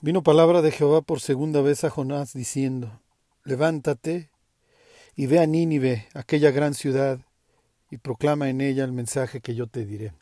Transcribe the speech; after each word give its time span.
Vino 0.00 0.22
palabra 0.22 0.62
de 0.62 0.70
Jehová 0.70 1.00
por 1.00 1.18
segunda 1.18 1.60
vez 1.60 1.82
a 1.82 1.90
Jonás 1.90 2.32
diciendo, 2.32 3.00
Levántate 3.42 4.30
y 5.16 5.26
ve 5.26 5.40
a 5.40 5.46
Nínive, 5.46 6.06
aquella 6.14 6.52
gran 6.52 6.74
ciudad, 6.74 7.18
y 7.90 7.96
proclama 7.96 8.48
en 8.48 8.60
ella 8.60 8.84
el 8.84 8.92
mensaje 8.92 9.40
que 9.40 9.56
yo 9.56 9.66
te 9.66 9.84
diré. 9.84 10.12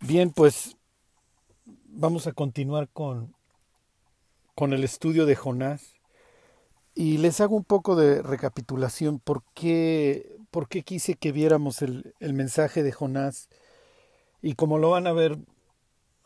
Bien, 0.00 0.32
pues 0.32 0.76
vamos 1.86 2.26
a 2.26 2.32
continuar 2.32 2.90
con, 2.92 3.34
con 4.54 4.74
el 4.74 4.84
estudio 4.84 5.24
de 5.24 5.36
Jonás. 5.36 5.94
Y 6.94 7.16
les 7.16 7.40
hago 7.40 7.56
un 7.56 7.64
poco 7.64 7.96
de 7.96 8.20
recapitulación. 8.20 9.18
Por 9.18 9.44
qué, 9.54 10.36
por 10.50 10.68
qué 10.68 10.82
quise 10.82 11.14
que 11.14 11.32
viéramos 11.32 11.80
el, 11.80 12.12
el 12.20 12.34
mensaje 12.34 12.82
de 12.82 12.92
Jonás 12.92 13.48
y 14.42 14.56
como 14.56 14.76
lo 14.76 14.90
van 14.90 15.06
a 15.06 15.12
ver 15.12 15.38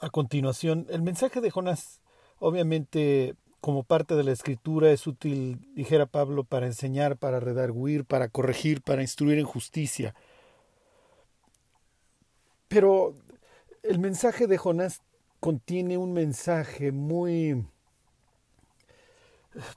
a 0.06 0.10
continuación, 0.10 0.86
el 0.88 1.02
mensaje 1.02 1.40
de 1.40 1.50
Jonás, 1.50 2.00
obviamente, 2.38 3.34
como 3.60 3.82
parte 3.82 4.14
de 4.14 4.22
la 4.22 4.30
escritura, 4.30 4.92
es 4.92 5.06
útil, 5.06 5.58
dijera 5.74 6.06
Pablo, 6.06 6.44
para 6.44 6.66
enseñar, 6.66 7.16
para 7.16 7.40
redarguir, 7.40 8.04
para 8.04 8.28
corregir, 8.28 8.82
para 8.82 9.02
instruir 9.02 9.38
en 9.38 9.46
justicia. 9.46 10.14
Pero 12.68 13.14
el 13.82 13.98
mensaje 13.98 14.46
de 14.46 14.58
Jonás 14.58 15.02
contiene 15.40 15.98
un 15.98 16.12
mensaje 16.12 16.92
muy, 16.92 17.66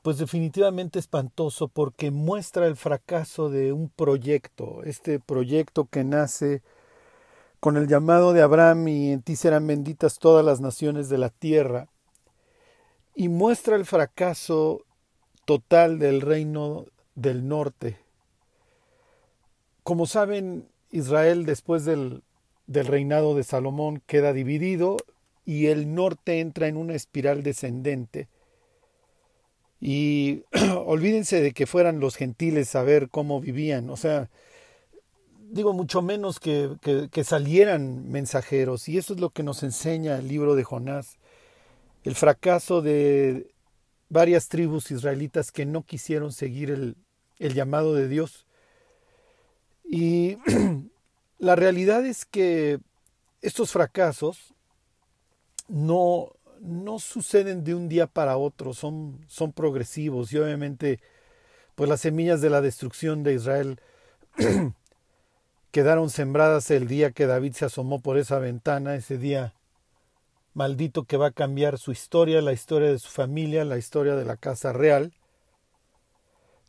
pues 0.03 0.19
definitivamente 0.19 0.99
espantoso, 0.99 1.67
porque 1.69 2.11
muestra 2.11 2.67
el 2.67 2.75
fracaso 2.75 3.49
de 3.49 3.73
un 3.73 3.89
proyecto, 3.89 4.83
este 4.83 5.19
proyecto 5.19 5.85
que 5.85 6.03
nace 6.03 6.61
con 7.59 7.77
el 7.77 7.87
llamado 7.87 8.33
de 8.33 8.41
Abraham 8.41 8.87
y 8.87 9.11
en 9.11 9.21
ti 9.21 9.35
serán 9.35 9.67
benditas 9.67 10.19
todas 10.19 10.45
las 10.45 10.61
naciones 10.61 11.09
de 11.09 11.17
la 11.17 11.29
tierra, 11.29 11.87
y 13.15 13.27
muestra 13.27 13.75
el 13.75 13.85
fracaso 13.85 14.85
total 15.43 15.99
del 15.99 16.21
reino 16.21 16.85
del 17.15 17.47
norte. 17.47 17.97
Como 19.83 20.05
saben, 20.05 20.69
Israel 20.91 21.45
después 21.45 21.83
del, 21.83 22.23
del 22.67 22.85
reinado 22.85 23.35
de 23.35 23.43
Salomón 23.43 24.01
queda 24.05 24.31
dividido 24.31 24.97
y 25.45 25.67
el 25.67 25.93
norte 25.93 26.39
entra 26.39 26.67
en 26.67 26.77
una 26.77 26.93
espiral 26.93 27.43
descendente. 27.43 28.29
Y 29.81 30.43
olvídense 30.85 31.41
de 31.41 31.51
que 31.51 31.65
fueran 31.65 31.99
los 31.99 32.15
gentiles 32.15 32.73
a 32.75 32.83
ver 32.83 33.09
cómo 33.09 33.41
vivían, 33.41 33.89
o 33.89 33.97
sea, 33.97 34.29
digo, 35.51 35.73
mucho 35.73 36.01
menos 36.01 36.39
que, 36.39 36.75
que, 37.11 37.23
salieran 37.23 38.09
mensajeros. 38.09 38.87
Y 38.87 38.97
eso 38.97 39.13
es 39.13 39.19
lo 39.19 39.31
que 39.31 39.43
nos 39.43 39.63
enseña 39.63 40.17
el 40.17 40.27
libro 40.27 40.55
de 40.55 40.63
Jonás. 40.63 41.17
El 42.03 42.15
fracaso 42.15 42.81
de 42.81 43.51
varias 44.09 44.47
tribus 44.47 44.91
israelitas 44.91 45.51
que 45.51 45.65
no 45.65 45.83
quisieron 45.83 46.31
seguir 46.31 46.71
el, 46.71 46.95
el 47.39 47.53
llamado 47.53 47.93
de 47.93 48.07
Dios. 48.07 48.45
Y 49.83 50.37
la 51.39 51.55
realidad 51.55 52.05
es 52.05 52.25
que 52.25 52.79
estos 53.41 53.71
fracasos 53.71 54.53
no, 55.67 56.33
no 56.61 56.99
suceden 56.99 57.63
de 57.63 57.75
un 57.75 57.89
día 57.89 58.07
para 58.07 58.37
otro, 58.37 58.73
son, 58.73 59.19
son 59.27 59.51
progresivos 59.51 60.31
y 60.33 60.37
obviamente 60.37 60.99
pues 61.75 61.89
las 61.89 62.01
semillas 62.01 62.41
de 62.41 62.49
la 62.49 62.59
destrucción 62.59 63.23
de 63.23 63.35
Israel 63.35 63.79
quedaron 65.71 66.09
sembradas 66.09 66.71
el 66.71 66.87
día 66.87 67.11
que 67.11 67.25
David 67.25 67.53
se 67.53 67.65
asomó 67.65 67.99
por 68.01 68.17
esa 68.17 68.39
ventana, 68.39 68.95
ese 68.95 69.17
día 69.17 69.53
maldito 70.53 71.03
que 71.03 71.17
va 71.17 71.27
a 71.27 71.31
cambiar 71.31 71.77
su 71.77 71.91
historia, 71.91 72.41
la 72.41 72.53
historia 72.53 72.89
de 72.89 72.99
su 72.99 73.09
familia, 73.09 73.65
la 73.65 73.77
historia 73.77 74.15
de 74.15 74.25
la 74.25 74.37
casa 74.37 74.73
real. 74.73 75.13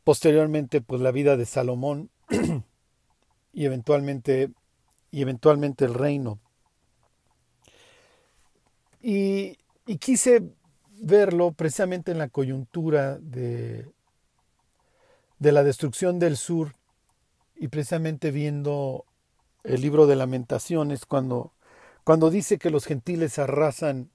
Posteriormente, 0.03 0.81
pues 0.81 1.01
la 1.01 1.11
vida 1.11 1.35
de 1.37 1.45
Salomón 1.45 2.09
y 3.53 3.65
eventualmente 3.65 4.51
y 5.11 5.21
eventualmente 5.21 5.85
el 5.85 5.93
reino. 5.93 6.39
Y, 9.01 9.57
y 9.85 9.97
quise 9.97 10.43
verlo 10.89 11.51
precisamente 11.51 12.11
en 12.11 12.17
la 12.17 12.29
coyuntura 12.29 13.17
de, 13.17 13.91
de 15.39 15.51
la 15.51 15.63
destrucción 15.63 16.17
del 16.17 16.37
sur 16.37 16.73
y 17.61 17.67
precisamente 17.67 18.31
viendo 18.31 19.05
el 19.63 19.81
libro 19.81 20.07
de 20.07 20.15
lamentaciones 20.15 21.05
cuando, 21.05 21.53
cuando 22.03 22.31
dice 22.31 22.57
que 22.57 22.71
los 22.71 22.85
gentiles 22.85 23.37
arrasan, 23.37 24.09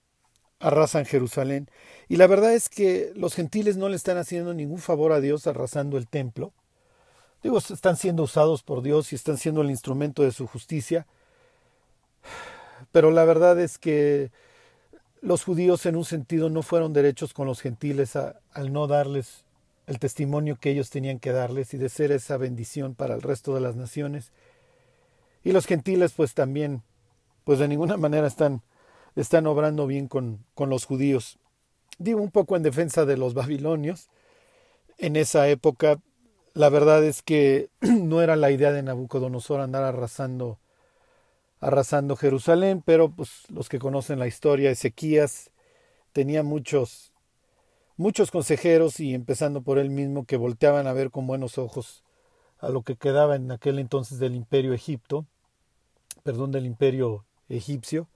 arrasan 0.59 1.05
Jerusalén. 1.05 1.71
Y 2.09 2.17
la 2.17 2.27
verdad 2.27 2.55
es 2.55 2.69
que 2.69 3.13
los 3.15 3.37
gentiles 3.37 3.77
no 3.77 3.89
le 3.89 3.95
están 3.95 4.19
haciendo 4.19 4.53
ningún 4.53 4.79
favor 4.79 5.13
a 5.13 5.21
Dios 5.21 5.47
arrasando 5.47 5.97
el 5.97 6.09
templo. 6.09 6.55
Digo, 7.41 7.59
están 7.59 7.97
siendo 7.97 8.25
usados 8.25 8.65
por 8.65 8.83
Dios 8.83 9.13
y 9.13 9.15
están 9.15 9.39
siendo 9.39 9.63
el 9.63 9.71
instrumento 9.71 10.25
de 10.25 10.33
su 10.33 10.49
justicia. 10.49 11.07
Pero 12.91 13.13
la 13.13 13.25
verdad 13.25 13.61
es 13.61 13.79
que 13.79 14.33
los 15.21 15.45
judíos 15.45 15.87
en 15.87 15.95
un 15.95 16.05
sentido 16.05 16.51
no 16.51 16.65
fueron 16.65 16.93
derechos 16.93 17.33
con 17.33 17.47
los 17.47 17.61
gentiles 17.61 18.17
al 18.17 18.73
no 18.73 18.89
darles 18.89 19.46
el 19.87 19.99
testimonio 19.99 20.57
que 20.57 20.71
ellos 20.71 20.91
tenían 20.91 21.19
que 21.19 21.33
darles 21.33 21.73
y 21.75 21.79
de 21.79 21.89
ser 21.89 22.13
esa 22.13 22.37
bendición 22.37 22.95
para 22.95 23.15
el 23.15 23.23
resto 23.23 23.55
de 23.55 23.61
las 23.61 23.77
naciones. 23.77 24.33
Y 25.45 25.53
los 25.53 25.67
gentiles 25.67 26.13
pues 26.13 26.35
también, 26.35 26.83
pues 27.45 27.59
de 27.61 27.69
ninguna 27.69 27.97
manera 27.97 28.27
están, 28.27 28.63
están 29.15 29.47
obrando 29.47 29.87
bien 29.87 30.09
con, 30.09 30.45
con 30.55 30.71
los 30.71 30.85
judíos. 30.85 31.39
Digo 31.99 32.21
un 32.21 32.33
poco 32.33 32.57
en 32.57 32.65
defensa 32.65 33.05
de 33.05 33.17
los 33.17 33.35
babilonios. 33.35 34.09
En 34.99 35.15
esa 35.15 35.49
época, 35.49 36.01
la 36.53 36.69
verdad 36.69 37.05
es 37.05 37.23
que 37.23 37.71
no 37.81 38.23
era 38.23 38.35
la 38.35 38.51
idea 38.51 38.73
de 38.73 38.83
Nabucodonosor 38.83 39.61
andar 39.61 39.85
arrasando, 39.85 40.59
arrasando 41.61 42.17
Jerusalén, 42.17 42.83
pero 42.85 43.11
pues 43.11 43.45
los 43.51 43.69
que 43.69 43.79
conocen 43.79 44.19
la 44.19 44.27
historia, 44.27 44.71
Ezequías 44.73 45.51
tenía 46.13 46.43
muchos 46.43 47.13
muchos 47.97 48.31
consejeros 48.31 49.01
y 49.01 49.15
empezando 49.15 49.63
por 49.63 49.79
él 49.79 49.91
mismo 49.91 50.25
que 50.25 50.37
volteaban 50.37 50.87
a 50.87 50.93
ver 50.93 51.11
con 51.11 51.27
buenos 51.27 51.59
ojos 51.59 52.05
a 52.59 52.69
lo 52.69 52.83
que 52.83 52.97
quedaba 52.97 53.37
en 53.37 53.51
aquel 53.51 53.79
entonces 53.79 54.19
del 54.19 54.35
imperio 54.35 54.73
Egipto, 54.73 55.27
perdón, 56.23 56.53
del 56.53 56.67
imperio 56.67 57.25
egipcio, 57.49 58.09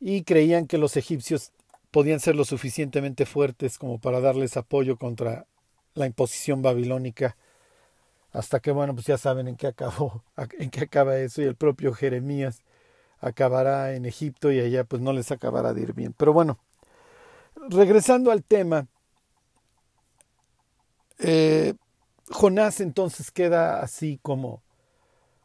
y 0.00 0.22
creían 0.24 0.66
que 0.66 0.78
los 0.78 0.96
egipcios 0.96 1.52
podían 1.90 2.20
ser 2.20 2.36
lo 2.36 2.44
suficientemente 2.44 3.26
fuertes 3.26 3.78
como 3.78 3.98
para 3.98 4.20
darles 4.20 4.56
apoyo 4.56 4.96
contra 4.96 5.46
la 5.94 6.06
imposición 6.06 6.62
babilónica, 6.62 7.36
hasta 8.32 8.60
que 8.60 8.70
bueno, 8.70 8.94
pues 8.94 9.06
ya 9.06 9.18
saben 9.18 9.48
en 9.48 9.56
qué 9.56 9.66
acabó, 9.66 10.22
en 10.58 10.70
qué 10.70 10.82
acaba 10.82 11.16
eso, 11.18 11.42
y 11.42 11.44
el 11.44 11.56
propio 11.56 11.92
Jeremías 11.92 12.62
acabará 13.20 13.94
en 13.94 14.06
Egipto 14.06 14.50
y 14.50 14.60
allá 14.60 14.84
pues 14.84 15.02
no 15.02 15.12
les 15.12 15.30
acabará 15.30 15.74
de 15.74 15.82
ir 15.82 15.92
bien. 15.92 16.14
Pero 16.16 16.32
bueno, 16.32 16.58
regresando 17.70 18.30
al 18.30 18.42
tema, 18.42 18.88
eh, 21.18 21.74
Jonás 22.30 22.80
entonces 22.80 23.30
queda 23.30 23.80
así 23.80 24.18
como, 24.22 24.62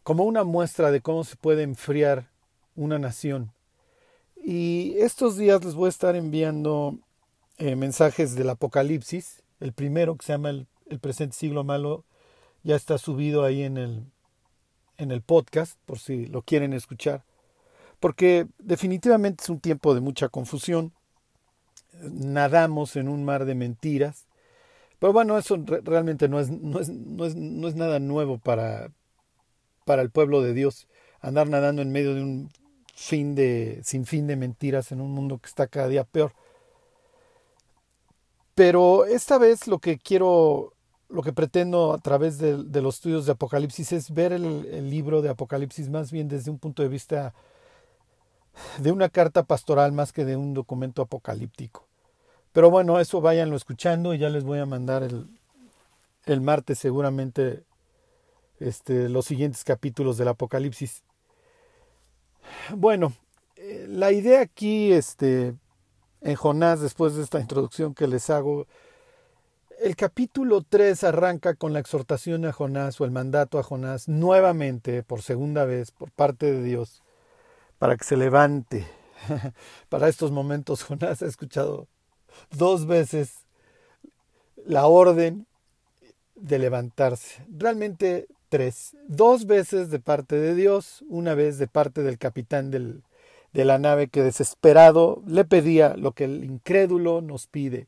como 0.03 0.23
una 0.23 0.43
muestra 0.43 0.91
de 0.91 1.01
cómo 1.01 1.23
se 1.23 1.35
puede 1.35 1.63
enfriar 1.63 2.29
una 2.75 2.99
nación. 2.99 3.51
Y 4.35 4.95
estos 4.97 5.37
días 5.37 5.63
les 5.63 5.75
voy 5.75 5.87
a 5.87 5.89
estar 5.89 6.15
enviando 6.15 6.99
eh, 7.57 7.75
mensajes 7.75 8.35
del 8.35 8.49
Apocalipsis. 8.49 9.41
El 9.59 9.73
primero, 9.73 10.15
que 10.17 10.25
se 10.25 10.33
llama 10.33 10.49
el, 10.49 10.67
el, 10.87 10.99
presente 10.99 11.35
siglo 11.35 11.63
malo, 11.63 12.03
ya 12.63 12.75
está 12.75 12.97
subido 12.97 13.43
ahí 13.43 13.63
en 13.63 13.77
el, 13.77 14.05
en 14.97 15.11
el 15.11 15.21
podcast, 15.21 15.79
por 15.85 15.99
si 15.99 16.27
lo 16.27 16.41
quieren 16.41 16.73
escuchar. 16.73 17.23
Porque 17.99 18.47
definitivamente 18.59 19.43
es 19.43 19.49
un 19.49 19.59
tiempo 19.59 19.95
de 19.95 20.01
mucha 20.01 20.29
confusión 20.29 20.93
nadamos 22.01 22.95
en 22.95 23.07
un 23.07 23.25
mar 23.25 23.45
de 23.45 23.55
mentiras. 23.55 24.25
Pero 24.99 25.13
bueno, 25.13 25.37
eso 25.37 25.57
realmente 25.83 26.27
no 26.29 26.39
es, 26.39 26.49
no 26.49 26.79
es, 26.79 26.89
no 26.89 27.25
es, 27.25 27.35
no 27.35 27.67
es 27.67 27.75
nada 27.75 27.99
nuevo 27.99 28.37
para, 28.37 28.91
para 29.85 30.01
el 30.01 30.09
pueblo 30.09 30.41
de 30.41 30.53
Dios, 30.53 30.87
andar 31.21 31.49
nadando 31.49 31.81
en 31.81 31.91
medio 31.91 32.15
de 32.15 32.21
un 32.21 32.49
fin 32.95 33.35
de, 33.35 33.81
sin 33.83 34.05
fin 34.05 34.25
de 34.25 34.35
mentiras 34.35 34.91
en 34.91 35.01
un 35.01 35.11
mundo 35.11 35.37
que 35.37 35.47
está 35.47 35.67
cada 35.67 35.87
día 35.87 36.03
peor. 36.05 36.33
Pero 38.55 39.05
esta 39.05 39.37
vez 39.37 39.67
lo 39.67 39.79
que 39.79 39.97
quiero, 39.97 40.73
lo 41.09 41.21
que 41.21 41.33
pretendo 41.33 41.93
a 41.93 41.97
través 41.97 42.37
de, 42.37 42.81
los 42.81 42.95
estudios 42.95 43.25
de 43.25 43.33
Apocalipsis 43.33 43.91
es 43.91 44.11
ver 44.11 44.31
el, 44.31 44.89
libro 44.89 45.21
de 45.21 45.29
Apocalipsis 45.29 45.89
más 45.89 46.11
bien 46.11 46.29
desde 46.29 46.51
un 46.51 46.57
punto 46.57 46.81
de 46.81 46.89
vista 46.89 47.33
de 48.79 48.93
una 48.93 49.09
carta 49.09 49.43
pastoral 49.43 49.91
más 49.91 50.13
que 50.13 50.23
de 50.23 50.37
un 50.37 50.53
documento 50.53 51.01
apocalíptico. 51.01 51.84
Pero 52.55 52.71
bueno, 52.71 53.01
eso 53.01 53.19
váyanlo 53.19 53.57
escuchando 53.57 54.13
y 54.13 54.17
ya 54.17 54.29
les 54.29 54.45
voy 54.45 54.59
a 54.59 54.65
mandar 54.65 55.03
el, 55.03 55.27
el 56.25 56.39
martes 56.39 56.79
seguramente 56.79 57.65
este, 58.61 59.09
los 59.09 59.25
siguientes 59.25 59.65
capítulos 59.65 60.17
del 60.17 60.29
Apocalipsis. 60.29 61.03
Bueno, 62.73 63.11
eh, 63.57 63.87
la 63.89 64.13
idea 64.13 64.39
aquí 64.39 64.93
este, 64.93 65.53
en 66.21 66.35
Jonás 66.35 66.79
después 66.79 67.15
de 67.15 67.23
esta 67.23 67.41
introducción 67.41 67.93
que 67.93 68.07
les 68.07 68.29
hago. 68.29 68.67
El 69.77 69.97
capítulo 69.97 70.61
3 70.61 71.03
arranca 71.03 71.55
con 71.55 71.73
la 71.73 71.79
exhortación 71.79 72.45
a 72.45 72.53
Jonás 72.53 73.01
o 73.01 73.03
el 73.03 73.11
mandato 73.11 73.59
a 73.59 73.63
Jonás 73.63 74.07
nuevamente, 74.07 75.03
por 75.03 75.21
segunda 75.23 75.65
vez, 75.65 75.91
por 75.91 76.09
parte 76.09 76.53
de 76.53 76.63
Dios, 76.63 77.03
para 77.79 77.97
que 77.97 78.05
se 78.05 78.15
levante. 78.15 78.87
Para 79.89 80.07
estos 80.07 80.31
momentos 80.31 80.83
Jonás 80.83 81.21
ha 81.21 81.25
escuchado 81.25 81.89
dos 82.51 82.85
veces 82.87 83.45
la 84.65 84.87
orden 84.87 85.47
de 86.35 86.59
levantarse. 86.59 87.45
Realmente 87.49 88.27
tres. 88.49 88.95
Dos 89.07 89.45
veces 89.45 89.89
de 89.89 89.99
parte 89.99 90.35
de 90.35 90.55
Dios, 90.55 91.03
una 91.07 91.35
vez 91.35 91.57
de 91.57 91.67
parte 91.67 92.03
del 92.03 92.17
capitán 92.17 92.71
del, 92.71 93.03
de 93.53 93.65
la 93.65 93.79
nave 93.79 94.07
que 94.07 94.21
desesperado 94.21 95.23
le 95.27 95.45
pedía 95.45 95.95
lo 95.95 96.11
que 96.11 96.25
el 96.25 96.43
incrédulo 96.43 97.21
nos 97.21 97.47
pide. 97.47 97.87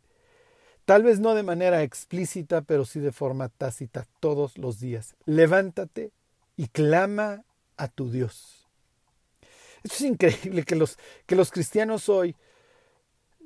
Tal 0.86 1.04
vez 1.04 1.20
no 1.20 1.36
de 1.36 1.44
manera 1.44 1.84
explícita, 1.84 2.62
pero 2.62 2.86
sí 2.86 3.02
de 3.02 3.12
forma 3.12 3.50
tácita 3.50 4.08
todos 4.22 4.58
los 4.58 4.80
días. 4.80 5.16
Levántate 5.26 6.12
y 6.56 6.70
clama 6.70 7.44
a 7.76 7.90
tu 7.90 8.10
Dios. 8.10 8.68
Esto 9.84 9.96
es 9.96 10.02
increíble 10.02 10.64
que 10.64 10.76
los, 10.76 10.98
que 11.26 11.36
los 11.36 11.52
cristianos 11.52 12.08
hoy, 12.08 12.36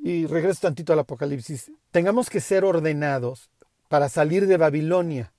y 0.01 0.25
regreso 0.25 0.61
tantito 0.61 0.93
al 0.93 0.99
Apocalipsis, 0.99 1.71
tengamos 1.91 2.29
que 2.29 2.39
ser 2.39 2.65
ordenados 2.65 3.49
para 3.87 4.09
salir 4.09 4.47
de 4.47 4.57
Babilonia. 4.57 5.31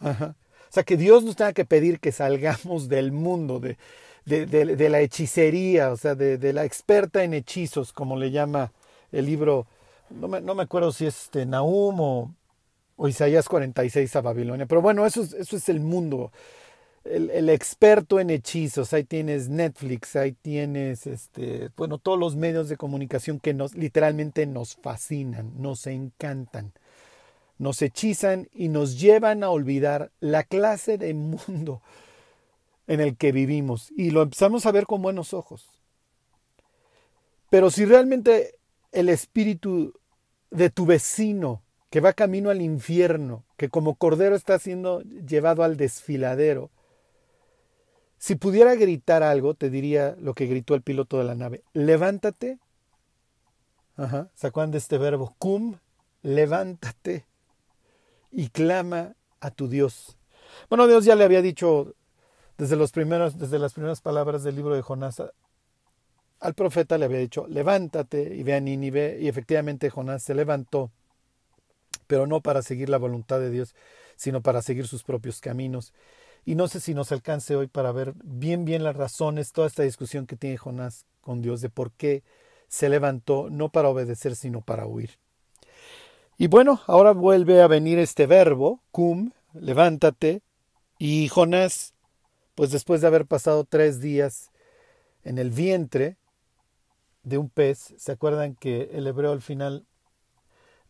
O 0.00 0.34
sea, 0.70 0.82
que 0.82 0.96
Dios 0.96 1.22
nos 1.22 1.36
tenga 1.36 1.52
que 1.52 1.64
pedir 1.64 2.00
que 2.00 2.12
salgamos 2.12 2.88
del 2.88 3.12
mundo, 3.12 3.60
de, 3.60 3.76
de, 4.24 4.88
la 4.88 5.00
hechicería, 5.00 5.92
o 5.92 5.96
sea, 5.96 6.14
de, 6.14 6.52
la 6.52 6.64
experta 6.64 7.22
en 7.22 7.34
hechizos, 7.34 7.92
como 7.92 8.16
le 8.16 8.30
llama 8.30 8.72
el 9.12 9.26
libro, 9.26 9.66
no 10.10 10.28
me, 10.28 10.40
no 10.40 10.54
me 10.54 10.62
acuerdo 10.62 10.92
si 10.92 11.06
es 11.06 11.24
este, 11.24 11.44
Nahum 11.44 12.00
o, 12.00 12.34
o, 12.96 13.08
Isaías 13.08 13.48
46 13.48 14.16
a 14.16 14.20
Babilonia, 14.22 14.66
pero 14.66 14.80
bueno, 14.80 15.04
eso 15.04 15.22
es, 15.22 15.34
eso 15.34 15.56
es 15.56 15.68
el 15.68 15.80
mundo. 15.80 16.32
El, 17.04 17.48
experto 17.48 18.20
en 18.20 18.30
hechizos, 18.30 18.92
ahí 18.92 19.04
tienes 19.04 19.48
Netflix, 19.48 20.14
ahí 20.16 20.32
tienes 20.32 21.06
este, 21.06 21.70
bueno, 21.76 21.98
todos 21.98 22.18
los 22.18 22.36
medios 22.36 22.68
de 22.68 22.76
comunicación 22.76 23.40
que 23.40 23.54
nos 23.54 23.74
literalmente 23.74 24.46
nos 24.46 24.76
fascinan, 24.76 25.60
nos 25.60 25.86
encantan 25.86 26.72
nos 27.62 27.80
hechizan 27.80 28.48
y 28.52 28.68
nos 28.68 29.00
llevan 29.00 29.44
a 29.44 29.50
olvidar 29.50 30.10
la 30.18 30.42
clase 30.42 30.98
de 30.98 31.14
mundo 31.14 31.80
en 32.88 33.00
el 33.00 33.16
que 33.16 33.30
vivimos 33.30 33.92
y 33.96 34.10
lo 34.10 34.22
empezamos 34.22 34.66
a 34.66 34.72
ver 34.72 34.84
con 34.84 35.00
buenos 35.00 35.32
ojos. 35.32 35.70
Pero 37.50 37.70
si 37.70 37.84
realmente 37.84 38.58
el 38.90 39.08
espíritu 39.08 39.94
de 40.50 40.70
tu 40.70 40.86
vecino 40.86 41.62
que 41.88 42.00
va 42.00 42.12
camino 42.14 42.50
al 42.50 42.60
infierno, 42.60 43.44
que 43.56 43.68
como 43.68 43.94
cordero 43.94 44.34
está 44.34 44.58
siendo 44.58 45.02
llevado 45.02 45.62
al 45.62 45.76
desfiladero, 45.76 46.70
si 48.22 48.36
pudiera 48.36 48.76
gritar 48.76 49.24
algo, 49.24 49.54
te 49.54 49.68
diría 49.68 50.14
lo 50.20 50.32
que 50.32 50.46
gritó 50.46 50.76
el 50.76 50.82
piloto 50.82 51.18
de 51.18 51.24
la 51.24 51.34
nave. 51.34 51.64
Levántate. 51.72 52.60
Ajá. 53.96 54.30
¿Se 54.32 54.48
de 54.48 54.78
este 54.78 54.96
verbo? 54.96 55.34
Cum, 55.40 55.78
levántate 56.22 57.26
y 58.30 58.50
clama 58.50 59.16
a 59.40 59.50
tu 59.50 59.66
Dios. 59.66 60.16
Bueno, 60.68 60.86
Dios 60.86 61.04
ya 61.04 61.16
le 61.16 61.24
había 61.24 61.42
dicho 61.42 61.96
desde, 62.58 62.76
los 62.76 62.92
primeros, 62.92 63.38
desde 63.38 63.58
las 63.58 63.72
primeras 63.72 64.00
palabras 64.00 64.44
del 64.44 64.54
libro 64.54 64.76
de 64.76 64.82
Jonás 64.82 65.20
al 66.38 66.54
profeta 66.54 66.98
le 66.98 67.06
había 67.06 67.18
dicho, 67.18 67.48
levántate 67.48 68.36
y 68.36 68.44
ve 68.44 68.54
a 68.54 68.60
Nínive, 68.60 69.18
y 69.20 69.26
efectivamente 69.26 69.90
Jonás 69.90 70.22
se 70.22 70.36
levantó, 70.36 70.92
pero 72.06 72.28
no 72.28 72.40
para 72.40 72.62
seguir 72.62 72.88
la 72.88 72.98
voluntad 72.98 73.40
de 73.40 73.50
Dios, 73.50 73.74
sino 74.14 74.42
para 74.42 74.62
seguir 74.62 74.86
sus 74.86 75.02
propios 75.02 75.40
caminos. 75.40 75.92
Y 76.44 76.54
no 76.54 76.68
sé 76.68 76.80
si 76.80 76.94
nos 76.94 77.12
alcance 77.12 77.54
hoy 77.54 77.68
para 77.68 77.92
ver 77.92 78.14
bien, 78.24 78.64
bien 78.64 78.82
las 78.82 78.96
razones, 78.96 79.52
toda 79.52 79.68
esta 79.68 79.84
discusión 79.84 80.26
que 80.26 80.36
tiene 80.36 80.56
Jonás 80.56 81.06
con 81.20 81.40
Dios 81.40 81.60
de 81.60 81.70
por 81.70 81.92
qué 81.92 82.24
se 82.68 82.88
levantó, 82.88 83.48
no 83.50 83.68
para 83.68 83.88
obedecer, 83.88 84.34
sino 84.34 84.60
para 84.60 84.86
huir. 84.86 85.18
Y 86.38 86.48
bueno, 86.48 86.80
ahora 86.86 87.12
vuelve 87.12 87.62
a 87.62 87.68
venir 87.68 87.98
este 87.98 88.26
verbo, 88.26 88.80
cum, 88.90 89.32
levántate, 89.52 90.42
y 90.98 91.28
Jonás, 91.28 91.94
pues 92.54 92.70
después 92.70 93.00
de 93.00 93.06
haber 93.06 93.26
pasado 93.26 93.64
tres 93.64 94.00
días 94.00 94.50
en 95.24 95.38
el 95.38 95.50
vientre 95.50 96.16
de 97.22 97.38
un 97.38 97.48
pez, 97.48 97.94
¿se 97.98 98.12
acuerdan 98.12 98.56
que 98.56 98.90
el 98.92 99.06
hebreo 99.06 99.32
al 99.32 99.42
final 99.42 99.86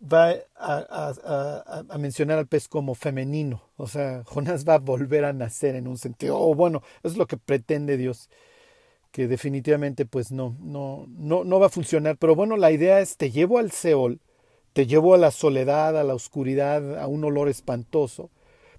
va 0.03 0.35
a, 0.57 1.99
mencionar 1.99 2.39
al 2.39 2.47
pez 2.47 2.69
como 2.69 2.95
femenino? 2.95 3.63
O 3.77 3.87
sea, 3.87 4.25
Jonás 4.27 4.67
va 4.67 4.75
a 4.75 4.79
volver 4.79 5.25
a 5.25 5.33
nacer 5.33 5.77
en 5.77 5.87
un 5.89 5.99
sentido, 5.99 6.39
o 6.39 6.55
bueno, 6.55 6.83
es 7.03 7.17
lo 7.17 7.27
que 7.27 7.37
pretende 7.37 7.97
Dios 7.97 8.29
que 9.13 9.29
definitivamente 9.29 10.07
pues 10.07 10.33
no, 10.33 10.57
no, 10.59 11.07
no, 11.09 11.45
no 11.45 11.61
va 11.61 11.67
a 11.67 11.71
funcionar. 11.71 12.17
Pero 12.17 12.35
bueno, 12.35 12.57
la 12.57 12.73
idea 12.73 13.01
es 13.01 13.19
te 13.19 13.31
llevo 13.31 13.59
al 13.59 13.71
Seol, 13.71 14.21
te 14.73 14.87
llevo 14.87 15.15
a 15.15 15.19
la 15.19 15.31
soledad, 15.31 15.99
a 15.99 16.03
la 16.03 16.15
oscuridad, 16.15 16.99
a 16.99 17.07
un 17.07 17.23
olor 17.25 17.49
espantoso, 17.49 18.31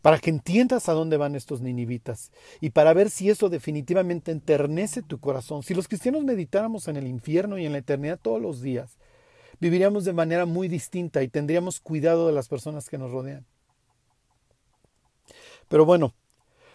para 0.01 0.17
que 0.17 0.31
entiendas 0.31 0.89
a 0.89 0.93
dónde 0.93 1.17
van 1.17 1.35
estos 1.35 1.61
ninivitas 1.61 2.31
y 2.59 2.71
para 2.71 2.93
ver 2.93 3.09
si 3.09 3.29
eso 3.29 3.47
definitivamente 3.47 4.31
enternece 4.31 5.03
tu 5.03 5.19
corazón. 5.19 5.63
Si 5.63 5.75
los 5.75 5.87
cristianos 5.87 6.23
meditáramos 6.23 6.87
en 6.87 6.97
el 6.97 7.07
infierno 7.07 7.57
y 7.57 7.65
en 7.65 7.71
la 7.71 7.77
eternidad 7.77 8.19
todos 8.21 8.41
los 8.41 8.61
días, 8.61 8.97
viviríamos 9.59 10.05
de 10.05 10.13
manera 10.13 10.45
muy 10.45 10.67
distinta 10.67 11.23
y 11.23 11.27
tendríamos 11.27 11.79
cuidado 11.79 12.27
de 12.27 12.33
las 12.33 12.47
personas 12.47 12.89
que 12.89 12.97
nos 12.97 13.11
rodean. 13.11 13.45
Pero 15.67 15.85
bueno, 15.85 16.13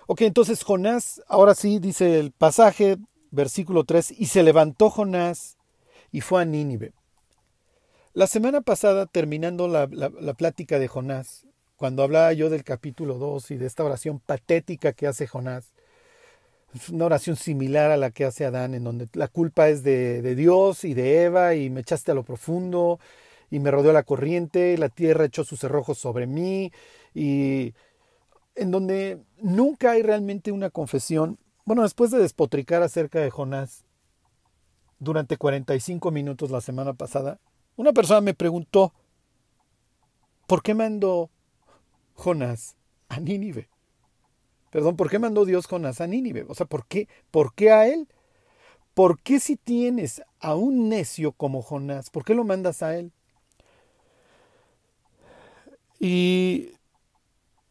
ok, 0.06 0.22
entonces 0.22 0.62
Jonás, 0.62 1.22
ahora 1.28 1.54
sí 1.54 1.78
dice 1.78 2.18
el 2.18 2.32
pasaje, 2.32 2.96
versículo 3.30 3.84
3, 3.84 4.12
y 4.18 4.26
se 4.26 4.42
levantó 4.42 4.90
Jonás 4.90 5.56
y 6.10 6.20
fue 6.20 6.42
a 6.42 6.44
Nínive. 6.44 6.92
La 8.14 8.26
semana 8.26 8.62
pasada, 8.62 9.06
terminando 9.06 9.68
la, 9.68 9.86
plática 10.34 10.78
de 10.78 10.88
Jonás, 10.88 11.46
cuando 11.76 12.02
hablaba 12.02 12.32
yo 12.32 12.50
del 12.50 12.64
capítulo 12.64 13.14
2 13.18 13.52
y 13.52 13.56
de 13.56 13.66
esta 13.66 13.84
oración 13.84 14.18
patética 14.18 14.92
que 14.92 15.06
hace 15.06 15.28
Jonás, 15.28 15.72
una 16.92 17.06
oración 17.06 17.36
similar 17.36 17.90
a 17.90 17.96
la 17.96 18.10
que 18.10 18.24
hace 18.24 18.44
Adán, 18.44 18.74
en 18.74 18.84
donde 18.84 19.08
la 19.14 19.28
culpa 19.28 19.68
es 19.68 19.82
de, 19.82 20.22
de, 20.22 20.34
Dios 20.34 20.84
y 20.84 20.94
de 20.94 21.24
Eva, 21.24 21.54
y 21.54 21.70
me 21.70 21.80
echaste 21.80 22.12
a 22.12 22.14
lo 22.14 22.24
profundo, 22.24 23.00
y 23.50 23.58
me 23.58 23.70
rodeó 23.70 23.92
la 23.92 24.02
corriente, 24.02 24.74
y 24.74 24.76
la 24.76 24.88
tierra 24.88 25.24
echó 25.24 25.44
sus 25.44 25.60
cerrojos 25.60 25.98
sobre 25.98 26.26
mí, 26.26 26.70
y 27.14 27.74
en 28.54 28.70
donde 28.70 29.20
nunca 29.40 29.92
hay 29.92 30.02
realmente 30.02 30.52
una 30.52 30.70
confesión. 30.70 31.38
Bueno, 31.64 31.82
después 31.82 32.10
de 32.10 32.18
despotricar 32.18 32.82
acerca 32.82 33.20
de 33.20 33.30
Jonás 33.30 33.84
durante 34.98 35.36
45 35.36 36.10
minutos 36.10 36.50
la 36.50 36.60
semana 36.60 36.92
pasada, 36.92 37.40
una 37.76 37.92
persona 37.92 38.20
me 38.20 38.34
preguntó, 38.34 38.92
¿por 40.46 40.62
qué 40.62 40.74
mandó 40.74 41.30
Jonás 42.14 42.76
a 43.08 43.20
Nínive? 43.20 43.68
Perdón, 44.70 44.96
¿por 44.96 45.10
qué 45.10 45.18
mandó 45.18 45.44
Dios 45.44 45.66
Jonás 45.66 46.00
a 46.00 46.06
Nínive? 46.06 46.44
O 46.48 46.54
sea, 46.54 46.66
¿por 46.66 46.86
qué? 46.86 47.08
¿Por 47.30 47.54
qué 47.54 47.70
a 47.70 47.86
él? 47.86 48.08
¿Por 48.94 49.20
qué 49.20 49.40
si 49.40 49.56
tienes 49.56 50.22
a 50.40 50.54
un 50.54 50.88
necio 50.88 51.32
como 51.32 51.62
Jonás, 51.62 52.10
por 52.10 52.24
qué 52.24 52.34
lo 52.34 52.44
mandas 52.44 52.82
a 52.82 52.96
él? 52.96 53.12
Y 56.00 56.72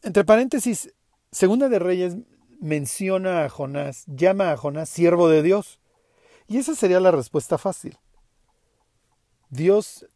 entre 0.04 0.24
paréntesis, 0.26 0.94
Segunda 1.32 1.70
de 1.70 1.80
Reyes 1.80 2.16
menciona 2.60 3.44
a 3.44 3.50
Jonás, 3.50 4.06
llama 4.08 4.52
a 4.52 4.58
Jonás 4.58 4.90
siervo 4.90 5.30
de 5.30 5.44
Dios. 5.44 5.80
Y 6.48 6.58
esa 6.58 6.76
sería 6.76 7.00
la 7.00 7.12
respuesta 7.12 7.58
fácil. 7.58 7.98
Dios 9.50 10.08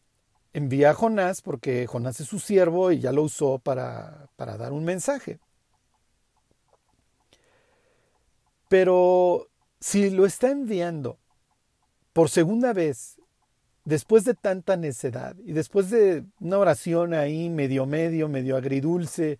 envía 0.54 0.92
a 0.92 0.94
Jonás 0.94 1.42
porque 1.42 1.86
Jonás 1.88 2.20
es 2.20 2.28
su 2.28 2.40
siervo 2.40 2.92
y 2.92 3.00
ya 3.00 3.12
lo 3.12 3.24
usó 3.24 3.60
para, 3.60 4.30
para 4.36 4.58
dar 4.58 4.72
un 4.72 4.86
mensaje. 4.86 5.40
Pero 8.72 9.50
si 9.82 10.12
lo 10.12 10.26
está 10.26 10.50
enviando 10.50 11.18
por 12.14 12.30
segunda 12.30 12.72
vez, 12.72 13.18
después 13.84 14.24
de 14.24 14.34
tanta 14.34 14.78
necedad 14.78 15.36
y 15.44 15.52
después 15.52 15.90
de 15.90 16.24
una 16.40 16.58
oración 16.58 17.14
ahí 17.14 17.50
medio 17.50 17.86
medio, 17.86 18.30
medio 18.30 18.56
agridulce, 18.56 19.40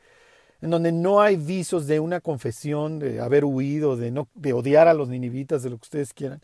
en 0.60 0.70
donde 0.70 0.92
no 0.92 1.22
hay 1.22 1.38
visos 1.38 1.88
de 1.88 2.02
una 2.02 2.20
confesión, 2.20 3.00
de 3.00 3.22
haber 3.22 3.46
huido, 3.46 3.96
de, 3.96 4.12
no, 4.12 4.28
de 4.34 4.52
odiar 4.52 4.90
a 4.90 4.94
los 4.94 5.08
ninivitas, 5.08 5.64
de 5.64 5.70
lo 5.70 5.78
que 5.78 5.86
ustedes 5.86 6.14
quieran, 6.14 6.42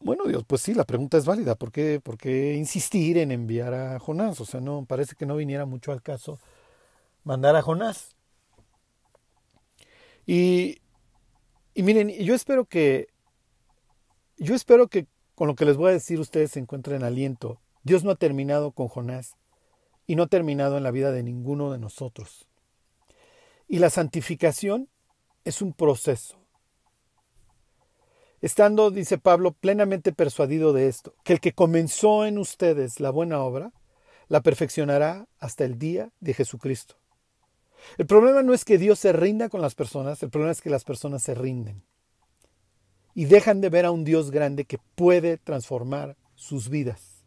bueno, 0.00 0.24
Dios, 0.26 0.42
pues 0.48 0.62
sí, 0.62 0.74
la 0.74 0.84
pregunta 0.84 1.16
es 1.16 1.26
válida. 1.26 1.54
¿Por 1.54 1.70
qué, 1.70 2.00
¿Por 2.02 2.18
qué 2.18 2.54
insistir 2.56 3.18
en 3.18 3.30
enviar 3.30 3.72
a 3.72 4.00
Jonás? 4.00 4.40
O 4.40 4.44
sea, 4.44 4.60
no, 4.60 4.84
parece 4.84 5.14
que 5.14 5.26
no 5.26 5.36
viniera 5.36 5.64
mucho 5.64 5.92
al 5.92 6.02
caso 6.02 6.40
mandar 7.22 7.54
a 7.54 7.62
Jonás. 7.62 8.16
Y, 10.26 10.80
y 11.78 11.84
miren, 11.84 12.08
yo 12.08 12.34
espero 12.34 12.64
que, 12.64 13.06
yo 14.36 14.56
espero 14.56 14.88
que 14.88 15.06
con 15.36 15.46
lo 15.46 15.54
que 15.54 15.64
les 15.64 15.76
voy 15.76 15.90
a 15.90 15.92
decir 15.92 16.18
ustedes 16.18 16.50
se 16.50 16.58
encuentren 16.58 17.04
aliento. 17.04 17.60
Dios 17.84 18.02
no 18.02 18.10
ha 18.10 18.16
terminado 18.16 18.72
con 18.72 18.88
Jonás 18.88 19.36
y 20.04 20.16
no 20.16 20.24
ha 20.24 20.26
terminado 20.26 20.76
en 20.76 20.82
la 20.82 20.90
vida 20.90 21.12
de 21.12 21.22
ninguno 21.22 21.70
de 21.70 21.78
nosotros. 21.78 22.48
Y 23.68 23.78
la 23.78 23.90
santificación 23.90 24.88
es 25.44 25.62
un 25.62 25.72
proceso. 25.72 26.40
Estando, 28.40 28.90
dice 28.90 29.16
Pablo, 29.16 29.52
plenamente 29.52 30.12
persuadido 30.12 30.72
de 30.72 30.88
esto, 30.88 31.14
que 31.22 31.34
el 31.34 31.40
que 31.40 31.52
comenzó 31.52 32.26
en 32.26 32.38
ustedes 32.38 32.98
la 32.98 33.10
buena 33.10 33.38
obra, 33.38 33.72
la 34.26 34.40
perfeccionará 34.40 35.28
hasta 35.38 35.64
el 35.64 35.78
día 35.78 36.10
de 36.18 36.34
Jesucristo. 36.34 36.96
El 37.96 38.06
problema 38.06 38.42
no 38.42 38.54
es 38.54 38.64
que 38.64 38.78
Dios 38.78 38.98
se 38.98 39.12
rinda 39.12 39.48
con 39.48 39.60
las 39.60 39.74
personas, 39.74 40.22
el 40.22 40.30
problema 40.30 40.52
es 40.52 40.60
que 40.60 40.70
las 40.70 40.84
personas 40.84 41.22
se 41.22 41.34
rinden 41.34 41.82
y 43.18 43.24
dejan 43.24 43.60
de 43.60 43.68
ver 43.68 43.84
a 43.84 43.90
un 43.90 44.04
Dios 44.04 44.30
grande 44.30 44.64
que 44.64 44.78
puede 44.94 45.38
transformar 45.38 46.16
sus 46.36 46.68
vidas. 46.68 47.24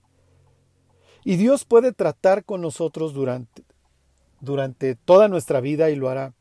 Y 1.26 1.36
Dios 1.36 1.66
puede 1.66 1.92
tratar 1.92 2.46
con 2.46 2.62
nosotros 2.62 3.14
durante, 3.14 4.96
toda 4.96 5.28
nuestra 5.28 5.60
vida 5.60 5.90
y 5.90 5.98
lo 5.98 6.10
hará. 6.10 6.34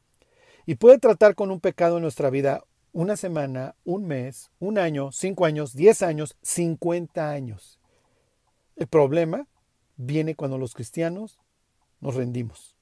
Y 0.66 0.76
puede 0.76 0.98
tratar 0.98 1.34
con 1.34 1.50
un 1.50 1.58
pecado 1.60 1.96
en 1.96 2.02
nuestra 2.02 2.30
vida 2.30 2.62
una 2.92 3.16
semana, 3.16 3.74
un 3.84 4.06
mes, 4.06 4.50
un 4.60 4.78
año, 4.78 5.10
cinco 5.12 5.44
años, 5.44 5.74
diez 5.74 6.02
años, 6.02 6.36
cincuenta 6.42 7.30
años. 7.30 7.80
El 8.76 8.86
problema 8.86 9.48
viene 9.96 10.36
cuando 10.36 10.58
los 10.58 10.74
cristianos 10.74 11.40
nos 12.00 12.14
rendimos. 12.14 12.76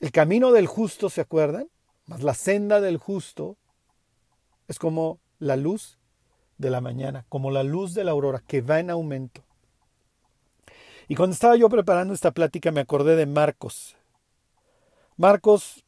El 0.00 0.10
camino 0.10 0.52
del 0.52 0.66
justo, 0.66 1.10
¿se 1.10 1.20
acuerdan? 1.20 1.68
Más 2.06 2.22
la 2.22 2.34
senda 2.34 2.80
del 2.80 2.98
justo 2.98 3.56
es 4.68 4.78
como 4.78 5.18
la 5.38 5.56
luz 5.56 5.98
de 6.58 6.70
la 6.70 6.80
mañana, 6.80 7.24
como 7.28 7.50
la 7.50 7.62
luz 7.62 7.94
de 7.94 8.04
la 8.04 8.10
aurora 8.10 8.42
que 8.46 8.60
va 8.60 8.80
en 8.80 8.90
aumento. 8.90 9.42
Y 11.08 11.16
cuando 11.16 11.34
estaba 11.34 11.56
yo 11.56 11.68
preparando 11.68 12.14
esta 12.14 12.32
plática 12.32 12.70
me 12.72 12.80
acordé 12.80 13.16
de 13.16 13.26
Marcos. 13.26 13.96
Marcos 15.16 15.84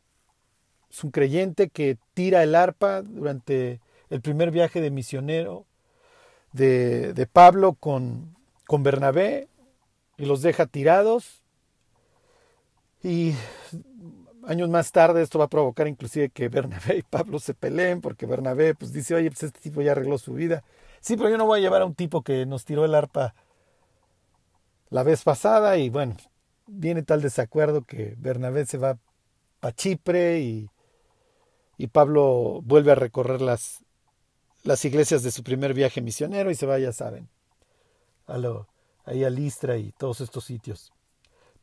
es 0.90 1.04
un 1.04 1.10
creyente 1.10 1.68
que 1.68 1.98
tira 2.14 2.42
el 2.42 2.54
arpa 2.54 3.02
durante 3.02 3.80
el 4.10 4.20
primer 4.20 4.50
viaje 4.50 4.80
de 4.80 4.90
misionero 4.90 5.66
de, 6.52 7.12
de 7.12 7.26
Pablo 7.26 7.74
con, 7.74 8.36
con 8.66 8.82
Bernabé 8.82 9.48
y 10.16 10.26
los 10.26 10.42
deja 10.42 10.66
tirados. 10.66 11.42
Y 13.02 13.34
años 14.46 14.68
más 14.68 14.92
tarde 14.92 15.22
esto 15.22 15.38
va 15.38 15.46
a 15.46 15.48
provocar 15.48 15.88
inclusive 15.88 16.30
que 16.30 16.48
Bernabé 16.48 16.96
y 16.98 17.02
Pablo 17.02 17.38
se 17.38 17.54
peleen 17.54 18.00
porque 18.00 18.26
Bernabé 18.26 18.74
pues 18.74 18.92
dice, 18.92 19.14
oye, 19.14 19.30
pues 19.30 19.42
este 19.44 19.60
tipo 19.60 19.82
ya 19.82 19.92
arregló 19.92 20.18
su 20.18 20.34
vida. 20.34 20.64
Sí, 21.00 21.16
pero 21.16 21.30
yo 21.30 21.38
no 21.38 21.46
voy 21.46 21.60
a 21.60 21.62
llevar 21.62 21.82
a 21.82 21.86
un 21.86 21.94
tipo 21.94 22.22
que 22.22 22.46
nos 22.46 22.64
tiró 22.64 22.84
el 22.84 22.94
arpa 22.94 23.34
la 24.90 25.02
vez 25.02 25.22
pasada 25.24 25.76
y 25.76 25.90
bueno, 25.90 26.16
viene 26.66 27.02
tal 27.02 27.20
desacuerdo 27.20 27.82
que 27.84 28.14
Bernabé 28.18 28.66
se 28.66 28.78
va 28.78 28.98
a 29.60 29.72
Chipre 29.72 30.40
y 30.40 30.70
y 31.78 31.88
Pablo 31.88 32.60
vuelve 32.62 32.92
a 32.92 32.94
recorrer 32.94 33.40
las, 33.40 33.84
las 34.64 34.84
iglesias 34.84 35.22
de 35.22 35.30
su 35.30 35.42
primer 35.42 35.74
viaje 35.74 36.00
misionero 36.00 36.50
y 36.50 36.54
se 36.54 36.66
va, 36.66 36.78
ya 36.78 36.92
saben, 36.92 37.28
a 38.26 38.38
lo, 38.38 38.68
ahí 39.04 39.24
a 39.24 39.30
Listra 39.30 39.76
y 39.76 39.92
todos 39.92 40.20
estos 40.20 40.44
sitios. 40.44 40.92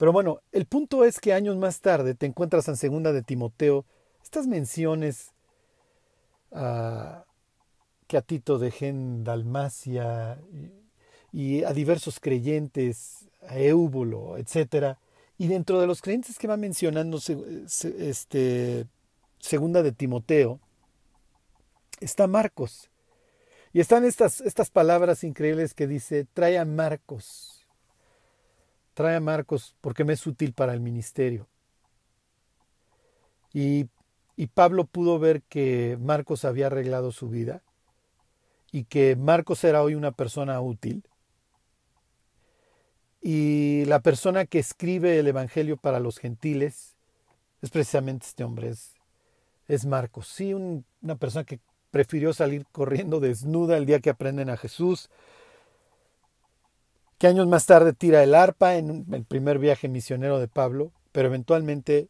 Pero 0.04 0.12
bueno, 0.12 0.42
el 0.52 0.66
punto 0.66 1.06
es 1.06 1.22
que 1.22 1.32
años 1.32 1.56
más 1.56 1.80
tarde 1.80 2.14
te 2.14 2.26
encuentras 2.26 2.68
en 2.68 2.76
segunda 2.76 3.14
de 3.14 3.22
Timoteo 3.24 3.86
estas 4.22 4.48
menciones 4.48 5.32
a, 6.52 7.24
que 8.06 8.18
a 8.18 8.22
Tito 8.22 8.60
dejen 8.60 9.24
Dalmacia 9.24 10.42
y, 11.32 11.64
a 11.64 11.72
diversos 11.72 12.20
creyentes, 12.20 13.30
a 13.48 13.58
Éubulo, 13.58 14.36
etc. 14.38 14.98
Y 15.38 15.48
dentro 15.48 15.80
de 15.80 15.88
los 15.88 16.02
creyentes 16.02 16.38
que 16.38 16.50
va 16.50 16.58
mencionando 16.58 17.18
este, 17.98 18.86
segunda 19.40 19.84
de 19.84 19.94
Timoteo, 19.94 20.60
está 22.02 22.28
Marcos. 22.28 22.90
Y 23.72 23.80
están 23.80 24.04
estas, 24.04 24.42
estas 24.42 24.70
palabras 24.70 25.24
increíbles 25.24 25.74
que 25.74 25.88
dice, 25.88 26.28
trae 26.34 26.58
a 26.58 26.66
Marcos, 26.66 27.53
trae 28.94 29.16
a 29.16 29.20
Marcos 29.20 29.76
porque 29.82 30.04
me 30.04 30.14
es 30.14 30.26
útil 30.28 30.54
para 30.54 30.74
el 30.74 30.80
ministerio. 30.80 31.48
Y, 33.54 33.88
y 34.36 34.48
Pablo 34.48 34.86
pudo 34.86 35.20
ver 35.20 35.42
que 35.44 35.98
Marcos 36.00 36.46
había 36.46 36.68
arreglado 36.68 37.12
su 37.12 37.30
vida 37.30 37.62
y 38.72 38.86
que 38.86 39.16
Marcos 39.16 39.64
era 39.64 39.84
hoy 39.84 39.96
una 39.96 40.12
persona 40.12 40.60
útil. 40.62 41.04
Y 43.22 43.86
la 43.86 44.02
persona 44.02 44.46
que 44.46 44.60
escribe 44.60 45.20
el 45.20 45.28
Evangelio 45.28 45.78
para 45.78 46.00
los 46.00 46.18
gentiles 46.18 46.96
es 47.62 47.70
precisamente 47.70 48.26
este 48.26 48.44
hombre, 48.44 48.70
es 48.70 48.94
es 49.68 49.86
Marcos. 49.86 50.28
Sí, 50.28 50.54
una 50.54 51.16
persona 51.16 51.44
que 51.46 51.60
prefirió 51.92 52.34
salir 52.34 52.66
corriendo 52.72 53.20
desnuda 53.20 53.78
el 53.78 53.86
día 53.86 54.00
que 54.00 54.10
aprenden 54.10 54.50
a 54.50 54.58
Jesús, 54.58 55.10
que 57.24 57.28
años 57.28 57.48
más 57.48 57.66
tarde 57.66 57.94
tira 57.94 58.22
el 58.22 58.36
arpa 58.36 58.76
en 58.76 59.06
el 59.14 59.24
primer 59.24 59.58
viaje 59.58 59.88
misionero 59.88 60.42
de 60.42 60.50
Pablo, 60.50 60.92
pero 61.14 61.30
eventualmente 61.30 62.10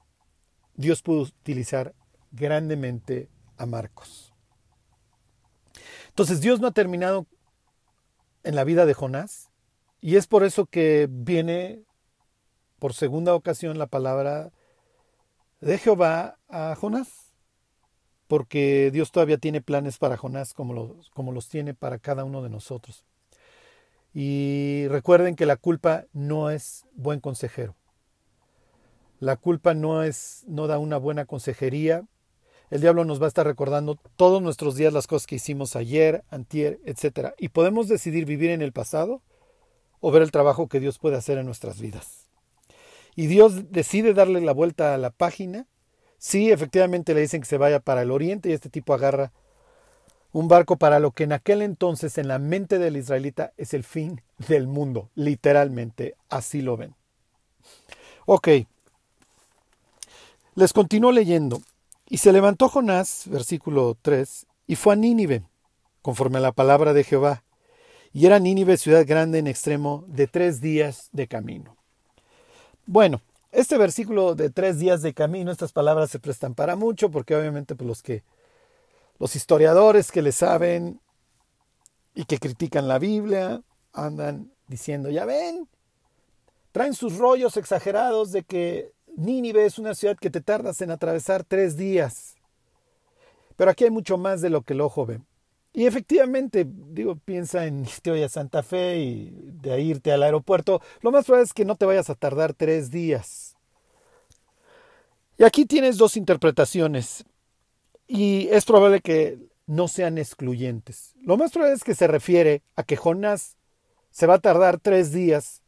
Dios 0.73 1.03
pudo 1.03 1.21
utilizar 1.21 1.93
grandemente 2.31 3.29
a 3.57 3.67
Marcos. 3.67 4.33
Entonces 6.07 6.41
Dios 6.41 6.61
no 6.61 6.65
ha 6.65 6.71
terminado 6.71 7.27
en 8.43 8.55
la 8.55 8.63
vida 8.63 8.87
de 8.87 8.95
Jonás 8.95 9.51
y 10.01 10.15
es 10.15 10.25
por 10.25 10.43
eso 10.43 10.65
que 10.65 11.07
viene 11.11 11.83
por 12.79 12.95
segunda 12.95 13.35
ocasión 13.35 13.77
la 13.77 13.85
palabra 13.85 14.49
de 15.61 15.77
Jehová 15.77 16.39
a 16.49 16.73
Jonás 16.73 17.35
porque 18.25 18.89
Dios 18.91 19.11
todavía 19.11 19.37
tiene 19.37 19.61
planes 19.61 19.99
para 19.99 20.17
Jonás 20.17 20.55
como 20.55 20.73
los, 20.73 21.11
como 21.11 21.31
los 21.31 21.49
tiene 21.49 21.75
para 21.75 21.99
cada 21.99 22.23
uno 22.23 22.41
de 22.41 22.49
nosotros. 22.49 23.05
Y 24.13 24.87
recuerden 24.89 25.35
que 25.35 25.45
la 25.45 25.55
culpa 25.55 26.05
no 26.13 26.49
es 26.49 26.85
buen 26.93 27.19
consejero. 27.19 27.75
La 29.19 29.37
culpa 29.37 29.73
no 29.73 30.03
es 30.03 30.43
no 30.47 30.67
da 30.67 30.77
una 30.77 30.97
buena 30.97 31.25
consejería. 31.25 32.05
El 32.69 32.81
diablo 32.81 33.05
nos 33.05 33.21
va 33.21 33.25
a 33.25 33.27
estar 33.27 33.45
recordando 33.45 33.97
todos 34.15 34.41
nuestros 34.41 34.75
días 34.75 34.93
las 34.93 35.07
cosas 35.07 35.27
que 35.27 35.35
hicimos 35.35 35.75
ayer, 35.75 36.23
antier, 36.29 36.79
etc. 36.85 37.33
Y 37.37 37.49
podemos 37.49 37.87
decidir 37.87 38.25
vivir 38.25 38.51
en 38.51 38.61
el 38.61 38.71
pasado 38.71 39.21
o 39.99 40.11
ver 40.11 40.21
el 40.21 40.31
trabajo 40.31 40.67
que 40.67 40.79
Dios 40.79 40.99
puede 40.99 41.15
hacer 41.15 41.37
en 41.37 41.45
nuestras 41.45 41.79
vidas. 41.79 42.29
Y 43.15 43.27
Dios 43.27 43.71
decide 43.71 44.13
darle 44.13 44.41
la 44.41 44.53
vuelta 44.53 44.93
a 44.93 44.97
la 44.97 45.11
página 45.11 45.67
Sí, 46.23 46.53
efectivamente 46.53 47.13
le 47.13 47.19
dicen 47.19 47.41
que 47.41 47.47
se 47.47 47.57
vaya 47.57 47.81
para 47.81 48.01
el 48.01 48.09
oriente 48.09 48.49
y 48.49 48.53
este 48.53 48.69
tipo 48.69 48.93
agarra 48.93 49.33
un 50.33 50.47
barco 50.47 50.75
para 50.75 50.99
lo 50.99 51.11
que 51.11 51.23
en 51.23 51.31
aquel 51.31 51.61
entonces 51.61 52.17
en 52.17 52.27
la 52.27 52.39
mente 52.39 52.79
del 52.79 52.97
israelita 52.97 53.53
es 53.55 53.73
el 53.73 53.83
fin 53.83 54.21
del 54.49 54.67
mundo, 54.67 55.09
literalmente, 55.15 56.15
así 56.27 56.61
lo 56.61 56.75
ven. 56.75 56.95
Ok, 58.25 58.49
les 60.55 60.73
continúo 60.73 61.11
leyendo. 61.11 61.61
Y 62.09 62.17
se 62.17 62.31
levantó 62.31 62.67
Jonás, 62.67 63.23
versículo 63.27 63.97
3, 64.01 64.45
y 64.67 64.75
fue 64.75 64.93
a 64.93 64.95
Nínive, 64.95 65.43
conforme 66.01 66.37
a 66.37 66.41
la 66.41 66.51
palabra 66.51 66.93
de 66.93 67.03
Jehová. 67.03 67.43
Y 68.11 68.25
era 68.25 68.39
Nínive 68.39 68.77
ciudad 68.77 69.05
grande 69.07 69.39
en 69.39 69.47
extremo 69.47 70.03
de 70.07 70.27
tres 70.27 70.61
días 70.61 71.09
de 71.11 71.27
camino. 71.27 71.75
Bueno, 72.85 73.21
este 73.51 73.77
versículo 73.77 74.35
de 74.35 74.49
tres 74.49 74.79
días 74.79 75.01
de 75.01 75.13
camino, 75.13 75.51
estas 75.51 75.71
palabras 75.71 76.09
se 76.09 76.19
prestan 76.19 76.53
para 76.53 76.75
mucho, 76.75 77.09
porque 77.09 77.35
obviamente 77.35 77.75
pues, 77.75 77.87
los 77.87 78.03
que 78.03 78.23
los 79.19 79.35
historiadores 79.35 80.11
que 80.11 80.21
le 80.21 80.31
saben 80.31 80.99
y 82.15 82.25
que 82.25 82.37
critican 82.37 82.87
la 82.87 82.99
Biblia 82.99 83.61
andan 83.93 84.51
diciendo, 84.67 85.09
ya 85.09 85.25
ven, 85.25 85.67
traen 86.71 86.93
sus 86.93 87.17
rollos 87.17 87.57
exagerados 87.57 88.31
de 88.31 88.43
que 88.43 88.91
Nínive 89.15 89.65
es 89.65 89.77
una 89.77 89.93
ciudad 89.93 90.17
que 90.17 90.29
te 90.29 90.41
tardas 90.41 90.81
en 90.81 90.91
atravesar 90.91 91.43
tres 91.43 91.77
días. 91.77 92.35
Pero 93.55 93.71
aquí 93.71 93.83
hay 93.83 93.91
mucho 93.91 94.17
más 94.17 94.41
de 94.41 94.49
lo 94.49 94.63
que 94.63 94.73
el 94.73 94.81
ojo 94.81 95.05
ve. 95.05 95.21
Y 95.73 95.87
efectivamente, 95.87 96.67
digo, 96.67 97.15
piensa 97.15 97.65
en 97.65 97.81
irte 97.81 98.11
hoy 98.11 98.23
a 98.23 98.29
Santa 98.29 98.61
Fe 98.61 98.97
y 98.97 99.31
de 99.61 99.81
irte 99.81 100.11
al 100.11 100.21
aeropuerto. 100.21 100.81
Lo 101.01 101.11
más 101.11 101.25
probable 101.25 101.45
es 101.45 101.53
que 101.53 101.65
no 101.65 101.75
te 101.75 101.85
vayas 101.85 102.09
a 102.09 102.15
tardar 102.15 102.53
tres 102.53 102.91
días. 102.91 103.55
Y 105.37 105.43
aquí 105.43 105.65
tienes 105.65 105.97
dos 105.97 106.15
interpretaciones. 106.15 107.25
Y 108.15 108.47
es 108.51 108.65
probable 108.65 109.01
que 109.01 109.39
no 109.65 109.87
sean 109.87 110.19
excluyentes. 110.19 111.15
Lo 111.23 111.35
más 111.35 111.51
probable 111.51 111.73
es 111.73 111.83
que 111.83 111.95
se 111.95 112.05
refiere 112.05 112.61
a 112.75 112.83
que 112.83 112.95
Jonás 112.95 113.57
se 114.11 114.27
va 114.27 114.35
a 114.35 114.39
tardar 114.39 114.79
tres 114.79 115.11
días, 115.11 115.63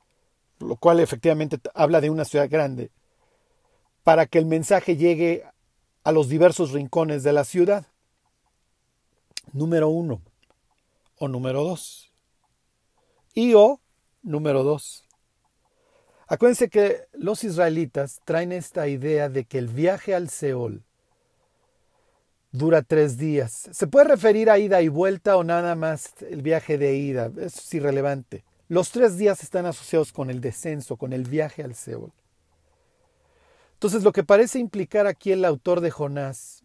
lo 0.59 0.75
cual 0.75 0.99
efectivamente 0.99 1.57
habla 1.73 2.01
de 2.01 2.11
una 2.11 2.23
ciudad 2.23 2.47
grande, 2.47 2.91
para 4.03 4.27
que 4.27 4.37
el 4.37 4.45
mensaje 4.45 4.95
llegue 4.95 5.43
a 6.03 6.11
los 6.11 6.29
diversos 6.29 6.71
rincones 6.71 7.23
de 7.23 7.33
la 7.33 7.45
ciudad. 7.45 7.87
Número 9.51 9.89
uno. 9.89 10.21
o 11.17 11.27
número 11.27 11.63
dos. 11.63 12.13
Y 13.33 13.55
o 13.55 13.81
número 14.21 14.61
dos. 14.63 15.03
Acuérdense 16.27 16.69
que 16.69 17.07
los 17.13 17.43
israelitas 17.43 18.21
traen 18.23 18.51
esta 18.51 18.87
idea 18.87 19.29
de 19.29 19.45
que 19.45 19.57
el 19.57 19.67
viaje 19.67 20.13
al 20.13 20.29
Seol 20.29 20.83
dura 22.57 22.81
tres 22.81 23.17
días. 23.17 23.69
Se 23.71 23.87
puede 23.87 24.07
referir 24.07 24.49
a 24.49 24.57
ida 24.57 24.81
y 24.81 24.87
vuelta 24.87 25.37
o 25.37 25.43
nada 25.43 25.75
más 25.75 26.13
el 26.21 26.41
viaje 26.41 26.77
de 26.77 26.95
ida. 26.95 27.31
Eso 27.37 27.59
es 27.59 27.73
irrelevante. 27.73 28.43
Los 28.67 28.91
tres 28.91 29.17
días 29.17 29.43
están 29.43 29.65
asociados 29.65 30.11
con 30.11 30.29
el 30.29 30.41
descenso, 30.41 30.97
con 30.97 31.13
el 31.13 31.23
viaje 31.23 31.63
al 31.63 31.75
Seol. 31.75 32.11
Entonces, 33.73 34.03
lo 34.03 34.11
que 34.11 34.23
parece 34.23 34.57
implicar 34.57 35.05
aquí 35.05 35.31
el 35.31 35.45
autor 35.45 35.81
de 35.81 35.91
Jonás, 35.91 36.63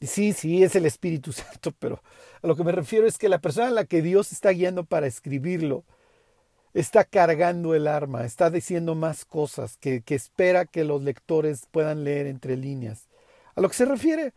y 0.00 0.08
sí, 0.08 0.32
sí, 0.32 0.62
es 0.62 0.74
el 0.74 0.84
Espíritu 0.84 1.32
Santo, 1.32 1.72
pero 1.78 2.02
a 2.42 2.46
lo 2.46 2.56
que 2.56 2.64
me 2.64 2.72
refiero 2.72 3.06
es 3.06 3.18
que 3.18 3.28
la 3.28 3.40
persona 3.40 3.68
a 3.68 3.70
la 3.70 3.84
que 3.84 4.02
Dios 4.02 4.32
está 4.32 4.50
guiando 4.50 4.84
para 4.84 5.06
escribirlo 5.06 5.84
está 6.74 7.04
cargando 7.04 7.74
el 7.74 7.86
arma, 7.86 8.24
está 8.24 8.50
diciendo 8.50 8.94
más 8.94 9.24
cosas 9.24 9.76
que, 9.76 10.02
que 10.02 10.14
espera 10.14 10.64
que 10.66 10.84
los 10.84 11.02
lectores 11.02 11.66
puedan 11.70 12.02
leer 12.02 12.26
entre 12.26 12.56
líneas. 12.56 13.08
A 13.54 13.60
lo 13.60 13.68
que 13.68 13.76
se 13.76 13.84
refiere 13.84 14.32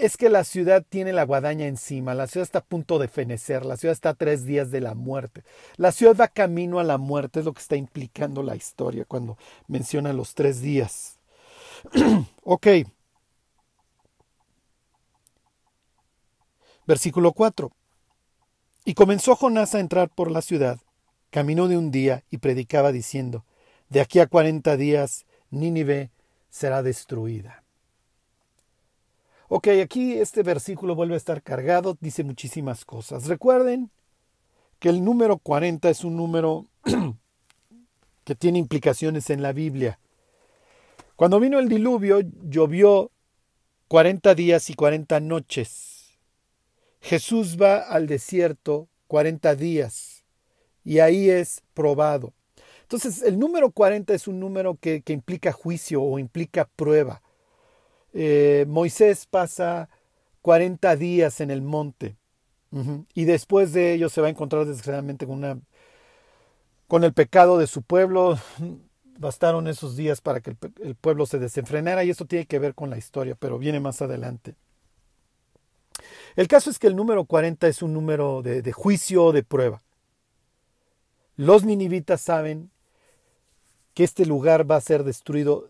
es 0.00 0.16
que 0.16 0.30
la 0.30 0.44
ciudad 0.44 0.82
tiene 0.88 1.12
la 1.12 1.24
guadaña 1.24 1.66
encima, 1.66 2.14
la 2.14 2.26
ciudad 2.26 2.44
está 2.44 2.60
a 2.60 2.64
punto 2.64 2.98
de 2.98 3.06
fenecer, 3.06 3.66
la 3.66 3.76
ciudad 3.76 3.92
está 3.92 4.10
a 4.10 4.14
tres 4.14 4.46
días 4.46 4.70
de 4.70 4.80
la 4.80 4.94
muerte. 4.94 5.44
La 5.76 5.92
ciudad 5.92 6.16
va 6.16 6.28
camino 6.28 6.78
a 6.78 6.84
la 6.84 6.96
muerte, 6.96 7.40
es 7.40 7.44
lo 7.44 7.52
que 7.52 7.60
está 7.60 7.76
implicando 7.76 8.42
la 8.42 8.56
historia 8.56 9.04
cuando 9.04 9.36
menciona 9.68 10.14
los 10.14 10.34
tres 10.34 10.62
días. 10.62 11.18
ok. 12.44 12.66
Versículo 16.86 17.32
4. 17.32 17.70
Y 18.86 18.94
comenzó 18.94 19.36
Jonás 19.36 19.74
a 19.74 19.80
entrar 19.80 20.08
por 20.08 20.30
la 20.30 20.40
ciudad, 20.40 20.78
caminó 21.28 21.68
de 21.68 21.76
un 21.76 21.90
día 21.90 22.24
y 22.30 22.38
predicaba 22.38 22.90
diciendo, 22.90 23.44
de 23.90 24.00
aquí 24.00 24.18
a 24.18 24.26
cuarenta 24.26 24.78
días 24.78 25.26
Nínive 25.50 26.10
será 26.48 26.82
destruida. 26.82 27.64
Ok, 29.52 29.66
aquí 29.82 30.12
este 30.12 30.44
versículo 30.44 30.94
vuelve 30.94 31.14
a 31.14 31.16
estar 31.16 31.42
cargado, 31.42 31.98
dice 32.00 32.22
muchísimas 32.22 32.84
cosas. 32.84 33.26
Recuerden 33.26 33.90
que 34.78 34.90
el 34.90 35.04
número 35.04 35.38
40 35.38 35.90
es 35.90 36.04
un 36.04 36.16
número 36.16 36.66
que 38.24 38.36
tiene 38.36 38.60
implicaciones 38.60 39.28
en 39.28 39.42
la 39.42 39.52
Biblia. 39.52 39.98
Cuando 41.16 41.40
vino 41.40 41.58
el 41.58 41.68
diluvio, 41.68 42.20
llovió 42.48 43.10
40 43.88 44.36
días 44.36 44.70
y 44.70 44.74
40 44.74 45.18
noches. 45.18 46.16
Jesús 47.00 47.60
va 47.60 47.78
al 47.78 48.06
desierto 48.06 48.86
40 49.08 49.56
días 49.56 50.22
y 50.84 51.00
ahí 51.00 51.28
es 51.28 51.64
probado. 51.74 52.34
Entonces, 52.82 53.20
el 53.24 53.36
número 53.36 53.72
40 53.72 54.14
es 54.14 54.28
un 54.28 54.38
número 54.38 54.76
que, 54.76 55.02
que 55.02 55.12
implica 55.12 55.50
juicio 55.50 56.04
o 56.04 56.20
implica 56.20 56.70
prueba. 56.76 57.20
Eh, 58.12 58.64
Moisés 58.68 59.26
pasa 59.26 59.88
40 60.42 60.96
días 60.96 61.40
en 61.40 61.50
el 61.50 61.62
monte 61.62 62.16
y 63.14 63.24
después 63.24 63.72
de 63.72 63.94
ello 63.94 64.08
se 64.08 64.20
va 64.20 64.28
a 64.28 64.30
encontrar 64.30 64.64
desgraciadamente 64.64 65.26
con, 65.26 65.38
una, 65.38 65.58
con 66.86 67.02
el 67.02 67.12
pecado 67.12 67.58
de 67.58 67.66
su 67.66 67.82
pueblo. 67.82 68.38
Bastaron 69.18 69.68
esos 69.68 69.96
días 69.96 70.22
para 70.22 70.40
que 70.40 70.56
el, 70.82 70.94
pueblo 70.94 71.26
se 71.26 71.38
desenfrenara 71.38 72.04
y 72.04 72.10
esto 72.10 72.24
tiene 72.24 72.46
que 72.46 72.58
ver 72.58 72.74
con 72.74 72.88
la 72.88 72.96
historia, 72.96 73.34
pero 73.38 73.58
viene 73.58 73.78
más 73.78 74.00
adelante. 74.00 74.54
El 76.36 76.48
caso 76.48 76.70
es 76.70 76.78
que 76.78 76.86
el 76.86 76.96
número 76.96 77.24
40 77.26 77.68
es 77.68 77.82
un 77.82 77.92
número 77.92 78.40
de, 78.40 78.62
de 78.62 78.72
juicio 78.72 79.24
o 79.24 79.32
de 79.32 79.42
prueba. 79.42 79.82
Los 81.36 81.64
ninivitas 81.64 82.22
saben 82.22 82.70
que 83.92 84.04
este 84.04 84.24
lugar 84.24 84.70
va 84.70 84.76
a 84.76 84.80
ser 84.80 85.04
destruido 85.04 85.69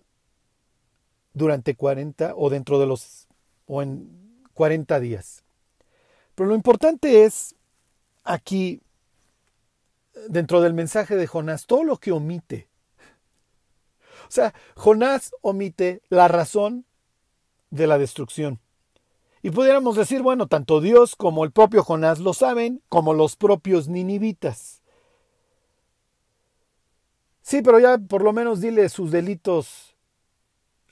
durante 1.33 1.75
40 1.75 2.35
o 2.37 2.51
dentro 2.51 2.79
de 2.79 2.87
los 2.87 3.29
o 3.67 3.83
en 3.83 4.09
40 4.55 5.01
días. 5.01 5.45
Pero 6.35 6.49
lo 6.49 6.55
importante 6.55 7.25
es 7.25 7.55
aquí 8.25 8.81
dentro 10.29 10.61
del 10.61 10.75
mensaje 10.75 11.17
de 11.17 11.27
Jonás 11.27 11.67
todo 11.67 11.85
lo 11.85 11.97
que 11.99 12.13
omite. 12.13 12.69
O 14.29 14.33
sea, 14.33 14.55
Jonás 14.77 15.33
omite 15.41 16.03
la 16.09 16.29
razón 16.29 16.85
de 17.71 17.87
la 17.87 17.99
destrucción. 17.99 18.61
Y 19.43 19.51
pudiéramos 19.51 19.97
decir, 19.97 20.23
bueno, 20.23 20.47
tanto 20.47 20.81
Dios 20.81 21.17
como 21.17 21.45
el 21.45 21.51
propio 21.51 21.83
Jonás 21.83 22.19
lo 22.19 22.35
saben, 22.35 22.83
como 22.89 23.15
los 23.15 23.37
propios 23.37 23.89
ninivitas. 23.89 24.83
Sí, 27.41 27.63
pero 27.63 27.79
ya 27.81 27.99
por 27.99 28.23
lo 28.23 28.33
menos 28.33 28.61
dile 28.61 28.89
sus 28.89 29.11
delitos 29.11 29.97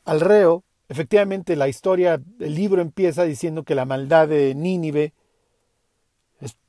al 0.08 0.20
reo. 0.20 0.64
Efectivamente, 0.88 1.54
la 1.54 1.68
historia, 1.68 2.20
el 2.40 2.54
libro 2.54 2.80
empieza 2.80 3.24
diciendo 3.24 3.62
que 3.62 3.74
la 3.74 3.84
maldad 3.84 4.26
de 4.28 4.54
Nínive 4.54 5.12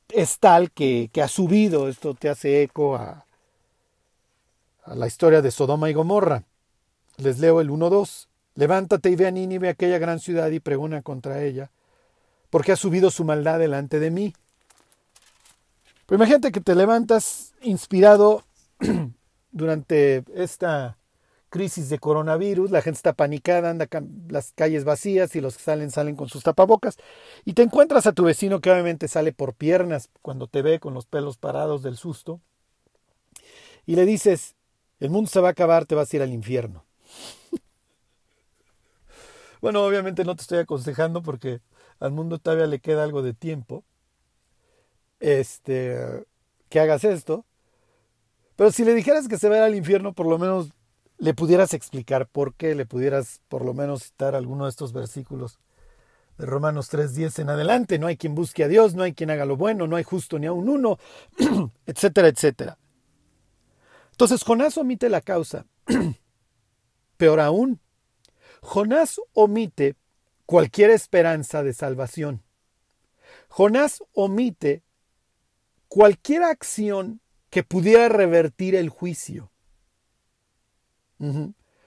es, 0.09 0.39
tal 0.39 0.71
que, 0.71 1.09
ha 1.23 1.27
subido. 1.29 1.87
Esto 1.87 2.15
te 2.15 2.27
hace 2.27 2.63
eco 2.63 2.97
a, 2.97 3.25
a 4.83 4.95
la 4.95 5.07
historia 5.07 5.41
de 5.41 5.51
Sodoma 5.51 5.89
y 5.89 5.93
Gomorra. 5.93 6.43
Les 7.17 7.39
leo 7.39 7.61
el 7.61 7.69
1.2. 7.69 8.27
Levántate 8.55 9.09
y 9.09 9.15
ve 9.15 9.27
a 9.27 9.31
Nínive, 9.31 9.69
aquella 9.69 9.99
gran 9.99 10.19
ciudad, 10.19 10.51
y 10.51 10.59
pregona 10.59 11.01
contra 11.01 11.41
ella, 11.41 11.71
porque 12.49 12.73
ha 12.73 12.75
subido 12.75 13.09
su 13.09 13.23
maldad 13.23 13.57
delante 13.57 14.01
de 14.01 14.11
mí. 14.11 14.33
Pero 16.05 16.17
imagínate 16.17 16.51
que 16.51 16.59
te 16.59 16.75
levantas 16.75 17.53
inspirado 17.61 18.43
durante 19.51 20.25
esta 20.35 20.97
crisis 21.49 21.89
de 21.89 21.99
coronavirus, 21.99 22.71
la 22.71 22.81
gente 22.81 22.97
está 22.97 23.13
panicada, 23.13 23.69
anda 23.69 23.87
las 24.29 24.53
calles 24.53 24.83
vacías 24.83 25.35
y 25.35 25.41
los 25.41 25.57
que 25.57 25.63
salen 25.63 25.91
salen 25.91 26.15
con 26.15 26.29
sus 26.29 26.43
tapabocas 26.43 26.97
y 27.45 27.53
te 27.53 27.63
encuentras 27.63 28.07
a 28.07 28.13
tu 28.13 28.23
vecino 28.23 28.61
que 28.61 28.71
obviamente 28.71 29.07
sale 29.07 29.33
por 29.33 29.53
piernas 29.53 30.09
cuando 30.21 30.47
te 30.47 30.61
ve 30.61 30.79
con 30.79 30.93
los 30.93 31.05
pelos 31.05 31.37
parados 31.37 31.83
del 31.83 31.97
susto 31.97 32.39
y 33.85 33.95
le 33.95 34.05
dices, 34.05 34.55
el 34.99 35.09
mundo 35.09 35.29
se 35.29 35.39
va 35.39 35.49
a 35.49 35.51
acabar, 35.51 35.85
te 35.85 35.95
vas 35.95 36.13
a 36.13 36.15
ir 36.15 36.21
al 36.21 36.31
infierno. 36.31 36.85
bueno, 39.61 39.83
obviamente 39.83 40.23
no 40.23 40.35
te 40.35 40.43
estoy 40.43 40.59
aconsejando 40.59 41.23
porque 41.23 41.61
al 41.99 42.11
mundo 42.11 42.37
todavía 42.37 42.67
le 42.67 42.79
queda 42.79 43.03
algo 43.03 43.21
de 43.21 43.33
tiempo. 43.33 43.83
Este, 45.19 46.25
que 46.69 46.79
hagas 46.79 47.03
esto. 47.03 47.45
Pero 48.55 48.71
si 48.71 48.83
le 48.83 48.93
dijeras 48.93 49.27
que 49.27 49.37
se 49.37 49.49
va 49.49 49.55
a 49.55 49.57
ir 49.59 49.63
al 49.63 49.75
infierno, 49.75 50.13
por 50.13 50.27
lo 50.27 50.37
menos 50.37 50.69
le 51.19 51.33
pudieras 51.33 51.73
explicar 51.73 52.27
por 52.27 52.55
qué, 52.55 52.73
le 52.75 52.85
pudieras 52.85 53.41
por 53.49 53.65
lo 53.65 53.73
menos 53.73 54.03
citar 54.03 54.35
alguno 54.35 54.63
de 54.63 54.69
estos 54.69 54.93
versículos 54.93 55.59
de 56.37 56.45
Romanos 56.45 56.91
3.10 56.91 57.39
en 57.39 57.49
adelante. 57.49 57.99
No 57.99 58.07
hay 58.07 58.15
quien 58.15 58.35
busque 58.35 58.63
a 58.63 58.69
Dios, 58.69 58.95
no 58.95 59.03
hay 59.03 59.13
quien 59.13 59.29
haga 59.29 59.45
lo 59.45 59.57
bueno, 59.57 59.85
no 59.85 59.97
hay 59.97 60.03
justo 60.03 60.39
ni 60.39 60.47
a 60.47 60.53
un 60.53 60.69
uno, 60.69 60.97
etcétera, 61.85 62.29
etcétera. 62.29 62.79
Entonces 64.11 64.43
Jonás 64.43 64.77
omite 64.77 65.09
la 65.09 65.21
causa. 65.21 65.65
Peor 67.17 67.41
aún, 67.41 67.81
Jonás 68.61 69.19
omite 69.33 69.95
cualquier 70.45 70.89
esperanza 70.89 71.63
de 71.63 71.73
salvación. 71.73 72.43
Jonás 73.49 74.01
omite 74.13 74.83
cualquier 75.89 76.43
acción 76.43 77.19
que 77.49 77.63
pudiera 77.63 78.07
revertir 78.07 78.75
el 78.75 78.89
juicio. 78.89 79.51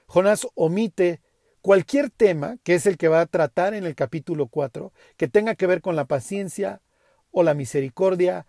Jonás 0.07 0.47
omite 0.55 1.21
cualquier 1.63 2.11
tema, 2.11 2.59
que 2.65 2.75
es 2.75 2.87
el 2.87 2.99
que 2.99 3.09
va 3.09 3.21
a 3.21 3.27
tratar 3.27 3.75
en 3.75 3.85
el 3.85 3.95
capítulo 3.95 4.49
4, 4.49 4.93
que 5.17 5.29
tenga 5.29 5.55
que 5.55 5.67
ver 5.67 5.81
con 5.81 5.97
la 5.97 6.07
paciencia 6.07 6.83
o 7.31 7.43
la 7.43 7.55
misericordia 7.55 8.47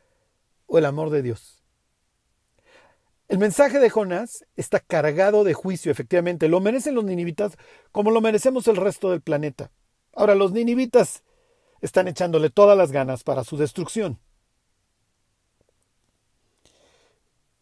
o 0.65 0.77
el 0.77 0.85
amor 0.85 1.09
de 1.09 1.21
Dios. 1.21 1.63
El 3.29 3.37
mensaje 3.37 3.79
de 3.79 3.89
Jonás 3.89 4.45
está 4.57 4.79
cargado 4.79 5.43
de 5.43 5.53
juicio, 5.53 5.91
efectivamente. 5.91 6.49
Lo 6.49 6.59
merecen 6.59 6.95
los 6.95 7.05
ninivitas 7.05 7.57
como 7.91 8.11
lo 8.11 8.21
merecemos 8.21 8.67
el 8.67 8.75
resto 8.75 9.11
del 9.11 9.21
planeta. 9.21 9.71
Ahora, 10.13 10.35
los 10.35 10.51
ninivitas 10.51 11.23
están 11.81 12.07
echándole 12.07 12.49
todas 12.49 12.77
las 12.77 12.91
ganas 12.91 13.23
para 13.23 13.43
su 13.43 13.57
destrucción. 13.57 14.19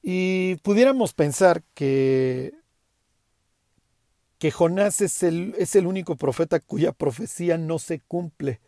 Y 0.01 0.55
pudiéramos 0.57 1.13
pensar 1.13 1.63
que 1.73 2.53
que 4.41 4.49
Jonás 4.49 5.01
es 5.01 5.21
el, 5.21 5.53
es 5.59 5.75
el 5.75 5.85
único 5.85 6.15
profeta 6.15 6.59
cuya 6.59 6.93
profecía 6.93 7.59
no 7.59 7.77
se 7.77 7.99
cumple. 7.99 8.59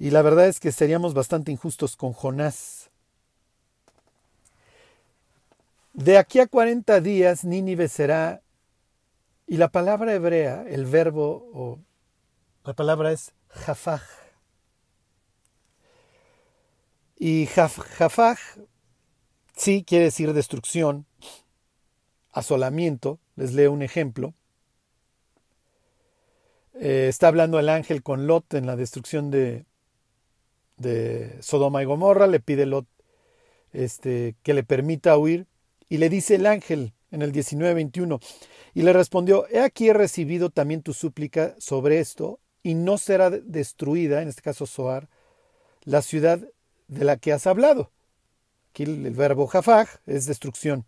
Y 0.00 0.10
la 0.10 0.20
verdad 0.20 0.48
es 0.48 0.58
que 0.58 0.72
seríamos 0.72 1.14
bastante 1.14 1.52
injustos 1.52 1.94
con 1.94 2.12
Jonás. 2.12 2.90
De 5.92 6.18
aquí 6.18 6.40
a 6.40 6.48
40 6.48 7.00
días 7.02 7.44
Nínive 7.44 7.86
será, 7.86 8.42
y 9.46 9.58
la 9.58 9.68
palabra 9.68 10.12
hebrea, 10.12 10.64
el 10.68 10.86
verbo, 10.86 11.48
o 11.54 11.78
la 12.64 12.72
palabra 12.72 13.12
es 13.12 13.32
jafaj. 13.50 14.02
Y 17.16 17.46
jafaj, 17.46 18.40
sí, 19.54 19.84
quiere 19.86 20.06
decir 20.06 20.32
destrucción, 20.32 21.06
asolamiento. 22.34 23.18
Les 23.36 23.54
leo 23.54 23.72
un 23.72 23.82
ejemplo. 23.82 24.34
Eh, 26.74 27.06
está 27.08 27.28
hablando 27.28 27.58
el 27.58 27.68
ángel 27.68 28.02
con 28.02 28.26
Lot 28.26 28.52
en 28.52 28.66
la 28.66 28.76
destrucción 28.76 29.30
de, 29.30 29.64
de 30.76 31.38
Sodoma 31.40 31.82
y 31.82 31.86
Gomorra. 31.86 32.26
Le 32.26 32.40
pide 32.40 32.66
Lot 32.66 32.86
este, 33.72 34.36
que 34.42 34.52
le 34.52 34.64
permita 34.64 35.16
huir. 35.16 35.46
Y 35.88 35.98
le 35.98 36.08
dice 36.08 36.34
el 36.34 36.46
ángel 36.46 36.92
en 37.14 37.22
el 37.22 37.32
19-21, 37.32 38.20
y 38.74 38.82
le 38.82 38.92
respondió, 38.92 39.46
He 39.48 39.60
aquí 39.60 39.88
he 39.88 39.92
recibido 39.92 40.50
también 40.50 40.82
tu 40.82 40.92
súplica 40.92 41.54
sobre 41.58 42.00
esto, 42.00 42.40
y 42.62 42.74
no 42.74 42.98
será 42.98 43.30
destruida, 43.30 44.20
en 44.20 44.28
este 44.28 44.42
caso 44.42 44.66
Soar, 44.66 45.08
la 45.84 46.02
ciudad 46.02 46.40
de 46.88 47.04
la 47.04 47.16
que 47.16 47.32
has 47.32 47.46
hablado. 47.46 47.92
Aquí 48.70 48.82
el, 48.82 49.10
verbo 49.10 49.46
jafaj 49.46 49.88
es 50.06 50.26
destrucción. 50.26 50.84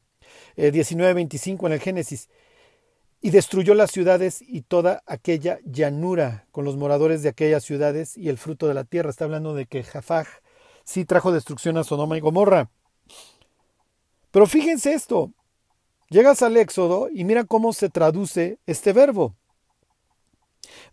19.25 0.57 1.67
en 1.67 1.73
el 1.73 1.81
Génesis. 1.81 2.29
Y 3.21 3.31
destruyó 3.31 3.75
las 3.75 3.91
ciudades 3.91 4.43
y 4.43 4.63
toda 4.63 5.03
aquella 5.07 5.59
llanura 5.65 6.47
con 6.53 6.65
los 6.65 6.77
moradores 6.77 7.23
de 7.23 7.31
aquellas 7.31 7.65
ciudades 7.65 8.17
y 8.17 8.29
el 8.29 8.39
fruto 8.39 8.69
de 8.69 8.75
la 8.75 8.85
tierra. 8.85 9.11
Está 9.11 9.25
hablando 9.25 9.55
de 9.55 9.67
que 9.67 9.83
Jafaj 9.83 10.27
sí 10.85 11.05
trajo 11.05 11.33
destrucción 11.33 11.77
a 11.79 11.85
Sodoma 11.85 12.17
y 12.17 12.21
Gomorra. 12.21 12.71
Pero 14.31 14.47
fíjense 14.47 14.93
esto. 14.93 15.33
Llegas 16.09 16.43
al 16.43 16.57
Éxodo 16.57 17.09
y 17.13 17.25
mira 17.25 17.45
cómo 17.45 17.73
se 17.73 17.89
traduce 17.89 18.59
este 18.67 18.93
verbo. 18.93 19.35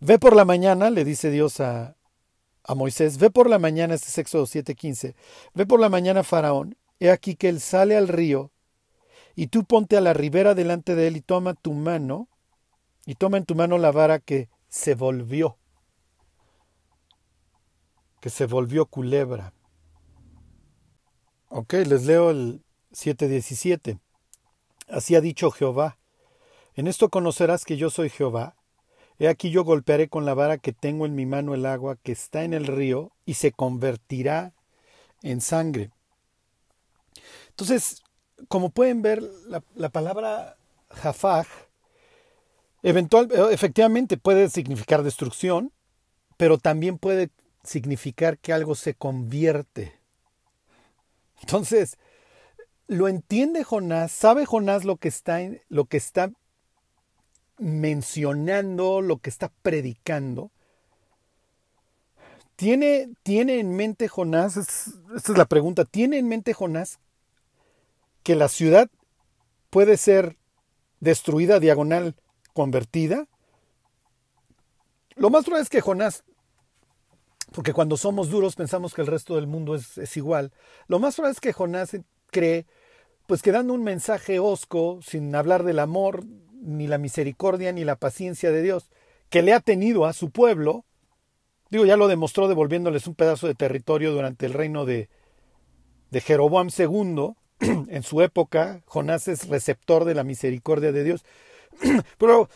Ve 0.00 0.18
por 0.18 0.34
la 0.34 0.44
mañana, 0.44 0.90
le 0.90 1.04
dice 1.04 1.30
Dios 1.30 1.60
a, 1.60 1.96
a 2.64 2.74
Moisés, 2.74 3.18
ve 3.18 3.30
por 3.30 3.48
la 3.48 3.58
mañana, 3.58 3.94
este 3.94 4.08
es 4.08 4.18
Éxodo 4.18 4.44
7:15, 4.44 5.14
ve 5.54 5.66
por 5.66 5.80
la 5.80 5.88
mañana 5.88 6.24
Faraón, 6.24 6.76
he 6.98 7.10
aquí 7.10 7.36
que 7.36 7.48
él 7.48 7.60
sale 7.60 7.96
al 7.96 8.08
río, 8.08 8.50
y 9.34 9.48
tú 9.48 9.64
ponte 9.64 9.96
a 9.96 10.00
la 10.00 10.12
ribera 10.12 10.54
delante 10.54 10.94
de 10.94 11.08
él 11.08 11.16
y 11.16 11.20
toma 11.20 11.54
tu 11.54 11.72
mano, 11.72 12.28
y 13.06 13.14
toma 13.16 13.36
en 13.36 13.44
tu 13.44 13.54
mano 13.54 13.78
la 13.78 13.92
vara 13.92 14.18
que 14.18 14.48
se 14.68 14.94
volvió, 14.94 15.58
que 18.20 18.30
se 18.30 18.46
volvió 18.46 18.86
culebra. 18.86 19.52
Ok, 21.48 21.74
les 21.74 22.04
leo 22.04 22.30
el 22.30 22.64
7:17. 22.92 24.00
Así 24.88 25.14
ha 25.14 25.20
dicho 25.20 25.50
Jehová. 25.50 25.98
En 26.74 26.86
esto 26.86 27.08
conocerás 27.08 27.64
que 27.64 27.76
yo 27.76 27.90
soy 27.90 28.10
Jehová, 28.10 28.56
He 29.18 29.28
aquí 29.28 29.50
yo 29.50 29.64
golpearé 29.64 30.08
con 30.08 30.24
la 30.24 30.34
vara 30.34 30.58
que 30.58 30.72
tengo 30.72 31.06
en 31.06 31.14
mi 31.14 31.24
mano 31.24 31.54
el 31.54 31.66
agua 31.66 31.96
que 31.96 32.12
está 32.12 32.42
en 32.42 32.52
el 32.52 32.66
río 32.66 33.12
y 33.24 33.34
se 33.34 33.52
convertirá 33.52 34.54
en 35.22 35.40
sangre. 35.40 35.92
Entonces, 37.50 38.02
como 38.48 38.70
pueden 38.70 39.02
ver, 39.02 39.22
la, 39.74 39.88
palabra 39.88 40.56
jafaj 40.90 41.46
eventual, 42.82 43.28
efectivamente 43.50 44.16
puede 44.16 44.48
significar 44.50 45.02
destrucción, 45.02 45.72
pero 46.36 46.58
también 46.58 46.98
puede 46.98 47.30
significar 47.62 48.38
que 48.38 48.52
algo 48.52 48.74
se 48.74 48.94
convierte. 48.94 49.98
Entonces, 51.40 51.98
lo 52.86 53.08
entiende 53.08 53.64
Jonás, 53.64 54.12
sabe 54.12 54.46
Jonás 54.46 54.84
lo 54.84 54.96
que 54.96 55.08
está, 55.08 55.40
lo 55.68 55.86
que 55.86 55.96
está 55.96 56.30
mencionando, 57.58 59.00
lo 59.00 59.18
que 59.18 59.30
está 59.30 59.50
predicando. 59.62 60.50
¿Tiene, 62.56 63.08
¿Tiene 63.22 63.58
en 63.58 63.74
mente 63.74 64.08
Jonás, 64.08 64.56
esta 64.56 65.32
es 65.32 65.38
la 65.38 65.46
pregunta, 65.46 65.84
¿tiene 65.84 66.18
en 66.18 66.28
mente 66.28 66.52
Jonás 66.52 66.98
que 68.24 68.34
la 68.34 68.48
ciudad 68.48 68.90
puede 69.70 69.96
ser 69.96 70.36
destruida, 70.98 71.60
diagonal, 71.60 72.16
convertida? 72.52 73.28
Lo 75.14 75.30
más 75.30 75.44
probable 75.44 75.62
es 75.62 75.70
que 75.70 75.80
Jonás, 75.80 76.24
porque 77.52 77.72
cuando 77.72 77.96
somos 77.96 78.30
duros 78.30 78.56
pensamos 78.56 78.94
que 78.94 79.02
el 79.02 79.06
resto 79.06 79.36
del 79.36 79.46
mundo 79.46 79.76
es, 79.76 79.96
es 79.98 80.16
igual, 80.16 80.52
lo 80.88 80.98
más 80.98 81.14
probable 81.14 81.34
es 81.34 81.40
que 81.40 81.52
Jonás 81.52 81.96
cree, 82.32 82.66
pues 83.28 83.42
que 83.42 83.52
dando 83.52 83.74
un 83.74 83.84
mensaje 83.84 84.40
osco, 84.40 84.98
sin 85.02 85.32
hablar 85.36 85.62
del 85.62 85.78
amor, 85.78 86.24
ni 86.64 86.88
la 86.88 86.98
misericordia 86.98 87.72
ni 87.72 87.84
la 87.84 87.96
paciencia 87.96 88.50
de 88.50 88.62
Dios 88.62 88.90
que 89.28 89.42
le 89.42 89.52
ha 89.52 89.60
tenido 89.60 90.06
a 90.06 90.12
su 90.12 90.30
pueblo, 90.30 90.84
digo, 91.70 91.84
ya 91.84 91.96
lo 91.96 92.08
demostró 92.08 92.46
devolviéndoles 92.48 93.06
un 93.06 93.14
pedazo 93.14 93.46
de 93.46 93.54
territorio 93.54 94.12
durante 94.12 94.46
el 94.46 94.52
reino 94.52 94.84
de, 94.84 95.08
de 96.10 96.20
Jeroboam 96.20 96.68
II, 96.76 97.34
en 97.88 98.02
su 98.02 98.20
época, 98.22 98.82
Jonás 98.86 99.28
es 99.28 99.48
receptor 99.48 100.04
de 100.04 100.14
la 100.14 100.24
misericordia 100.24 100.92
de 100.92 101.04
Dios. 101.04 101.24
Pero, 102.18 102.48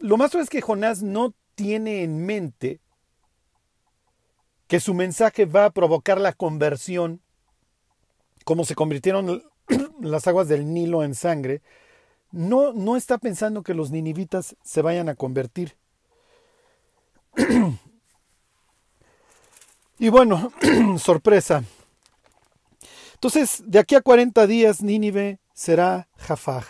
lo 0.00 0.16
más 0.16 0.34
es 0.34 0.48
que 0.48 0.60
Jonás 0.60 1.02
no 1.02 1.34
tiene 1.54 2.02
en 2.02 2.24
mente 2.24 2.80
que 4.68 4.80
su 4.80 4.94
mensaje 4.94 5.44
va 5.44 5.66
a 5.66 5.70
provocar 5.70 6.20
la 6.20 6.32
conversión, 6.32 7.20
como 8.44 8.64
se 8.64 8.74
convirtieron 8.74 9.42
las 10.00 10.26
aguas 10.26 10.48
del 10.48 10.72
Nilo 10.72 11.02
en 11.02 11.14
sangre, 11.14 11.62
no, 12.32 12.72
no 12.72 12.96
está 12.96 13.18
pensando 13.18 13.62
que 13.62 13.74
los 13.74 13.90
ninivitas 13.90 14.56
se 14.62 14.82
vayan 14.82 15.08
a 15.08 15.14
convertir. 15.14 15.76
y 19.98 20.08
bueno, 20.08 20.52
sorpresa. 20.98 21.64
Entonces, 23.26 23.64
de 23.66 23.80
aquí 23.80 23.96
a 23.96 24.02
40 24.02 24.46
días, 24.46 24.82
Nínive 24.82 25.40
será 25.52 26.06
Jafaj. 26.16 26.64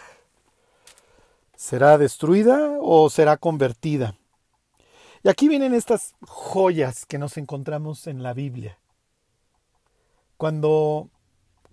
¿Será 1.55 1.99
destruida 1.99 2.79
o 2.81 3.11
será 3.11 3.37
convertida? 3.37 4.17
Y 5.23 5.29
aquí 5.29 5.49
vienen 5.49 5.75
estas 5.75 6.15
joyas 6.23 7.05
que 7.05 7.19
nos 7.19 7.37
encontramos 7.37 8.07
en 8.07 8.23
la 8.23 8.33
Biblia. 8.33 8.79
Cuando, 10.39 11.11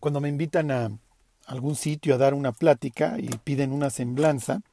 cuando 0.01 0.19
me 0.19 0.27
invitan 0.27 0.69
a, 0.69 0.91
algún 1.45 1.77
sitio 1.77 2.15
a 2.15 2.17
dar 2.17 2.33
una 2.33 2.51
plática 2.51 3.15
y 3.19 3.29
piden 3.37 3.71
una 3.71 3.89
semblanza, 3.89 4.63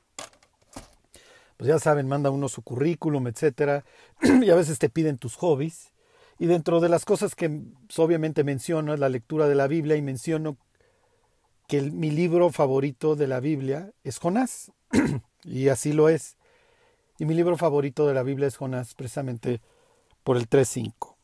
pues 1.57 1.69
ya 1.69 1.79
saben, 1.79 2.09
manda 2.09 2.31
uno 2.31 2.49
su 2.49 2.63
currículum, 2.63 3.29
etcétera, 3.29 3.85
y 4.23 4.51
a 4.51 4.57
veces 4.57 4.81
te 4.81 4.89
piden 4.89 5.19
tus 5.19 5.37
hobbies. 5.37 5.90
Y 6.41 6.47
dentro 6.47 6.81
de 6.81 6.89
las 6.89 7.05
cosas 7.05 7.37
que 7.37 7.49
pues, 7.51 7.99
obviamente 7.99 8.43
menciono 8.43 8.95
es 8.95 8.99
la 8.99 9.09
lectura 9.09 9.47
de 9.47 9.55
la 9.55 9.69
Biblia 9.69 9.95
y 9.95 10.03
menciono 10.03 10.57
que 11.69 11.83
mi 11.83 12.11
libro 12.11 12.51
favorito 12.51 13.15
de 13.15 13.29
la 13.29 13.39
Biblia 13.39 13.93
es 14.03 14.19
Jonás, 14.19 14.73
y 15.45 15.69
así 15.69 15.93
lo 15.93 16.09
es. 16.09 16.37
Y 17.19 17.27
mi 17.27 17.35
libro 17.35 17.57
favorito 17.57 18.07
de 18.09 18.15
la 18.15 18.23
Biblia 18.23 18.49
es 18.49 18.57
Jonás, 18.57 18.95
precisamente 18.95 19.61
por 20.25 20.37
el 20.37 20.49
3.5. 20.49 21.15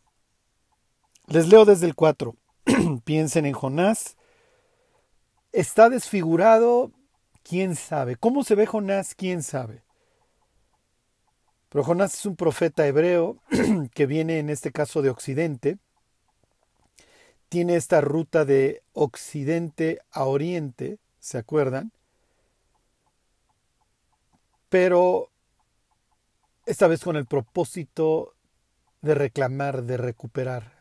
Les 1.26 1.48
leo 1.48 1.64
desde 1.64 1.86
el 1.86 1.94
4. 1.94 2.36
Piensen 3.04 3.46
en 3.46 3.54
Jonás, 3.54 4.16
¿Está 5.56 5.88
desfigurado? 5.88 6.92
¿Quién 7.42 7.76
sabe? 7.76 8.16
¿Cómo 8.16 8.44
se 8.44 8.54
ve 8.54 8.66
Jonás? 8.66 9.14
¿Quién 9.14 9.42
sabe? 9.42 9.85
Pero 11.76 11.84
Jonás 11.84 12.14
es 12.14 12.24
un 12.24 12.36
profeta 12.36 12.86
hebreo 12.86 13.36
que 13.94 14.06
viene 14.06 14.38
en 14.38 14.48
este 14.48 14.72
caso 14.72 15.02
de 15.02 15.10
Occidente. 15.10 15.76
Tiene 17.50 17.76
esta 17.76 18.00
ruta 18.00 18.46
de 18.46 18.82
Occidente 18.94 20.00
a 20.10 20.24
Oriente, 20.24 20.96
¿se 21.20 21.36
acuerdan? 21.36 21.92
Pero 24.70 25.28
esta 26.64 26.86
vez 26.86 27.04
con 27.04 27.14
el 27.14 27.26
propósito 27.26 28.32
de 29.02 29.14
reclamar, 29.14 29.82
de 29.82 29.98
recuperar. 29.98 30.72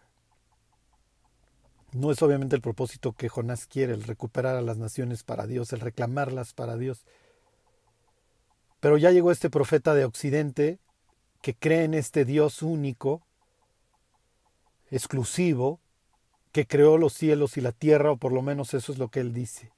No 1.92 2.10
es 2.10 2.22
obviamente 2.22 2.56
el 2.56 2.62
propósito 2.62 3.12
que 3.12 3.28
Jonás 3.28 3.68
quiere, 3.68 3.92
el 3.92 4.04
recuperar 4.04 4.56
a 4.56 4.62
las 4.62 4.78
naciones 4.78 5.26
para 5.26 5.46
Dios, 5.46 5.74
el 5.74 5.82
reclamarlas 5.82 6.54
para 6.54 6.78
Dios. 6.78 7.06
Pero 8.80 8.98
ya 8.98 9.12
llegó 9.12 9.32
este 9.32 9.50
profeta 9.50 9.94
de 9.94 10.06
Occidente 10.06 10.80
que 11.46 11.54
cree 11.54 11.84
en 11.84 11.94
este 11.94 12.26
Dios 12.26 12.64
único, 12.64 13.22
exclusivo, 14.90 15.80
que 16.52 16.66
creó 16.66 16.98
los 16.98 17.14
cielos 17.14 17.56
y 17.58 17.62
la 17.62 17.72
tierra, 17.72 18.10
o 18.14 18.18
por 18.18 18.34
lo 18.34 18.42
menos 18.42 18.74
eso 18.74 18.92
es 18.92 18.98
lo 18.98 19.10
que 19.10 19.20
él 19.20 19.32
dice. 19.32 19.72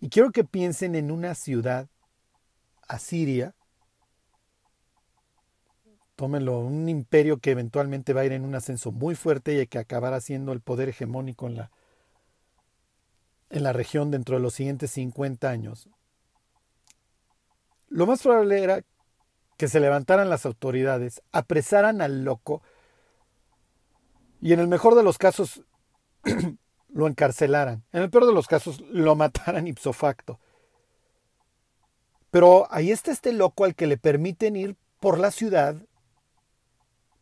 Y 0.00 0.08
quiero 0.08 0.32
que 0.32 0.44
piensen 0.44 0.94
en 0.94 1.10
una 1.10 1.34
ciudad, 1.34 1.88
Asiria, 2.88 3.54
tómenlo, 6.16 6.60
un 6.60 6.88
imperio 6.88 7.36
que 7.36 7.50
eventualmente 7.50 8.14
va 8.14 8.22
a 8.22 8.24
ir 8.24 8.32
en 8.32 8.46
un 8.46 8.54
ascenso 8.54 8.92
muy 8.92 9.14
fuerte 9.14 9.60
y 9.60 9.66
que 9.66 9.78
acabará 9.78 10.22
siendo 10.22 10.52
el 10.52 10.62
poder 10.62 10.88
hegemónico 10.88 11.48
en 11.48 11.56
la, 11.56 11.70
en 13.50 13.62
la 13.62 13.74
región 13.74 14.10
dentro 14.10 14.36
de 14.36 14.42
los 14.42 14.54
siguientes 14.54 14.90
50 14.92 15.50
años. 15.50 15.90
Lo 17.90 18.06
más 18.06 18.22
probable 18.22 18.62
era 18.62 18.82
que 19.62 19.68
se 19.68 19.78
levantaran 19.78 20.28
las 20.28 20.44
autoridades, 20.44 21.22
apresaran 21.30 22.02
al 22.02 22.24
loco 22.24 22.62
y 24.40 24.52
en 24.52 24.58
el 24.58 24.66
mejor 24.66 24.96
de 24.96 25.04
los 25.04 25.18
casos 25.18 25.62
lo 26.88 27.06
encarcelaran, 27.06 27.84
en 27.92 28.02
el 28.02 28.10
peor 28.10 28.26
de 28.26 28.32
los 28.32 28.48
casos 28.48 28.80
lo 28.90 29.14
mataran 29.14 29.68
ipso 29.68 29.92
facto. 29.92 30.40
Pero 32.32 32.66
ahí 32.72 32.90
está 32.90 33.12
este 33.12 33.32
loco 33.32 33.62
al 33.62 33.76
que 33.76 33.86
le 33.86 33.98
permiten 33.98 34.56
ir 34.56 34.74
por 34.98 35.20
la 35.20 35.30
ciudad 35.30 35.76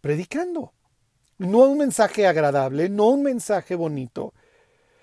predicando. 0.00 0.72
No 1.36 1.58
un 1.64 1.76
mensaje 1.76 2.26
agradable, 2.26 2.88
no 2.88 3.08
un 3.08 3.22
mensaje 3.22 3.74
bonito. 3.74 4.32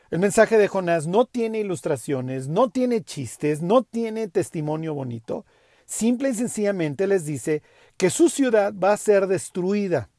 El 0.09 0.17
mensaje 0.17 0.57
de 0.57 0.67
Jonás 0.67 1.05
no 1.05 1.25
tiene 1.25 1.59
ilustraciones, 1.59 2.47
no 2.47 2.71
tiene 2.71 3.03
chistes, 3.03 3.61
no 3.61 3.83
tiene 3.83 4.27
testimonio 4.27 4.95
bonito. 4.95 5.45
Simple 5.87 6.29
y 6.29 6.33
sencillamente 6.35 7.07
les 7.07 7.25
dice 7.25 7.63
que 7.95 8.09
su 8.09 8.29
ciudad 8.29 8.73
va 8.73 8.91
a 8.91 8.97
ser 8.97 9.25
destruida. 9.25 10.09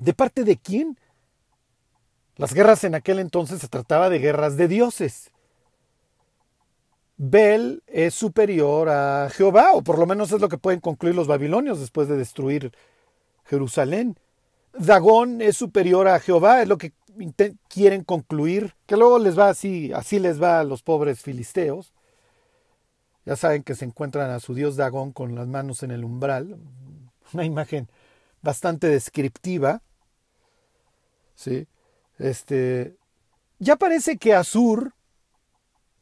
¿De 0.00 0.12
parte 0.12 0.42
de 0.44 0.56
quién? 0.56 0.98
Las 2.36 2.52
guerras 2.52 2.82
en 2.84 2.96
aquel 2.96 3.20
entonces 3.20 3.60
se 3.60 3.68
trataba 3.68 4.10
de 4.10 4.18
guerras 4.18 4.56
de 4.56 4.66
dioses. 4.66 5.30
Bel 7.16 7.82
es 7.86 8.14
superior 8.14 8.88
a 8.88 9.28
Jehová, 9.30 9.72
o 9.74 9.82
por 9.82 9.98
lo 9.98 10.06
menos 10.06 10.32
es 10.32 10.40
lo 10.40 10.48
que 10.48 10.58
pueden 10.58 10.80
concluir 10.80 11.14
los 11.14 11.28
babilonios 11.28 11.78
después 11.78 12.08
de 12.08 12.16
destruir 12.16 12.72
Jerusalén. 13.44 14.18
Dagón 14.72 15.42
es 15.42 15.56
superior 15.56 16.08
a 16.08 16.18
Jehová, 16.18 16.62
es 16.62 16.68
lo 16.68 16.78
que 16.78 16.92
quieren 17.68 18.02
concluir, 18.04 18.74
que 18.86 18.96
luego 18.96 19.18
les 19.18 19.38
va 19.38 19.50
así, 19.50 19.92
así 19.92 20.18
les 20.18 20.42
va 20.42 20.60
a 20.60 20.64
los 20.64 20.82
pobres 20.82 21.20
filisteos. 21.20 21.92
Ya 23.30 23.36
saben 23.36 23.62
que 23.62 23.76
se 23.76 23.84
encuentran 23.84 24.28
a 24.32 24.40
su 24.40 24.54
dios 24.54 24.74
Dagón 24.74 25.12
con 25.12 25.36
las 25.36 25.46
manos 25.46 25.84
en 25.84 25.92
el 25.92 26.02
umbral, 26.02 26.58
una 27.32 27.44
imagen 27.44 27.88
bastante 28.42 28.88
descriptiva. 28.88 29.82
¿Sí? 31.36 31.68
Este, 32.18 32.96
ya 33.60 33.76
parece 33.76 34.16
que 34.16 34.34
Azur, 34.34 34.94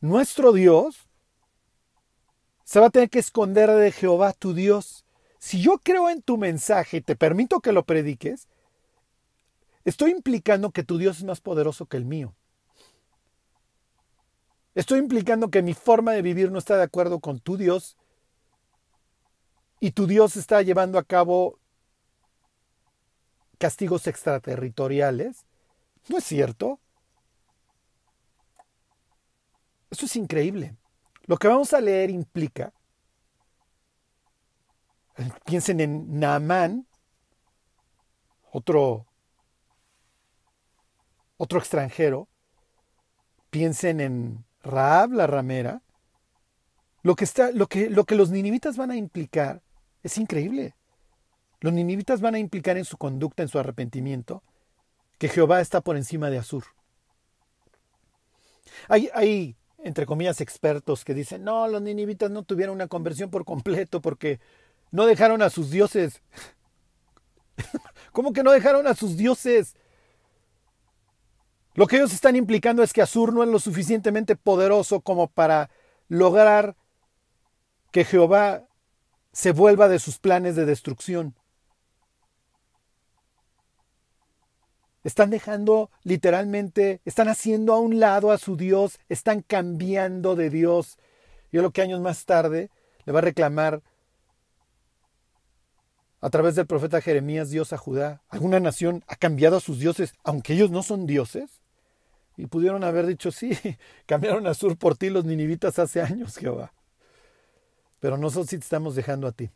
nuestro 0.00 0.54
Dios, 0.54 1.06
se 2.64 2.80
va 2.80 2.86
a 2.86 2.90
tener 2.90 3.10
que 3.10 3.18
esconder 3.18 3.70
de 3.72 3.92
Jehová 3.92 4.32
tu 4.32 4.54
Dios. 4.54 5.04
Si 5.38 5.60
yo 5.60 5.80
creo 5.84 6.08
en 6.08 6.22
tu 6.22 6.38
mensaje 6.38 6.96
y 6.96 7.00
te 7.02 7.14
permito 7.14 7.60
que 7.60 7.72
lo 7.72 7.84
prediques, 7.84 8.48
estoy 9.84 10.12
implicando 10.12 10.70
que 10.70 10.82
tu 10.82 10.96
Dios 10.96 11.18
es 11.18 11.24
más 11.24 11.42
poderoso 11.42 11.84
que 11.84 11.98
el 11.98 12.06
mío. 12.06 12.34
Estoy 14.78 15.00
implicando 15.00 15.50
que 15.50 15.60
mi 15.60 15.74
forma 15.74 16.12
de 16.12 16.22
vivir 16.22 16.52
no 16.52 16.58
está 16.60 16.76
de 16.76 16.84
acuerdo 16.84 17.18
con 17.18 17.40
tu 17.40 17.56
Dios 17.56 17.96
y 19.80 19.90
tu 19.90 20.06
Dios 20.06 20.36
está 20.36 20.62
llevando 20.62 21.00
a 21.00 21.02
cabo 21.02 21.58
castigos 23.58 24.06
extraterritoriales. 24.06 25.44
¿No 26.06 26.18
es 26.18 26.24
cierto? 26.24 26.78
Eso 29.90 30.06
es 30.06 30.14
increíble. 30.14 30.76
Lo 31.26 31.38
que 31.38 31.48
vamos 31.48 31.72
a 31.72 31.80
leer 31.80 32.08
implica, 32.08 32.72
piensen 35.44 35.80
en 35.80 36.20
Naamán, 36.20 36.86
otro, 38.52 39.06
otro 41.36 41.58
extranjero, 41.58 42.28
piensen 43.50 43.98
en 43.98 44.47
Raab 44.68 45.12
la 45.12 45.26
ramera, 45.26 45.82
lo 47.02 47.14
que, 47.14 47.24
está, 47.24 47.50
lo, 47.52 47.66
que, 47.66 47.90
lo 47.90 48.04
que 48.04 48.14
los 48.14 48.30
ninivitas 48.30 48.76
van 48.76 48.90
a 48.90 48.96
implicar 48.96 49.62
es 50.02 50.18
increíble. 50.18 50.74
Los 51.60 51.72
ninivitas 51.72 52.20
van 52.20 52.34
a 52.34 52.38
implicar 52.38 52.76
en 52.76 52.84
su 52.84 52.96
conducta, 52.96 53.42
en 53.42 53.48
su 53.48 53.58
arrepentimiento, 53.58 54.42
que 55.18 55.28
Jehová 55.28 55.60
está 55.60 55.80
por 55.80 55.96
encima 55.96 56.30
de 56.30 56.38
Asur. 56.38 56.64
Hay, 58.88 59.10
hay 59.14 59.56
entre 59.78 60.06
comillas, 60.06 60.40
expertos 60.40 61.04
que 61.04 61.14
dicen, 61.14 61.44
no, 61.44 61.68
los 61.68 61.80
ninivitas 61.80 62.30
no 62.30 62.42
tuvieron 62.42 62.74
una 62.74 62.88
conversión 62.88 63.30
por 63.30 63.44
completo 63.44 64.00
porque 64.00 64.40
no 64.90 65.06
dejaron 65.06 65.42
a 65.42 65.50
sus 65.50 65.70
dioses. 65.70 66.22
¿Cómo 68.12 68.32
que 68.32 68.42
no 68.42 68.52
dejaron 68.52 68.86
a 68.86 68.94
sus 68.94 69.16
dioses? 69.16 69.76
Lo 71.78 71.86
que 71.86 71.94
ellos 71.94 72.12
están 72.12 72.34
implicando 72.34 72.82
es 72.82 72.92
que 72.92 73.02
Azur 73.02 73.32
no 73.32 73.44
es 73.44 73.48
lo 73.48 73.60
suficientemente 73.60 74.34
poderoso 74.34 75.00
como 75.00 75.28
para 75.28 75.70
lograr 76.08 76.74
que 77.92 78.04
Jehová 78.04 78.66
se 79.30 79.52
vuelva 79.52 79.86
de 79.86 80.00
sus 80.00 80.18
planes 80.18 80.56
de 80.56 80.66
destrucción. 80.66 81.36
Están 85.04 85.30
dejando 85.30 85.92
literalmente, 86.02 87.00
están 87.04 87.28
haciendo 87.28 87.74
a 87.74 87.78
un 87.78 88.00
lado 88.00 88.32
a 88.32 88.38
su 88.38 88.56
Dios, 88.56 88.98
están 89.08 89.42
cambiando 89.42 90.34
de 90.34 90.50
Dios. 90.50 90.98
Yo 91.52 91.62
lo 91.62 91.70
que 91.70 91.82
años 91.82 92.00
más 92.00 92.24
tarde 92.24 92.72
le 93.04 93.12
va 93.12 93.20
a 93.20 93.22
reclamar 93.22 93.84
a 96.20 96.28
través 96.28 96.56
del 96.56 96.66
profeta 96.66 97.00
Jeremías 97.00 97.50
Dios 97.50 97.72
a 97.72 97.78
Judá. 97.78 98.24
¿Alguna 98.30 98.58
nación 98.58 99.04
ha 99.06 99.14
cambiado 99.14 99.58
a 99.58 99.60
sus 99.60 99.78
dioses 99.78 100.14
aunque 100.24 100.54
ellos 100.54 100.72
no 100.72 100.82
son 100.82 101.06
dioses? 101.06 101.60
Y 102.38 102.46
pudieron 102.46 102.84
haber 102.84 103.04
dicho, 103.04 103.32
sí, 103.32 103.50
cambiaron 104.06 104.46
a 104.46 104.54
Sur 104.54 104.78
por 104.78 104.96
ti 104.96 105.10
los 105.10 105.24
ninivitas 105.24 105.78
hace 105.80 106.00
años, 106.00 106.36
Jehová. 106.36 106.72
Pero 107.98 108.16
nosotros 108.16 108.48
sí 108.48 108.58
te 108.58 108.62
estamos 108.62 108.94
dejando 108.94 109.26
a 109.26 109.32
ti. 109.32 109.50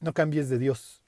No 0.00 0.12
cambies 0.12 0.48
de 0.48 0.58
Dios. 0.58 1.00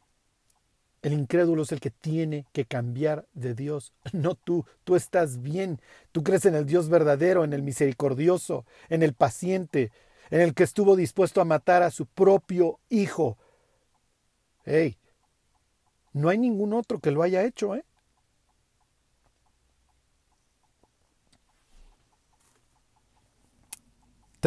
El 1.02 1.12
incrédulo 1.14 1.64
es 1.64 1.72
el 1.72 1.80
que 1.80 1.90
tiene 1.90 2.46
que 2.52 2.64
cambiar 2.64 3.26
de 3.34 3.54
Dios, 3.54 3.92
no 4.12 4.36
tú. 4.36 4.64
Tú 4.84 4.94
estás 4.94 5.42
bien. 5.42 5.80
Tú 6.12 6.22
crees 6.22 6.46
en 6.46 6.54
el 6.54 6.64
Dios 6.64 6.88
verdadero, 6.88 7.42
en 7.42 7.52
el 7.52 7.62
misericordioso, 7.62 8.66
en 8.88 9.02
el 9.02 9.14
paciente, 9.14 9.90
en 10.30 10.40
el 10.40 10.54
que 10.54 10.62
estuvo 10.62 10.94
dispuesto 10.94 11.40
a 11.40 11.44
matar 11.44 11.82
a 11.82 11.90
su 11.90 12.06
propio 12.06 12.78
hijo. 12.88 13.36
Hey, 14.64 14.96
no 16.12 16.28
hay 16.28 16.38
ningún 16.38 16.72
otro 16.72 17.00
que 17.00 17.10
lo 17.10 17.22
haya 17.22 17.44
hecho, 17.44 17.74
¿eh? 17.74 17.84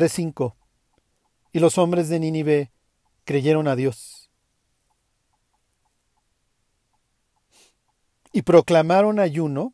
Cinco 0.08 0.56
Y 1.52 1.60
los 1.60 1.78
hombres 1.78 2.10
de 2.10 2.20
Nínive 2.20 2.72
creyeron 3.26 3.68
a 3.68 3.76
Dios 3.76 4.30
y 8.32 8.44
proclamaron 8.44 9.20
ayuno 9.20 9.74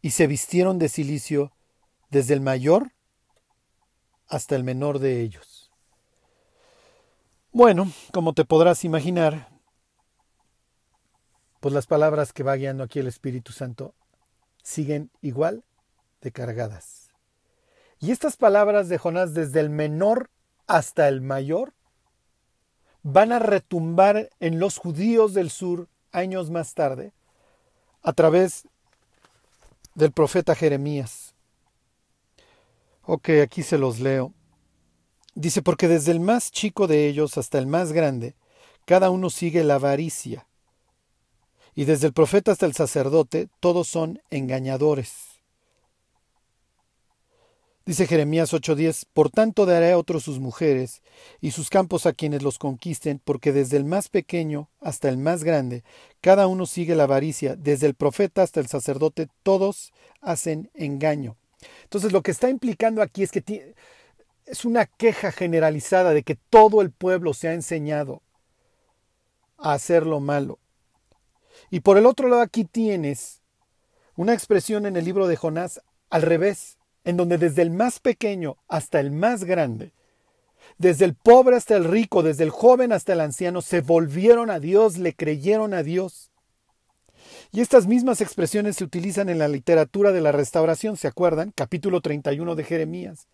y 0.00 0.10
se 0.10 0.26
vistieron 0.26 0.78
de 0.78 0.88
silicio 0.88 1.52
desde 2.10 2.34
el 2.34 2.40
mayor 2.40 2.92
hasta 4.28 4.56
el 4.56 4.64
menor 4.64 4.98
de 4.98 5.20
ellos. 5.20 5.70
Bueno, 7.52 7.90
como 8.12 8.32
te 8.32 8.44
podrás 8.44 8.84
imaginar, 8.84 9.48
pues 11.60 11.74
las 11.74 11.86
palabras 11.86 12.32
que 12.32 12.42
va 12.42 12.56
guiando 12.56 12.84
aquí 12.84 12.98
el 12.98 13.06
Espíritu 13.06 13.52
Santo 13.52 13.94
siguen 14.62 15.10
igual 15.22 15.64
de 16.20 16.32
cargadas. 16.32 17.05
Y 18.06 18.12
estas 18.12 18.36
palabras 18.36 18.88
de 18.88 18.98
Jonás 18.98 19.34
desde 19.34 19.58
el 19.58 19.68
menor 19.68 20.30
hasta 20.68 21.08
el 21.08 21.22
mayor 21.22 21.74
van 23.02 23.32
a 23.32 23.40
retumbar 23.40 24.30
en 24.38 24.60
los 24.60 24.78
judíos 24.78 25.34
del 25.34 25.50
sur 25.50 25.88
años 26.12 26.48
más 26.48 26.74
tarde 26.74 27.12
a 28.04 28.12
través 28.12 28.68
del 29.96 30.12
profeta 30.12 30.54
Jeremías. 30.54 31.34
Ok, 33.02 33.30
aquí 33.42 33.64
se 33.64 33.76
los 33.76 33.98
leo. 33.98 34.32
Dice, 35.34 35.60
porque 35.60 35.88
desde 35.88 36.12
el 36.12 36.20
más 36.20 36.52
chico 36.52 36.86
de 36.86 37.08
ellos 37.08 37.36
hasta 37.36 37.58
el 37.58 37.66
más 37.66 37.92
grande, 37.92 38.36
cada 38.84 39.10
uno 39.10 39.30
sigue 39.30 39.64
la 39.64 39.74
avaricia. 39.74 40.46
Y 41.74 41.86
desde 41.86 42.06
el 42.06 42.12
profeta 42.12 42.52
hasta 42.52 42.66
el 42.66 42.72
sacerdote, 42.72 43.48
todos 43.58 43.88
son 43.88 44.22
engañadores. 44.30 45.25
Dice 47.86 48.08
Jeremías 48.08 48.52
8:10, 48.52 49.06
Por 49.12 49.30
tanto 49.30 49.64
daré 49.64 49.92
a 49.92 49.98
otros 49.98 50.24
sus 50.24 50.40
mujeres 50.40 51.02
y 51.40 51.52
sus 51.52 51.70
campos 51.70 52.04
a 52.04 52.12
quienes 52.12 52.42
los 52.42 52.58
conquisten, 52.58 53.20
porque 53.24 53.52
desde 53.52 53.76
el 53.76 53.84
más 53.84 54.08
pequeño 54.08 54.68
hasta 54.80 55.08
el 55.08 55.18
más 55.18 55.44
grande, 55.44 55.84
cada 56.20 56.48
uno 56.48 56.66
sigue 56.66 56.96
la 56.96 57.04
avaricia, 57.04 57.54
desde 57.54 57.86
el 57.86 57.94
profeta 57.94 58.42
hasta 58.42 58.58
el 58.58 58.66
sacerdote, 58.66 59.28
todos 59.44 59.92
hacen 60.20 60.68
engaño. 60.74 61.36
Entonces 61.84 62.10
lo 62.10 62.22
que 62.22 62.32
está 62.32 62.50
implicando 62.50 63.02
aquí 63.02 63.22
es 63.22 63.30
que 63.30 63.76
es 64.46 64.64
una 64.64 64.86
queja 64.86 65.30
generalizada 65.30 66.12
de 66.12 66.24
que 66.24 66.34
todo 66.34 66.82
el 66.82 66.90
pueblo 66.90 67.34
se 67.34 67.46
ha 67.46 67.54
enseñado 67.54 68.20
a 69.58 69.74
hacer 69.74 70.06
lo 70.06 70.18
malo. 70.18 70.58
Y 71.70 71.80
por 71.80 71.98
el 71.98 72.06
otro 72.06 72.28
lado 72.28 72.42
aquí 72.42 72.64
tienes 72.64 73.42
una 74.16 74.34
expresión 74.34 74.86
en 74.86 74.96
el 74.96 75.04
libro 75.04 75.28
de 75.28 75.36
Jonás 75.36 75.80
al 76.10 76.22
revés 76.22 76.75
en 77.06 77.16
donde 77.16 77.38
desde 77.38 77.62
el 77.62 77.70
más 77.70 78.00
pequeño 78.00 78.56
hasta 78.68 79.00
el 79.00 79.12
más 79.12 79.44
grande, 79.44 79.92
Desde 80.78 81.04
el 81.04 81.14
pobre 81.14 81.56
hasta 81.56 81.76
el 81.76 81.84
rico, 81.84 82.24
desde 82.24 82.42
el 82.42 82.50
joven 82.50 82.92
hasta 82.92 83.12
el 83.12 83.20
anciano, 83.20 83.62
se 83.62 83.80
volvieron 83.80 84.50
a 84.50 84.58
Dios, 84.58 84.98
le 84.98 85.14
creyeron 85.14 85.72
a 85.72 85.84
Dios. 85.84 86.30
Y 87.52 87.60
estas 87.60 87.86
mismas 87.86 88.20
expresiones 88.20 88.76
se 88.76 88.84
utilizan 88.84 89.28
en 89.28 89.38
la 89.38 89.46
literatura 89.46 90.10
de 90.10 90.20
la 90.20 90.32
restauración, 90.32 90.96
¿se 90.96 91.06
acuerdan? 91.06 91.52
Capítulo 91.54 92.00
31 92.00 92.56
de 92.56 92.64
Jeremías. 92.64 93.28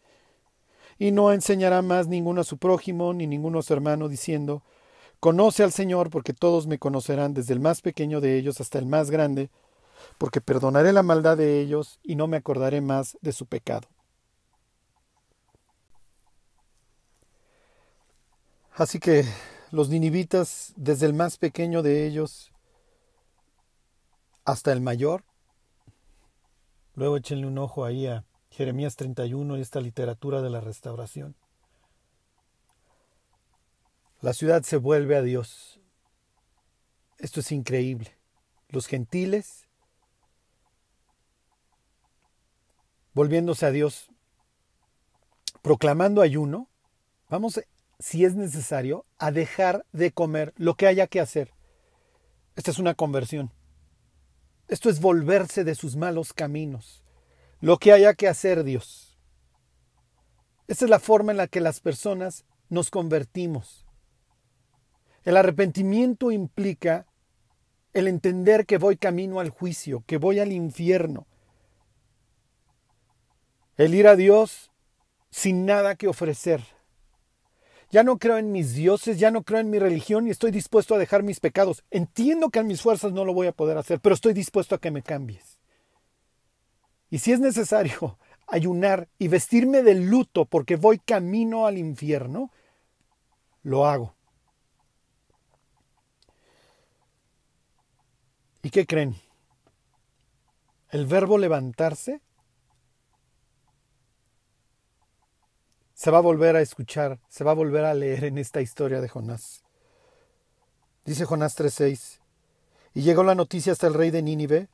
Y 0.99 1.11
no 1.11 1.33
enseñará 1.33 1.81
más 1.81 2.07
ninguno 2.07 2.43
a 2.43 2.45
su 2.45 2.59
prójimo 2.59 3.15
ni 3.15 3.27
ninguno 3.27 3.61
a 3.61 3.63
su 3.63 3.73
hermano, 3.73 4.09
diciendo, 4.09 4.63
Conoce 5.19 5.63
al 5.65 5.73
Señor, 5.73 6.11
porque 6.11 6.35
todos 6.35 6.67
me 6.67 6.79
conocerán, 6.79 7.33
desde 7.33 7.55
el 7.55 7.61
más 7.61 7.81
pequeño 7.81 8.21
de 8.21 8.37
ellos 8.37 8.61
hasta 8.61 8.79
el 8.79 8.87
más 8.87 9.11
grande, 9.11 9.51
porque 10.23 10.41
perdonaré 10.41 10.93
la 10.93 11.03
maldad 11.03 11.37
de 11.37 11.59
ellos 11.61 11.99
y 12.01 12.15
no 12.15 12.29
me 12.29 12.37
acordaré 12.37 12.81
más 12.81 13.19
de 13.23 13.33
su 13.33 13.47
pecado. 13.47 13.89
Así 18.73 19.01
que 19.01 19.25
los 19.73 19.89
ninivitas, 19.89 20.75
desde 20.77 21.07
el 21.07 21.13
más 21.13 21.39
pequeño 21.39 21.83
de 21.83 22.07
ellos 22.07 22.53
hasta 24.45 24.71
el 24.71 24.81
mayor, 24.81 25.25
luego 26.95 27.17
échenle 27.17 27.49
un 27.49 27.59
ojo 27.59 27.85
ahí 27.85 28.07
a 28.07 28.25
Jeremías 28.49 28.95
31 28.95 29.59
y 29.59 29.61
esta 29.61 29.81
literatura 29.81 30.41
de 30.41 30.51
la 30.51 30.61
restauración. 30.61 31.35
La 34.21 34.35
ciudad 34.35 34.63
se 34.63 34.77
vuelve 34.77 35.17
a 35.17 35.23
Dios. 35.23 35.81
Esto 37.19 37.41
es 37.41 37.51
increíble. 37.51 38.17
Los 38.69 38.87
gentiles 38.87 39.67
volviéndose 43.15 43.67
a 43.67 43.71
Dios, 43.71 44.11
proclamando 45.63 46.23
ayuno, 46.23 46.69
vamos, 47.29 47.61
si 47.99 48.25
es 48.25 48.35
necesario, 48.35 49.07
a 49.19 49.31
dejar 49.31 49.87
de 49.93 50.13
comer 50.13 50.53
lo 50.57 50.75
que 50.75 50.87
haya 50.87 51.07
que 51.07 51.21
hacer. 51.21 51.53
Esta 52.57 52.71
es 52.71 52.79
una 52.79 52.95
conversión. 52.95 53.53
Esto 54.69 54.91
es 54.91 55.01
volverse 55.01 55.65
de 55.65 55.75
sus 55.75 55.97
malos 55.97 56.33
caminos. 56.33 57.03
Lo 57.61 57.79
que 57.79 57.93
haya 57.93 58.15
que 58.15 58.29
hacer, 58.29 58.65
Dios. 58.65 59.19
Esta 60.67 60.85
es 60.85 60.91
la 60.91 60.99
forma 60.99 61.33
en 61.33 61.39
la 61.39 61.47
que 61.47 61.61
las 61.61 61.81
personas 61.81 62.45
nos 62.69 62.91
convertimos. 62.91 63.87
El 65.25 65.37
arrepentimiento 65.37 66.33
implica 66.33 67.07
el 67.93 68.09
entender 68.09 68.67
que 68.67 68.79
voy 68.79 68.97
camino 68.97 69.41
al 69.41 69.51
juicio, 69.51 70.03
que 70.07 70.17
voy 70.17 70.41
al 70.41 70.53
infierno, 70.53 71.27
el 73.77 73.95
ir 73.95 74.07
a 74.07 74.17
Dios 74.17 74.71
sin 75.31 75.67
nada 75.67 75.97
que 75.97 76.09
ofrecer. 76.09 76.63
Ya 77.91 78.03
no 78.03 78.19
creo 78.19 78.39
en 78.39 78.53
mis 78.53 78.75
dioses, 78.75 79.19
ya 79.19 79.31
no 79.31 79.43
creo 79.43 79.61
en 79.61 79.71
mi 79.71 79.79
religión 79.79 80.27
y 80.27 80.31
estoy 80.31 80.51
dispuesto 80.51 80.95
a 80.95 80.99
dejar 80.99 81.23
mis 81.23 81.41
pecados. 81.41 81.85
Entiendo 81.91 82.49
que 82.49 82.59
a 82.59 82.63
mis 82.63 82.81
fuerzas 82.81 83.13
no 83.13 83.25
lo 83.25 83.35
voy 83.35 83.49
a 83.49 83.53
poder 83.53 83.77
hacer, 83.77 84.01
pero 84.01 84.15
estoy 84.15 84.33
dispuesto 84.33 84.75
a 84.75 84.81
que 84.81 84.91
me 84.91 85.03
cambies. 85.03 85.59
Y 87.11 87.19
si 87.19 87.33
es 87.33 87.41
necesario 87.41 88.19
ayunar 88.47 89.09
y 89.19 89.29
vestirme 89.29 89.83
de 89.83 89.95
luto 89.95 90.47
porque 90.47 90.77
voy 90.77 90.99
camino 90.99 91.67
al 91.67 91.77
infierno, 91.77 92.51
lo 93.63 93.87
hago. 93.87 94.15
¿Y 98.63 98.71
qué 98.71 98.87
creen? 98.87 99.17
El 100.89 101.07
verbo 101.07 101.37
levantarse 101.37 102.21
se 106.03 106.11
va 106.11 106.19
a 106.19 106.23
volver 106.23 106.57
a 106.57 106.61
escuchar, 106.61 107.21
se 107.29 107.45
va 107.45 107.53
a 107.53 107.55
volver 107.55 107.85
a 107.85 107.95
leer 107.95 108.25
en 108.25 108.37
esta 108.37 108.61
historia 108.61 109.01
de 109.01 109.09
Jonás. 109.09 109.63
Dice 111.05 111.27
Jonás 111.27 111.55
3:6, 111.55 112.21
y 112.93 113.03
llegó 113.03 113.23
la 113.23 113.37
noticia 113.37 113.71
hasta 113.71 113.87
el 113.87 113.95
rey 113.95 114.11
de 114.11 114.21
Nínive 114.21 114.69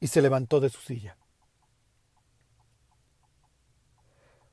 y 0.00 0.08
se 0.08 0.20
levantó 0.20 0.58
de 0.58 0.68
su 0.68 0.80
silla. 0.80 1.16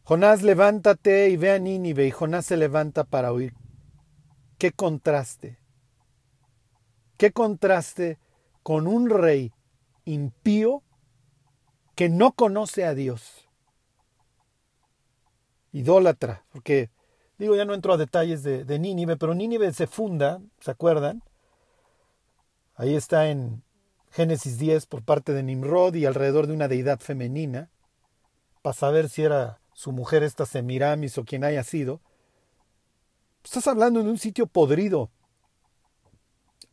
Jonás, 0.03 0.43
levántate 0.43 1.29
y 1.29 1.37
ve 1.37 1.53
a 1.53 1.57
Nínive, 1.57 2.05
y 2.05 2.11
Jonás 2.11 2.45
se 2.45 2.57
levanta 2.57 3.03
para 3.03 3.33
oír. 3.33 3.55
Qué 4.59 4.71
contraste, 4.71 5.57
qué 7.17 7.31
contraste 7.31 8.19
con 8.61 8.85
un 8.85 9.09
rey 9.09 9.53
impío 10.05 10.83
que 11.95 12.09
no 12.09 12.33
conoce 12.33 12.85
a 12.85 12.93
Dios 12.93 13.48
idólatra, 15.71 16.43
porque 16.51 16.89
digo, 17.37 17.55
ya 17.55 17.65
no 17.65 17.73
entro 17.73 17.93
a 17.93 17.97
detalles 17.97 18.43
de, 18.43 18.65
de 18.65 18.79
Nínive, 18.79 19.17
pero 19.17 19.33
Nínive 19.33 19.73
se 19.73 19.87
funda, 19.87 20.41
¿se 20.59 20.71
acuerdan? 20.71 21.23
Ahí 22.75 22.95
está 22.95 23.29
en 23.29 23.63
Génesis 24.11 24.57
10 24.57 24.85
por 24.85 25.03
parte 25.03 25.33
de 25.33 25.43
Nimrod 25.43 25.95
y 25.95 26.05
alrededor 26.05 26.47
de 26.47 26.53
una 26.53 26.67
deidad 26.67 26.99
femenina, 26.99 27.69
para 28.61 28.73
saber 28.73 29.09
si 29.09 29.23
era 29.23 29.59
su 29.73 29.91
mujer 29.91 30.23
esta 30.23 30.45
Semiramis 30.45 31.17
o 31.17 31.23
quien 31.23 31.43
haya 31.43 31.63
sido. 31.63 32.01
Estás 33.43 33.67
hablando 33.67 34.03
de 34.03 34.09
un 34.09 34.17
sitio 34.17 34.45
podrido. 34.47 35.09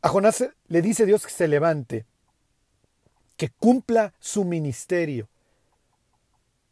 A 0.01 0.09
Jonás 0.09 0.43
le 0.67 0.81
dice 0.81 1.05
Dios 1.05 1.25
que 1.25 1.31
se 1.31 1.47
levante, 1.47 2.05
que 3.37 3.49
cumpla 3.49 4.13
su 4.19 4.43
ministerio. 4.43 5.29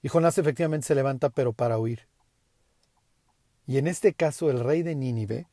Y 0.02 0.10
Jonás 0.10 0.38
efectivamente 0.38 0.88
se 0.88 0.96
levanta, 0.96 1.30
pero 1.30 1.54
para 1.54 1.80
huir. 1.80 2.08
Y 3.68 3.78
en 3.78 3.88
este 3.88 4.14
caso 4.14 4.50
el 4.50 4.60
rey 4.60 4.84
de 4.84 4.96
Nínive, 4.96 5.48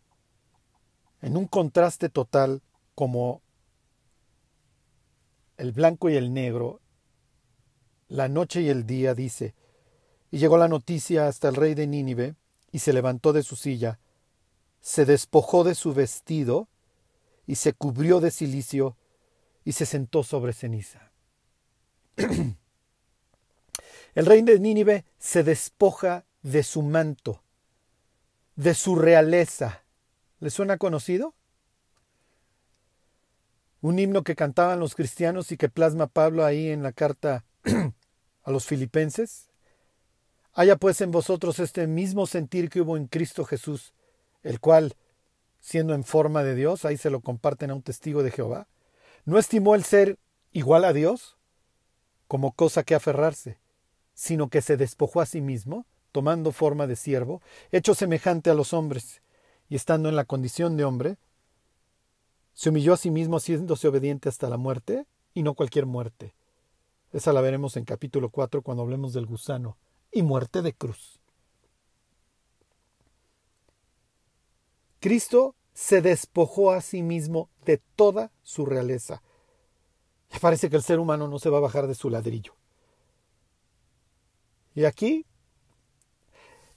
en 1.22 1.36
un 1.36 1.46
contraste 1.46 2.08
total 2.08 2.62
como 2.94 3.40
el 5.56 5.72
blanco 5.72 6.10
y 6.10 6.16
el 6.16 6.34
negro, 6.34 6.80
la 8.08 8.28
noche 8.28 8.60
y 8.60 8.68
el 8.68 8.84
día, 8.84 9.14
dice, 9.14 9.54
y 10.30 10.38
llegó 10.38 10.58
la 10.58 10.68
noticia 10.68 11.28
hasta 11.28 11.48
el 11.48 11.54
rey 11.54 11.74
de 11.74 11.86
Nínive, 11.86 12.34
y 12.70 12.80
se 12.80 12.92
levantó 12.92 13.32
de 13.32 13.42
su 13.42 13.56
silla, 13.56 13.98
se 14.80 15.04
despojó 15.04 15.62
de 15.62 15.74
su 15.74 15.94
vestido, 15.94 16.68
y 17.46 17.56
se 17.56 17.72
cubrió 17.72 18.20
de 18.20 18.30
cilicio, 18.30 18.96
y 19.64 19.72
se 19.72 19.86
sentó 19.86 20.24
sobre 20.24 20.52
ceniza. 20.52 21.12
el 22.16 22.56
rey 24.26 24.42
de 24.42 24.58
Nínive 24.58 25.04
se 25.18 25.44
despoja 25.44 26.26
de 26.42 26.62
su 26.62 26.82
manto, 26.82 27.41
de 28.56 28.74
su 28.74 28.96
realeza. 28.96 29.82
¿Le 30.40 30.50
suena 30.50 30.78
conocido? 30.78 31.34
Un 33.80 33.98
himno 33.98 34.22
que 34.22 34.36
cantaban 34.36 34.80
los 34.80 34.94
cristianos 34.94 35.52
y 35.52 35.56
que 35.56 35.68
plasma 35.68 36.06
Pablo 36.06 36.44
ahí 36.44 36.68
en 36.68 36.82
la 36.82 36.92
carta 36.92 37.44
a 38.42 38.50
los 38.50 38.66
filipenses. 38.66 39.48
Haya 40.54 40.76
pues 40.76 41.00
en 41.00 41.10
vosotros 41.10 41.58
este 41.58 41.86
mismo 41.86 42.26
sentir 42.26 42.68
que 42.68 42.80
hubo 42.82 42.96
en 42.96 43.06
Cristo 43.06 43.44
Jesús, 43.44 43.94
el 44.42 44.60
cual, 44.60 44.96
siendo 45.60 45.94
en 45.94 46.04
forma 46.04 46.42
de 46.42 46.54
Dios, 46.54 46.84
ahí 46.84 46.96
se 46.96 47.10
lo 47.10 47.20
comparten 47.20 47.70
a 47.70 47.74
un 47.74 47.82
testigo 47.82 48.22
de 48.22 48.30
Jehová, 48.30 48.68
no 49.24 49.38
estimó 49.38 49.74
el 49.74 49.84
ser 49.84 50.18
igual 50.52 50.84
a 50.84 50.92
Dios 50.92 51.38
como 52.28 52.52
cosa 52.52 52.82
que 52.82 52.94
aferrarse, 52.94 53.58
sino 54.14 54.48
que 54.48 54.62
se 54.62 54.76
despojó 54.76 55.20
a 55.20 55.26
sí 55.26 55.40
mismo, 55.40 55.86
tomando 56.12 56.52
forma 56.52 56.86
de 56.86 56.96
siervo, 56.96 57.42
hecho 57.72 57.94
semejante 57.94 58.50
a 58.50 58.54
los 58.54 58.72
hombres, 58.72 59.22
y 59.68 59.76
estando 59.76 60.08
en 60.08 60.16
la 60.16 60.26
condición 60.26 60.76
de 60.76 60.84
hombre, 60.84 61.16
se 62.52 62.68
humilló 62.68 62.92
a 62.92 62.98
sí 62.98 63.10
mismo 63.10 63.38
haciéndose 63.38 63.88
obediente 63.88 64.28
hasta 64.28 64.48
la 64.48 64.58
muerte, 64.58 65.06
y 65.34 65.42
no 65.42 65.54
cualquier 65.54 65.86
muerte. 65.86 66.34
Esa 67.12 67.32
la 67.32 67.40
veremos 67.40 67.76
en 67.76 67.84
capítulo 67.84 68.28
4 68.28 68.62
cuando 68.62 68.82
hablemos 68.82 69.12
del 69.14 69.26
gusano, 69.26 69.78
y 70.12 70.22
muerte 70.22 70.62
de 70.62 70.74
cruz. 70.74 71.18
Cristo 75.00 75.56
se 75.72 76.02
despojó 76.02 76.70
a 76.70 76.80
sí 76.80 77.02
mismo 77.02 77.48
de 77.64 77.78
toda 77.96 78.30
su 78.42 78.66
realeza. 78.66 79.22
Y 80.34 80.38
parece 80.38 80.70
que 80.70 80.76
el 80.76 80.82
ser 80.82 80.98
humano 81.00 81.28
no 81.28 81.38
se 81.38 81.50
va 81.50 81.58
a 81.58 81.62
bajar 81.62 81.86
de 81.86 81.94
su 81.94 82.08
ladrillo. 82.08 82.54
Y 84.74 84.84
aquí 84.84 85.26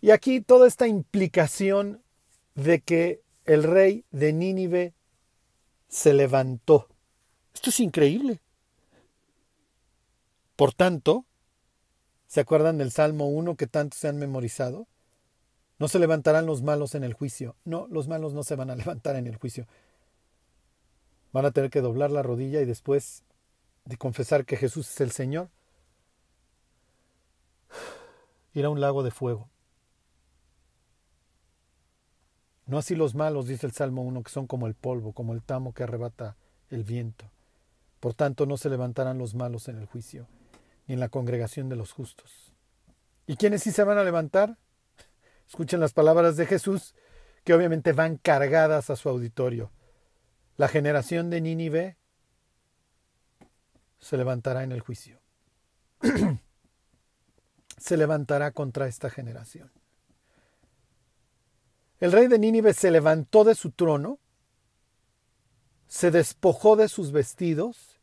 y 0.02 0.12
aquí 0.12 0.42
toda 0.42 0.68
esta 0.68 0.88
implicación 0.88 2.02
de 2.56 2.82
que 2.82 3.22
el 3.46 3.64
rey 3.64 4.06
de 4.12 4.34
Nínive 4.34 4.94
se 5.88 6.14
levantó. 6.14 6.88
Esto 7.54 7.70
es 7.70 7.80
increíble. 7.80 8.40
Por 10.56 10.74
tanto, 10.74 11.26
¿se 12.28 12.42
acuerdan 12.42 12.78
del 12.78 12.92
Salmo 12.92 13.28
1 13.28 13.56
que 13.56 13.68
tanto 13.68 13.98
se 13.98 14.08
han 14.08 14.18
memorizado? 14.18 14.88
No 15.78 15.88
se 15.88 16.00
levantarán 16.00 16.46
los 16.46 16.62
malos 16.62 16.96
en 16.96 17.04
el 17.04 17.14
juicio. 17.14 17.56
No, 17.66 17.88
los 17.90 18.08
malos 18.08 18.34
no 18.34 18.44
se 18.44 18.56
van 18.56 18.70
a 18.70 18.76
levantar 18.78 19.16
en 19.16 19.28
el 19.28 19.36
juicio. 19.36 19.68
Van 21.34 21.46
a 21.46 21.52
tener 21.52 21.70
que 21.70 21.82
doblar 21.82 22.12
la 22.12 22.24
rodilla 22.24 22.62
y 22.62 22.66
después 22.66 23.24
de 23.84 23.98
confesar 23.98 24.46
que 24.46 24.58
Jesús 24.58 24.90
es 24.90 25.02
el 25.02 25.12
Señor, 25.12 25.50
ir 28.54 28.66
a 28.66 28.70
un 28.70 28.80
lago 28.80 29.04
de 29.04 29.12
fuego. 29.12 29.50
No 32.66 32.78
así 32.80 32.96
los 32.96 33.14
malos, 33.14 33.48
dice 33.48 33.68
el 33.68 33.74
Salmo 33.74 34.02
1, 34.02 34.24
que 34.24 34.32
son 34.32 34.48
como 34.48 34.68
el 34.68 34.74
polvo, 34.74 35.14
como 35.14 35.34
el 35.34 35.44
tamo 35.44 35.74
que 35.74 35.84
arrebata 35.84 36.36
el 36.70 36.84
viento. 36.84 37.30
Por 38.00 38.14
tanto, 38.14 38.46
no 38.46 38.58
se 38.58 38.70
levantarán 38.70 39.18
los 39.18 39.36
malos 39.36 39.68
en 39.68 39.78
el 39.78 39.86
juicio, 39.86 40.28
ni 40.88 40.96
en 40.96 41.00
la 41.00 41.10
congregación 41.10 41.70
de 41.70 41.76
los 41.76 41.92
justos. 41.92 42.54
¿Y 43.28 43.36
quiénes 43.36 43.64
sí 43.64 43.72
se 43.72 43.84
van 43.84 43.98
a 43.98 44.04
levantar? 44.04 44.58
Escuchen 45.48 45.80
las 45.80 45.94
palabras 45.94 46.38
de 46.38 46.46
Jesús, 46.46 46.96
que 47.44 47.54
obviamente 47.54 47.94
van 47.94 48.18
cargadas 48.18 48.90
a 48.90 48.96
su 48.96 49.10
auditorio. 49.10 49.72
La 50.58 50.68
generación 50.68 51.30
de 51.30 51.42
Nínive 51.42 51.98
se 54.00 54.18
levantará 54.18 54.64
en 54.64 54.72
el 54.72 54.82
juicio. 54.82 55.20
se 57.78 57.98
levantará 57.98 58.52
contra 58.52 58.88
esta 58.88 59.10
generación. 59.10 59.72
El 62.00 62.12
rey 62.12 62.28
de 62.28 62.40
Nínive 62.40 62.74
se 62.74 62.92
levantó 62.92 63.44
de 63.44 63.56
su 63.56 63.72
trono, 63.72 64.20
se 65.88 66.12
despojó 66.12 66.76
de 66.76 66.90
sus 66.90 67.12
vestidos 67.12 68.02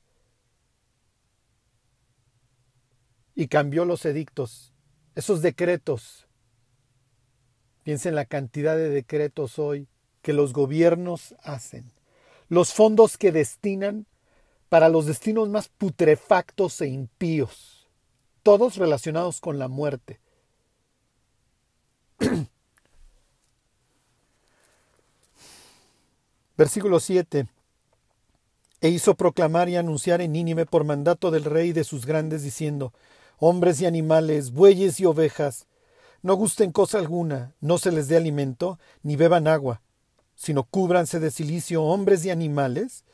y 3.34 3.48
cambió 3.48 3.84
los 3.84 4.04
edictos, 4.06 4.72
esos 5.14 5.42
decretos. 5.42 6.26
Piensen 7.82 8.14
la 8.14 8.24
cantidad 8.24 8.76
de 8.76 8.88
decretos 8.88 9.58
hoy 9.58 9.88
que 10.22 10.32
los 10.32 10.52
gobiernos 10.52 11.34
hacen, 11.42 11.92
los 12.48 12.72
fondos 12.72 13.18
que 13.18 13.32
destinan 13.32 14.06
para 14.68 14.88
los 14.88 15.04
destinos 15.04 15.50
más 15.50 15.68
putrefactos 15.68 16.80
e 16.80 16.86
impíos, 16.86 17.90
todos 18.42 18.76
relacionados 18.76 19.40
con 19.40 19.58
la 19.58 19.68
muerte. 19.68 20.20
Versículo 26.56 27.00
7. 27.00 27.46
E 28.80 28.88
hizo 28.88 29.14
proclamar 29.14 29.68
y 29.68 29.76
anunciar 29.76 30.20
en 30.20 30.32
Nínive 30.32 30.66
por 30.66 30.84
mandato 30.84 31.30
del 31.30 31.44
rey 31.44 31.72
de 31.72 31.84
sus 31.84 32.04
grandes, 32.04 32.42
diciendo, 32.42 32.92
Hombres 33.38 33.80
y 33.80 33.86
animales, 33.86 34.52
bueyes 34.52 35.00
y 35.00 35.04
ovejas, 35.04 35.66
no 36.22 36.34
gusten 36.34 36.70
cosa 36.70 36.98
alguna, 36.98 37.54
no 37.60 37.78
se 37.78 37.90
les 37.90 38.06
dé 38.08 38.16
alimento, 38.16 38.78
ni 39.02 39.16
beban 39.16 39.48
agua, 39.48 39.82
sino 40.36 40.62
cúbranse 40.62 41.18
de 41.18 41.30
silicio 41.30 41.82
hombres 41.82 42.24
y 42.24 42.30
animales, 42.30 43.04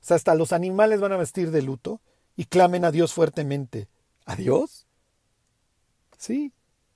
o 0.00 0.06
sea, 0.06 0.16
hasta 0.16 0.34
los 0.34 0.52
animales 0.52 1.00
van 1.00 1.12
a 1.12 1.18
vestir 1.18 1.50
de 1.50 1.62
luto, 1.62 2.00
y 2.36 2.46
clamen 2.46 2.84
a 2.84 2.90
Dios 2.90 3.12
fuertemente. 3.12 3.88
¿A 4.24 4.36
Dios? 4.36 4.86
Sí, 6.16 6.52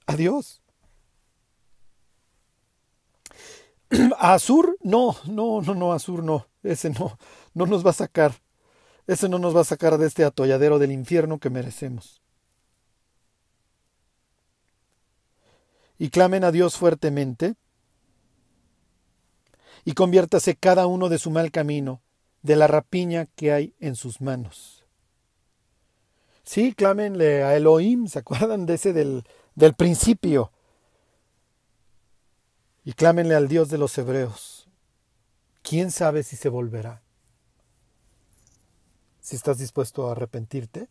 a 0.07 0.17
Dios. 0.17 0.63
Azur, 4.19 4.77
no, 4.83 5.17
no, 5.27 5.61
no, 5.63 5.75
no, 5.75 5.93
Azur 5.93 6.23
no, 6.23 6.47
ese 6.63 6.91
no, 6.91 7.19
no 7.55 7.67
nos 7.67 7.85
va 7.85 7.91
a 7.91 7.95
sacar, 7.95 8.35
ese 9.07 9.29
no 9.29 9.39
nos 9.39 9.57
va 9.57 9.63
a 9.63 9.65
sacar 9.65 9.99
de 9.99 10.07
este 10.07 10.25
atolladero 10.25 10.79
del 10.79 10.93
infierno 10.93 11.39
que 11.39 11.51
merecemos. 11.51 12.23
Y 15.99 16.11
clamen 16.11 16.45
a 16.45 16.53
Dios 16.53 16.77
fuertemente, 16.77 17.55
y 19.85 19.93
conviértase 19.93 20.55
cada 20.55 20.87
uno 20.87 21.09
de 21.09 21.19
su 21.19 21.31
mal 21.31 21.51
camino, 21.51 22.03
de 22.43 22.57
la 22.57 22.67
rapiña 22.67 23.27
que 23.35 23.53
hay 23.53 23.75
en 23.81 23.97
sus 23.97 24.21
manos. 24.21 24.85
Sí, 26.45 26.73
clámenle 26.73 27.43
a 27.43 27.57
Elohim, 27.57 28.07
¿se 28.07 28.21
acuerdan 28.21 28.67
de 28.67 28.75
ese 28.75 28.93
del, 28.93 29.25
del 29.55 29.75
principio? 29.75 30.53
Y 32.89 32.95
clámenle 32.95 33.35
al 33.35 33.49
Dios 33.49 33.69
de 33.69 33.77
los 33.77 33.99
hebreos. 33.99 34.67
¿Quién 35.61 35.91
sabe 35.91 36.23
si 36.23 36.37
se 36.37 36.49
volverá? 36.49 37.03
Si 39.21 39.37
estás 39.37 39.59
dispuesto 39.59 40.09
a 40.09 40.13
arrepentirte, 40.13 40.89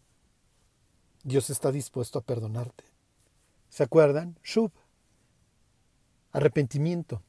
Dios 1.23 1.49
está 1.49 1.71
dispuesto 1.71 2.19
a 2.19 2.21
perdonarte. 2.21 2.83
¿Se 3.69 3.81
acuerdan? 3.81 4.37
Shub. 4.43 4.71
Arrepentimiento. 6.33 7.23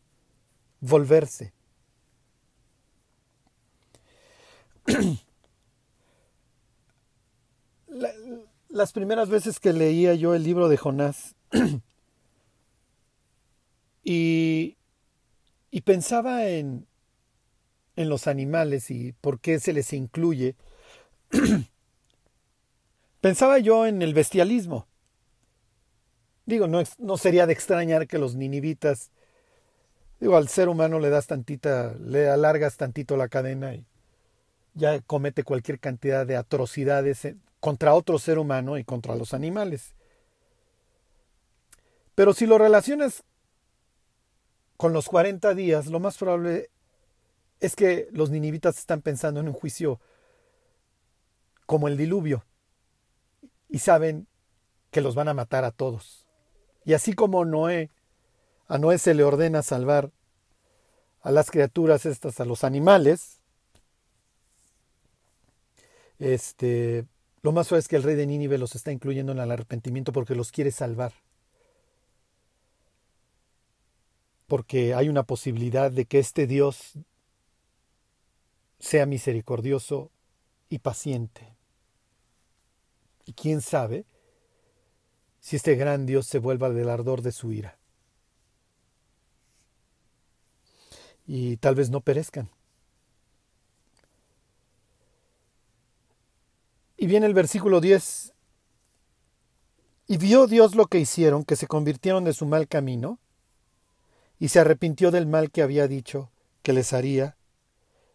Volverse. 0.81 1.55
las 8.69 8.93
primeras 8.93 9.31
veces 9.31 9.61
que 9.61 9.73
leía 9.73 10.13
yo 10.13 10.35
el 10.35 10.43
libro 10.43 10.69
de 10.69 10.77
Jonás, 10.77 11.37
Y, 14.11 14.79
pensaba 15.85 16.47
en, 16.49 16.87
en 17.95 18.09
los 18.09 18.27
animales 18.27 18.91
y 18.91 19.13
por 19.13 19.39
qué 19.39 19.61
se 19.61 19.75
les 19.75 19.93
incluye. 19.93 20.57
pensaba 23.21 23.59
yo 23.59 23.87
en 23.87 24.01
el 24.01 24.15
bestialismo. 24.15 24.87
Digo, 26.47 26.69
no, 26.69 26.83
no 26.97 27.19
sería 27.19 27.47
de 27.47 27.53
extrañar 27.53 28.07
que 28.07 28.17
los 28.17 28.35
ninivitas, 28.35 29.11
digo, 30.21 30.39
al 30.39 30.49
ser 30.49 30.71
humano 30.71 31.01
le 31.01 31.11
das 31.11 31.27
tantita, 31.27 31.95
le 32.01 32.31
alargas 32.31 32.79
tantito 32.79 33.19
la 33.19 33.29
cadena 33.29 33.75
y 33.75 33.85
ya 34.73 35.03
comete 35.03 35.45
cualquier 35.45 35.81
cantidad 35.81 36.27
de 36.27 36.37
atrocidades 36.37 37.29
contra 37.61 37.93
otro 37.93 38.19
ser 38.19 38.39
humano 38.39 38.79
y 38.79 38.85
contra 38.85 39.17
los 39.17 39.35
animales. 39.35 39.93
Pero 42.15 42.33
si 42.33 42.47
lo 42.47 42.57
relacionas 42.57 43.23
con 44.79 44.93
los 44.93 45.09
40 45.09 45.55
días, 45.55 45.89
lo 45.89 45.99
más 45.99 46.17
probable 46.17 46.71
es 47.61 47.75
que 47.75 48.09
los 48.13 48.31
ninivitas 48.31 48.79
están 48.79 49.03
pensando 49.03 49.41
en 49.41 49.49
un 49.49 49.53
juicio 49.53 50.01
como 51.67 51.89
el 51.89 51.97
diluvio 51.97 52.45
y 53.69 53.81
saben 53.81 54.29
que 54.93 55.01
los 55.01 55.17
van 55.17 55.27
a 55.27 55.35
matar 55.35 55.65
a 55.65 55.73
todos. 55.73 56.27
Y 56.85 56.95
así 56.95 57.13
como 57.13 57.45
Noé, 57.45 57.91
a 58.69 58.79
Noé 58.79 58.99
se 58.99 59.15
le 59.15 59.25
ordena 59.25 59.63
salvar 59.63 60.13
a 61.23 61.33
las 61.33 61.51
criaturas 61.51 62.07
estas, 62.07 62.39
a 62.39 62.45
los 62.45 62.63
animales, 62.63 63.41
este, 66.21 67.05
lo 67.43 67.51
más 67.51 67.67
suave 67.67 67.81
es 67.81 67.89
que 67.89 67.97
el 67.97 68.05
rey 68.05 68.15
de 68.15 68.27
Nínive 68.29 68.59
los 68.59 68.77
está 68.77 68.93
incluyendo 68.93 69.33
en 69.33 69.41
el 69.41 69.51
arrepentimiento 69.51 70.13
porque 70.13 70.37
los 70.37 70.53
quiere 70.53 70.71
salvar. 70.71 71.13
Porque 74.49 74.95
hay 74.95 75.09
una 75.09 75.23
posibilidad 75.23 75.93
de 75.93 76.07
que 76.07 76.19
este 76.19 76.47
Dios 76.47 76.95
sea 78.81 79.05
misericordioso 79.07 80.11
y 80.71 80.79
paciente. 80.79 81.55
Y 83.27 83.35
quién 83.35 83.61
sabe 83.61 84.07
si 85.39 85.57
este 85.57 85.77
gran 85.77 86.07
Dios 86.07 86.27
se 86.27 86.39
vuelva 86.39 86.71
del 86.71 86.89
ardor 86.89 87.21
de 87.21 87.31
su 87.31 87.53
ira. 87.53 87.79
Y 91.27 91.59
tal 91.59 91.75
vez 91.75 91.91
no 91.91 92.01
perezcan. 92.01 92.49
Y 96.97 97.07
viene 97.07 97.27
el 97.27 97.35
versículo 97.35 97.83
10. 97.83 98.33
Y 100.07 100.17
vio 100.17 100.47
Dios 100.47 100.75
lo 100.75 100.87
que 100.87 100.99
hicieron, 100.99 101.45
que 101.45 101.55
se 101.55 101.67
convirtieron 101.67 102.25
de 102.25 102.33
su 102.33 102.47
mal 102.47 102.67
camino, 102.67 103.19
y 104.39 104.49
se 104.49 104.61
arrepintió 104.61 105.11
del 105.11 105.27
mal 105.27 105.51
que 105.51 105.63
había 105.63 105.89
dicho 105.89 106.31
que 106.63 106.73
les 106.73 106.93
haría, 106.93 107.37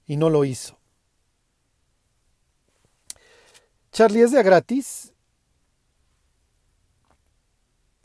y 0.06 0.18
no 0.18 0.30
lo 0.30 0.46
hizo. 0.46 0.78
Charlie, 3.92 4.22
¿es 4.22 4.32
de 4.32 4.40
a 4.40 4.44
gratis? 4.44 5.14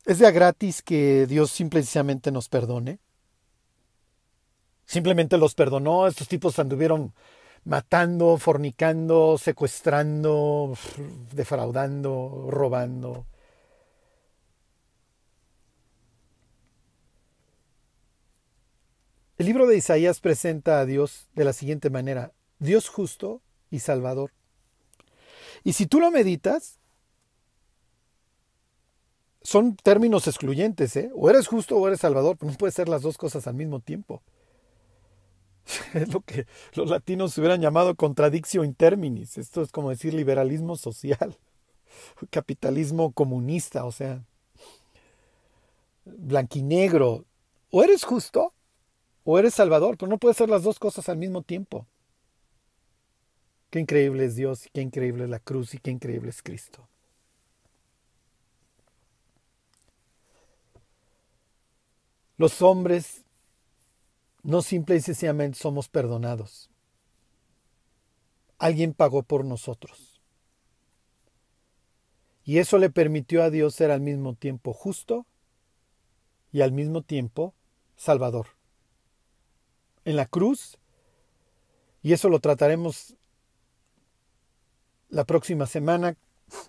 ¿Es 0.05 0.19
de 0.19 0.27
a 0.27 0.31
gratis 0.31 0.83
que 0.83 1.27
Dios 1.27 1.51
simplemente 1.51 2.31
nos 2.31 2.49
perdone? 2.49 2.99
Simplemente 4.87 5.37
los 5.37 5.55
perdonó, 5.55 6.07
estos 6.07 6.29
tipos 6.29 6.59
anduvieron 6.59 7.13
matando, 7.65 8.39
fornicando, 8.39 9.37
secuestrando, 9.37 10.73
defraudando, 11.33 12.49
robando. 12.51 13.27
El 19.39 19.47
libro 19.47 19.69
de 19.69 19.77
Isaías 19.77 20.19
presenta 20.19 20.81
a 20.81 20.85
Dios 20.85 21.29
de 21.37 21.45
la 21.45 21.53
siguiente 21.53 21.91
manera, 21.91 22.33
Dios 22.59 22.89
justo 22.89 23.41
y 23.71 23.79
salvador. 23.79 24.33
Y 25.63 25.75
si 25.75 25.87
tú 25.87 26.01
lo 26.01 26.11
meditas, 26.11 26.81
son 29.43 29.77
términos 29.77 30.27
excluyentes, 30.27 30.97
¿eh? 30.97 31.13
O 31.15 31.31
eres 31.31 31.47
justo 31.47 31.77
o 31.77 31.87
eres 31.87 32.01
salvador, 32.01 32.37
pero 32.37 32.51
no 32.51 32.59
puede 32.59 32.73
ser 32.73 32.89
las 32.89 33.03
dos 33.03 33.17
cosas 33.17 33.47
al 33.47 33.55
mismo 33.55 33.79
tiempo. 33.79 34.23
Es 35.95 36.13
lo 36.13 36.21
que 36.23 36.47
los 36.75 36.91
latinos 36.91 37.39
hubieran 37.39 37.61
llamado 37.61 37.95
contradictio 37.95 38.65
in 38.65 38.75
terminis. 38.75 39.39
Esto 39.39 39.63
es 39.63 39.71
como 39.71 39.91
decir 39.91 40.15
liberalismo 40.15 40.75
social, 40.75 41.39
capitalismo 42.31 43.13
comunista, 43.13 43.85
o 43.85 43.93
sea, 43.93 44.25
blanquinegro. 46.05 47.25
O 47.71 47.85
eres 47.85 48.03
justo 48.03 48.53
o 49.31 49.39
eres 49.39 49.53
Salvador, 49.53 49.99
pero 49.99 50.09
no 50.09 50.17
puedes 50.17 50.39
ser 50.39 50.49
las 50.49 50.63
dos 50.63 50.79
cosas 50.79 51.11
al 51.11 51.19
mismo 51.19 51.43
tiempo. 51.43 51.87
Qué 53.69 53.79
increíble 53.79 54.25
es 54.25 54.37
Dios, 54.37 54.65
y 54.65 54.71
qué 54.71 54.81
increíble 54.81 55.25
es 55.25 55.29
la 55.29 55.39
cruz 55.39 55.75
y 55.75 55.79
qué 55.79 55.91
increíble 55.91 56.31
es 56.31 56.43
Cristo. 56.43 56.89
Los 62.39 62.63
hombres 62.63 63.27
no 64.45 64.63
simple 64.63 64.97
y 64.97 65.03
sencillamente 65.03 65.59
somos 65.59 65.91
perdonados. 65.91 66.71
Alguien 68.57 68.95
pagó 68.95 69.25
por 69.25 69.45
nosotros. 69.45 70.23
Y 72.45 72.61
eso 72.61 72.79
le 72.79 72.89
permitió 72.89 73.43
a 73.43 73.51
Dios 73.51 73.75
ser 73.75 73.91
al 73.91 74.01
mismo 74.01 74.33
tiempo 74.33 74.73
justo 74.73 75.27
y 76.51 76.63
al 76.63 76.73
mismo 76.73 77.03
tiempo 77.03 77.53
salvador. 77.95 78.58
En 80.09 80.17
la 80.17 80.25
cruz, 80.25 80.79
y 82.03 82.15
eso 82.15 82.31
lo 82.31 82.41
trataremos 82.41 83.15
la 85.11 85.25
próxima 85.25 85.67
semana 85.67 86.17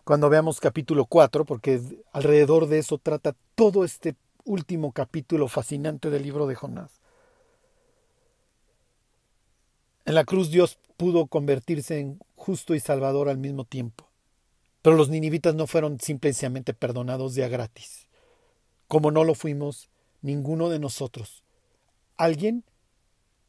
cuando 0.03 0.27
veamos 0.27 0.59
capítulo 0.59 1.05
4, 1.05 1.45
porque 1.45 1.81
alrededor 2.11 2.67
de 2.67 2.79
eso 2.79 2.97
trata 2.97 3.37
todo 3.55 3.85
este 3.85 4.17
último 4.43 4.91
capítulo 4.91 5.47
fascinante 5.47 6.09
del 6.09 6.23
libro 6.23 6.47
de 6.47 6.55
Jonás. 6.55 6.99
En 10.03 10.15
la 10.15 10.25
cruz 10.25 10.51
Dios 10.51 10.77
pudo 10.97 11.27
convertirse 11.27 11.97
en 11.97 12.19
justo 12.35 12.75
y 12.75 12.81
salvador 12.81 13.29
al 13.29 13.37
mismo 13.37 13.63
tiempo. 13.63 14.09
Pero 14.81 14.97
los 14.97 15.07
ninivitas 15.07 15.55
no 15.55 15.65
fueron 15.65 15.97
simplemente 16.01 16.73
perdonados 16.73 17.35
de 17.35 17.45
a 17.45 17.47
gratis. 17.47 18.09
Como 18.89 19.11
no 19.11 19.23
lo 19.23 19.33
fuimos 19.33 19.87
ninguno 20.21 20.67
de 20.67 20.79
nosotros. 20.79 21.45
Alguien 22.17 22.65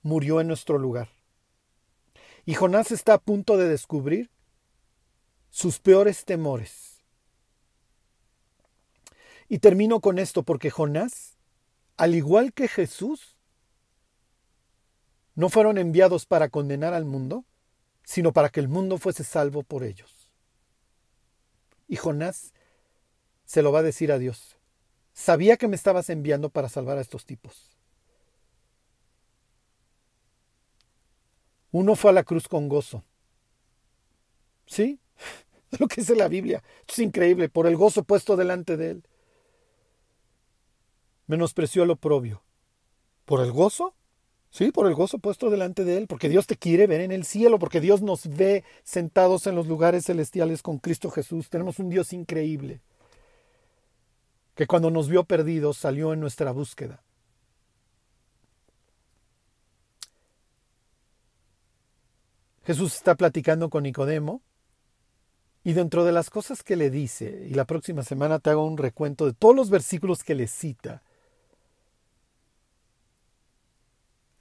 murió 0.02 0.40
en 0.40 0.48
nuestro 0.48 0.78
lugar. 0.78 1.08
Y 2.44 2.54
Jonás 2.54 2.90
está 2.90 3.14
a 3.14 3.18
punto 3.18 3.56
de 3.56 3.68
descubrir 3.68 4.30
sus 5.50 5.78
peores 5.78 6.24
temores. 6.24 7.02
Y 9.48 9.58
termino 9.58 10.00
con 10.00 10.18
esto 10.18 10.42
porque 10.42 10.70
Jonás, 10.70 11.36
al 11.96 12.14
igual 12.14 12.52
que 12.52 12.68
Jesús, 12.68 13.36
no 15.34 15.48
fueron 15.48 15.78
enviados 15.78 16.26
para 16.26 16.48
condenar 16.48 16.94
al 16.94 17.04
mundo, 17.04 17.44
sino 18.04 18.32
para 18.32 18.48
que 18.48 18.60
el 18.60 18.68
mundo 18.68 18.98
fuese 18.98 19.24
salvo 19.24 19.62
por 19.62 19.84
ellos. 19.84 20.30
Y 21.88 21.96
Jonás 21.96 22.52
se 23.44 23.62
lo 23.62 23.72
va 23.72 23.80
a 23.80 23.82
decir 23.82 24.12
a 24.12 24.18
Dios. 24.18 24.56
Sabía 25.12 25.56
que 25.56 25.66
me 25.66 25.76
estabas 25.76 26.08
enviando 26.08 26.50
para 26.50 26.68
salvar 26.68 26.98
a 26.98 27.00
estos 27.00 27.26
tipos. 27.26 27.76
Uno 31.72 31.96
fue 31.96 32.10
a 32.10 32.14
la 32.14 32.24
cruz 32.24 32.48
con 32.48 32.68
gozo. 32.68 33.04
¿Sí? 34.66 35.00
Lo 35.78 35.86
que 35.86 36.00
dice 36.00 36.16
la 36.16 36.28
Biblia. 36.28 36.62
Esto 36.80 36.94
es 36.94 36.98
increíble. 37.00 37.48
Por 37.48 37.66
el 37.66 37.76
gozo 37.76 38.02
puesto 38.04 38.36
delante 38.36 38.76
de 38.76 38.90
él. 38.90 39.04
Menospreció 41.26 41.84
el 41.84 41.90
oprobio. 41.90 42.42
¿Por 43.24 43.40
el 43.40 43.52
gozo? 43.52 43.94
Sí, 44.50 44.72
por 44.72 44.88
el 44.88 44.94
gozo 44.94 45.20
puesto 45.20 45.48
delante 45.48 45.84
de 45.84 45.96
Él, 45.96 46.06
porque 46.08 46.28
Dios 46.28 46.48
te 46.48 46.56
quiere 46.56 46.88
ver 46.88 47.00
en 47.00 47.12
el 47.12 47.24
cielo, 47.24 47.60
porque 47.60 47.80
Dios 47.80 48.02
nos 48.02 48.26
ve 48.26 48.64
sentados 48.82 49.46
en 49.46 49.54
los 49.54 49.68
lugares 49.68 50.06
celestiales 50.06 50.62
con 50.62 50.78
Cristo 50.78 51.08
Jesús. 51.10 51.48
Tenemos 51.48 51.78
un 51.78 51.88
Dios 51.88 52.12
increíble, 52.12 52.80
que 54.56 54.66
cuando 54.66 54.90
nos 54.90 55.08
vio 55.08 55.22
perdidos 55.22 55.76
salió 55.76 56.12
en 56.12 56.18
nuestra 56.18 56.50
búsqueda. 56.50 57.04
Jesús 62.70 62.94
está 62.94 63.16
platicando 63.16 63.68
con 63.68 63.82
Nicodemo 63.82 64.42
y 65.64 65.72
dentro 65.72 66.04
de 66.04 66.12
las 66.12 66.30
cosas 66.30 66.62
que 66.62 66.76
le 66.76 66.88
dice, 66.88 67.48
y 67.50 67.54
la 67.54 67.64
próxima 67.64 68.04
semana 68.04 68.38
te 68.38 68.50
hago 68.50 68.64
un 68.64 68.78
recuento 68.78 69.26
de 69.26 69.32
todos 69.32 69.56
los 69.56 69.70
versículos 69.70 70.22
que 70.22 70.36
le 70.36 70.46
cita, 70.46 71.02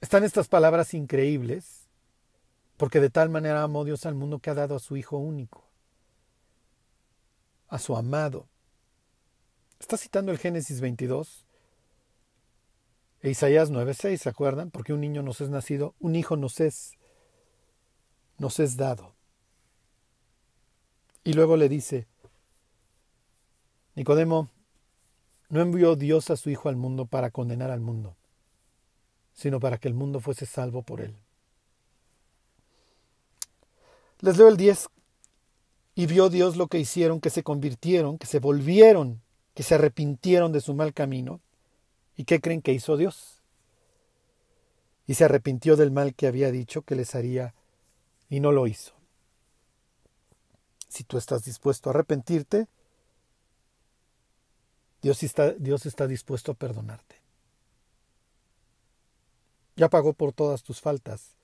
Están 0.00 0.22
estas 0.22 0.46
palabras 0.46 0.94
increíbles, 0.94 1.88
porque 2.76 3.00
de 3.00 3.10
tal 3.10 3.30
manera 3.30 3.64
amó 3.64 3.84
Dios 3.84 4.06
al 4.06 4.14
mundo 4.14 4.38
que 4.38 4.50
ha 4.50 4.54
dado 4.54 4.76
a 4.76 4.78
su 4.78 4.96
Hijo 4.96 5.18
único, 5.18 5.64
a 7.66 7.80
su 7.80 7.96
amado. 7.96 8.46
Está 9.80 9.96
citando 9.96 10.30
el 10.30 10.38
Génesis 10.38 10.80
22 10.80 11.44
e 13.22 13.30
Isaías 13.30 13.72
9:6, 13.72 14.18
¿se 14.18 14.28
acuerdan? 14.28 14.70
Porque 14.70 14.92
un 14.92 15.00
niño 15.00 15.24
nos 15.24 15.40
es 15.40 15.50
nacido, 15.50 15.96
un 15.98 16.14
hijo 16.14 16.36
nos 16.36 16.60
es, 16.60 16.96
nos 18.40 18.58
es 18.58 18.78
dado. 18.78 19.12
Y 21.22 21.34
luego 21.34 21.58
le 21.58 21.68
dice, 21.68 22.06
Nicodemo, 23.94 24.48
no 25.50 25.60
envió 25.60 25.94
Dios 25.94 26.30
a 26.30 26.36
su 26.36 26.48
Hijo 26.48 26.70
al 26.70 26.76
mundo 26.76 27.04
para 27.04 27.30
condenar 27.30 27.70
al 27.70 27.80
mundo, 27.80 28.16
sino 29.34 29.60
para 29.60 29.76
que 29.76 29.88
el 29.88 29.94
mundo 29.94 30.20
fuese 30.20 30.46
salvo 30.46 30.80
por 30.80 31.02
él. 31.02 31.14
Les 34.20 34.38
leo 34.38 34.48
el 34.48 34.56
10. 34.56 34.88
Y 35.96 36.06
vio 36.06 36.30
Dios 36.30 36.56
lo 36.56 36.68
que 36.68 36.78
hicieron, 36.78 37.20
que 37.20 37.28
se 37.28 37.42
convirtieron, 37.42 38.16
que 38.16 38.26
se 38.26 38.38
volvieron, 38.38 39.20
que 39.54 39.62
se 39.62 39.74
arrepintieron 39.74 40.50
de 40.50 40.62
su 40.62 40.72
mal 40.72 40.94
camino. 40.94 41.40
¿Y 42.16 42.24
qué 42.24 42.40
creen 42.40 42.62
que 42.62 42.72
hizo 42.72 42.96
Dios? 42.96 43.42
Y 45.06 45.14
se 45.14 45.24
arrepintió 45.24 45.76
del 45.76 45.90
mal 45.90 46.14
que 46.14 46.26
había 46.26 46.50
dicho 46.50 46.82
que 46.82 46.94
les 46.94 47.14
haría 47.14 47.54
y 48.30 48.40
no 48.40 48.52
lo 48.52 48.66
hizo. 48.66 48.92
Si 50.88 51.04
tú 51.04 51.18
estás 51.18 51.44
dispuesto 51.44 51.90
a 51.90 51.92
arrepentirte, 51.92 52.68
Dios 55.02 55.22
está, 55.22 55.50
Dios 55.52 55.84
está 55.84 56.06
dispuesto 56.06 56.52
a 56.52 56.54
perdonarte. 56.54 57.16
Ya 59.76 59.88
pagó 59.88 60.12
por 60.12 60.32
todas 60.32 60.62
tus 60.62 60.80
faltas. 60.80 61.34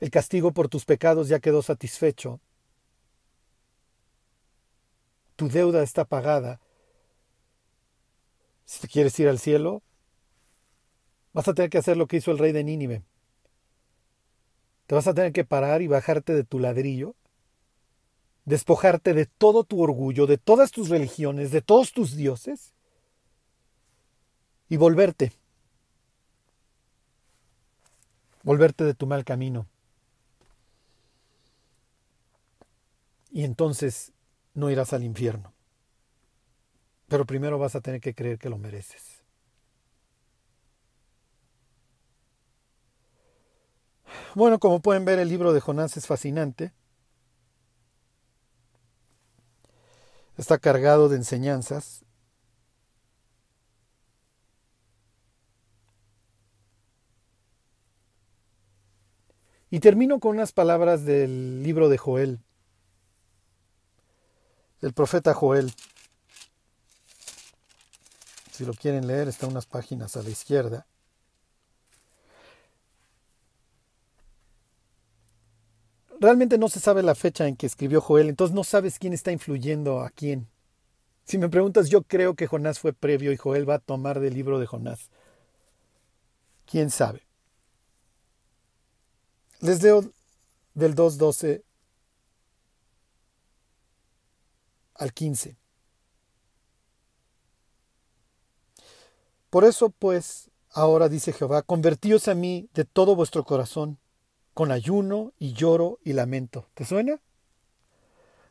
El 0.00 0.10
castigo 0.10 0.52
por 0.52 0.68
tus 0.68 0.84
pecados 0.84 1.28
ya 1.28 1.40
quedó 1.40 1.62
satisfecho. 1.62 2.40
Tu 5.36 5.48
deuda 5.48 5.82
está 5.82 6.04
pagada. 6.04 6.60
Si 8.64 8.80
te 8.80 8.88
quieres 8.88 9.18
ir 9.18 9.28
al 9.28 9.38
cielo, 9.38 9.82
vas 11.32 11.48
a 11.48 11.54
tener 11.54 11.70
que 11.70 11.78
hacer 11.78 11.96
lo 11.96 12.06
que 12.06 12.18
hizo 12.18 12.30
el 12.30 12.38
rey 12.38 12.52
de 12.52 12.64
Nínive. 12.64 13.02
Te 14.86 14.94
vas 14.94 15.06
a 15.06 15.14
tener 15.14 15.32
que 15.32 15.44
parar 15.44 15.82
y 15.82 15.86
bajarte 15.86 16.34
de 16.34 16.44
tu 16.44 16.58
ladrillo, 16.58 17.14
despojarte 18.44 19.14
de 19.14 19.26
todo 19.26 19.64
tu 19.64 19.82
orgullo, 19.82 20.26
de 20.26 20.38
todas 20.38 20.70
tus 20.70 20.88
religiones, 20.88 21.50
de 21.50 21.62
todos 21.62 21.92
tus 21.92 22.14
dioses, 22.16 22.74
y 24.68 24.76
volverte 24.76 25.32
volverte 28.44 28.84
de 28.84 28.94
tu 28.94 29.06
mal 29.06 29.24
camino. 29.24 29.66
Y 33.32 33.42
entonces 33.42 34.12
no 34.52 34.70
irás 34.70 34.92
al 34.92 35.02
infierno. 35.02 35.52
Pero 37.08 37.24
primero 37.24 37.58
vas 37.58 37.74
a 37.74 37.80
tener 37.80 38.00
que 38.00 38.14
creer 38.14 38.38
que 38.38 38.48
lo 38.48 38.58
mereces. 38.58 39.23
Bueno, 44.34 44.58
como 44.58 44.80
pueden 44.80 45.04
ver, 45.04 45.18
el 45.18 45.28
libro 45.28 45.52
de 45.52 45.60
Jonás 45.60 45.96
es 45.96 46.06
fascinante. 46.06 46.72
Está 50.36 50.58
cargado 50.58 51.08
de 51.08 51.16
enseñanzas 51.16 52.04
Y 59.74 59.80
termino 59.80 60.20
con 60.20 60.36
unas 60.36 60.52
palabras 60.52 61.04
del 61.04 61.64
libro 61.64 61.88
de 61.88 61.98
Joel, 61.98 62.38
del 64.80 64.92
profeta 64.92 65.34
Joel. 65.34 65.72
Si 68.52 68.64
lo 68.64 68.72
quieren 68.72 69.08
leer, 69.08 69.26
está 69.26 69.48
unas 69.48 69.66
páginas 69.66 70.16
a 70.16 70.22
la 70.22 70.30
izquierda. 70.30 70.86
Realmente 76.24 76.56
no 76.56 76.70
se 76.70 76.80
sabe 76.80 77.02
la 77.02 77.14
fecha 77.14 77.46
en 77.46 77.54
que 77.54 77.66
escribió 77.66 78.00
Joel, 78.00 78.30
entonces 78.30 78.54
no 78.54 78.64
sabes 78.64 78.98
quién 78.98 79.12
está 79.12 79.30
influyendo 79.30 80.00
a 80.00 80.08
quién. 80.08 80.48
Si 81.24 81.36
me 81.36 81.50
preguntas, 81.50 81.90
yo 81.90 82.00
creo 82.02 82.34
que 82.34 82.46
Jonás 82.46 82.78
fue 82.78 82.94
previo 82.94 83.30
y 83.30 83.36
Joel 83.36 83.68
va 83.68 83.74
a 83.74 83.78
tomar 83.78 84.20
del 84.20 84.32
libro 84.32 84.58
de 84.58 84.64
Jonás. 84.64 85.10
¿Quién 86.64 86.88
sabe? 86.88 87.26
Les 89.60 89.82
leo 89.82 90.14
del 90.72 90.94
2.12 90.94 91.62
al 94.94 95.12
15. 95.12 95.58
Por 99.50 99.64
eso, 99.64 99.90
pues, 99.90 100.50
ahora, 100.70 101.10
dice 101.10 101.34
Jehová, 101.34 101.60
convertíos 101.60 102.28
a 102.28 102.34
mí 102.34 102.70
de 102.72 102.86
todo 102.86 103.14
vuestro 103.14 103.44
corazón, 103.44 103.98
con 104.54 104.70
ayuno 104.70 105.32
y 105.38 105.52
lloro 105.52 105.98
y 106.04 106.12
lamento. 106.12 106.66
¿Te 106.74 106.84
suena? 106.84 107.20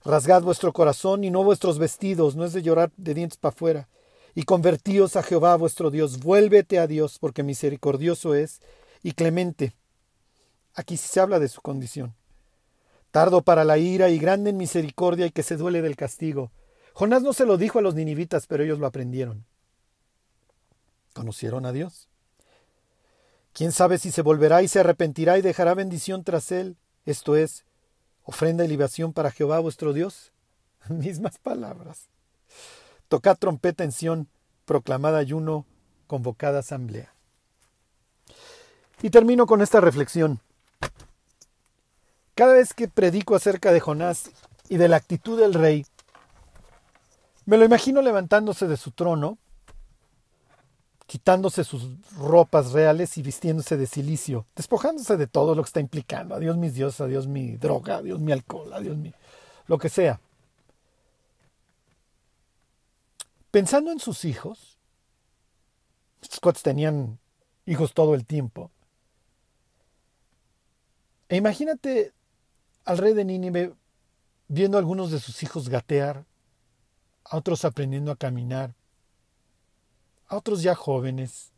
Rasgad 0.03 0.43
vuestro 0.43 0.73
corazón 0.73 1.23
y 1.23 1.31
no 1.31 1.43
vuestros 1.43 1.79
vestidos, 1.79 2.35
no 2.35 2.43
es 2.43 2.51
de 2.51 2.61
llorar 2.61 2.91
de 2.97 3.13
dientes 3.13 3.37
para 3.37 3.53
afuera. 3.53 3.89
Y 4.35 4.43
convertíos 4.43 5.15
a 5.15 5.23
Jehová 5.23 5.55
vuestro 5.55 5.91
Dios, 5.91 6.19
vuélvete 6.19 6.77
a 6.77 6.87
Dios, 6.87 7.19
porque 7.19 7.41
misericordioso 7.41 8.35
es 8.35 8.61
y 9.01 9.13
clemente. 9.13 9.73
Aquí 10.75 10.97
se 10.97 11.19
habla 11.19 11.39
de 11.39 11.47
su 11.47 11.61
condición. 11.61 12.15
Tardo 13.11 13.43
para 13.43 13.63
la 13.63 13.77
ira 13.77 14.09
y 14.09 14.17
grande 14.17 14.49
en 14.49 14.57
misericordia 14.57 15.27
y 15.27 15.31
que 15.31 15.43
se 15.43 15.55
duele 15.55 15.81
del 15.81 15.95
castigo. 15.95 16.51
Jonás 16.93 17.21
no 17.21 17.31
se 17.31 17.45
lo 17.45 17.57
dijo 17.57 17.79
a 17.79 17.81
los 17.81 17.95
ninivitas, 17.95 18.47
pero 18.47 18.63
ellos 18.63 18.79
lo 18.79 18.87
aprendieron. 18.87 19.45
¿Conocieron 21.13 21.65
a 21.65 21.71
Dios? 21.71 22.09
¿Quién 23.53 23.71
sabe 23.71 23.99
si 23.99 24.11
se 24.11 24.23
volverá 24.23 24.63
y 24.63 24.67
se 24.67 24.79
arrepentirá 24.79 25.37
y 25.37 25.43
dejará 25.43 25.75
bendición 25.75 26.23
tras 26.23 26.51
él? 26.51 26.75
Esto 27.05 27.35
es, 27.35 27.65
ofrenda 28.23 28.65
y 28.65 28.67
libación 28.67 29.13
para 29.13 29.31
Jehová 29.31 29.59
vuestro 29.59 29.93
Dios. 29.93 30.31
Mismas 30.89 31.37
palabras. 31.37 32.09
Tocad 33.09 33.37
trompeta 33.37 33.83
en 33.83 33.91
Sión, 33.91 34.27
proclamad 34.65 35.15
ayuno, 35.15 35.65
convocada 36.07 36.59
asamblea. 36.59 37.13
Y 39.03 39.11
termino 39.11 39.45
con 39.45 39.61
esta 39.61 39.79
reflexión. 39.81 40.39
Cada 42.33 42.53
vez 42.53 42.73
que 42.73 42.87
predico 42.87 43.35
acerca 43.35 43.71
de 43.71 43.79
Jonás 43.79 44.31
y 44.67 44.77
de 44.77 44.87
la 44.87 44.95
actitud 44.95 45.39
del 45.39 45.53
rey, 45.53 45.85
me 47.45 47.57
lo 47.57 47.65
imagino 47.65 48.01
levantándose 48.01 48.67
de 48.67 48.77
su 48.77 48.91
trono, 48.91 49.37
quitándose 51.05 51.63
sus 51.63 51.89
ropas 52.17 52.71
reales 52.71 53.17
y 53.17 53.21
vistiéndose 53.21 53.77
de 53.77 53.87
silicio, 53.87 54.45
despojándose 54.55 55.17
de 55.17 55.27
todo 55.27 55.55
lo 55.55 55.63
que 55.63 55.67
está 55.67 55.79
implicando. 55.79 56.35
Adiós 56.35 56.57
mis 56.57 56.73
dioses, 56.73 57.01
adiós 57.01 57.27
mi 57.27 57.57
droga, 57.57 57.97
adiós 57.97 58.19
mi 58.19 58.31
alcohol, 58.31 58.73
adiós 58.73 58.97
mi... 58.97 59.13
lo 59.67 59.77
que 59.77 59.89
sea. 59.89 60.19
Pensando 63.51 63.91
en 63.91 63.99
sus 63.99 64.25
hijos, 64.25 64.79
estos 66.21 66.39
cuates 66.39 66.63
tenían 66.63 67.19
hijos 67.65 67.93
todo 67.93 68.15
el 68.15 68.25
tiempo. 68.25 68.71
E 71.29 71.35
imagínate 71.35 72.13
al 72.85 72.97
rey 72.97 73.13
de 73.13 73.25
Nínive 73.25 73.73
viendo 74.47 74.77
a 74.77 74.79
algunos 74.79 75.11
de 75.11 75.19
sus 75.19 75.43
hijos 75.43 75.69
gatear, 75.69 76.25
a 77.25 77.37
otros 77.37 77.65
aprendiendo 77.65 78.11
a 78.11 78.15
caminar, 78.15 78.73
a 80.33 80.37
otros 80.37 80.61
ya 80.61 80.75
jóvenes, 80.75 81.51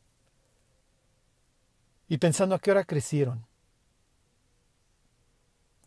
y 2.08 2.18
pensando 2.18 2.56
a 2.56 2.60
qué 2.60 2.72
hora 2.72 2.84
crecieron, 2.84 3.46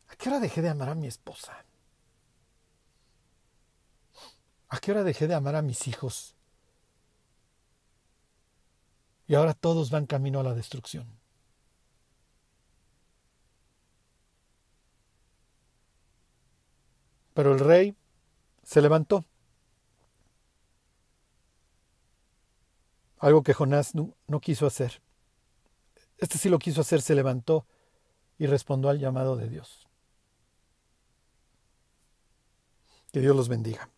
a 0.09 0.16
qué 0.16 0.28
hora 0.28 0.41
dejé 0.41 0.62
de 0.62 0.70
amar 0.70 0.89
a 0.89 0.95
mi 0.95 1.07
esposa, 1.07 1.64
a 4.68 4.78
qué 4.78 4.91
hora 4.91 5.05
dejé 5.05 5.28
de 5.28 5.34
amar 5.34 5.55
a 5.55 5.62
mis 5.62 5.86
hijos, 5.86 6.34
y 9.26 9.34
ahora 9.34 9.55
todos 9.55 9.91
van 9.91 10.07
camino 10.07 10.41
a 10.41 10.43
la 10.43 10.55
destrucción. 10.55 11.07
Pero 17.34 17.53
el 17.53 17.61
rey 17.61 17.95
se 18.64 18.80
levantó. 18.80 19.24
Algo 23.19 23.43
que 23.43 23.55
Jonás 23.55 23.95
no, 23.95 24.41
quiso 24.41 24.66
hacer. 24.66 25.03
Este 26.19 26.39
sí 26.39 26.49
lo 26.49 26.59
quiso 26.59 26.81
hacer, 26.81 27.03
se 27.03 27.14
levantó 27.14 27.66
y 28.39 28.47
respondió 28.47 28.91
al 28.91 28.99
llamado 28.99 29.37
de 29.37 29.49
Dios. 29.49 29.89
Que 33.12 33.21
Dios 33.21 33.35
los 33.35 33.49
bendiga. 33.49 33.91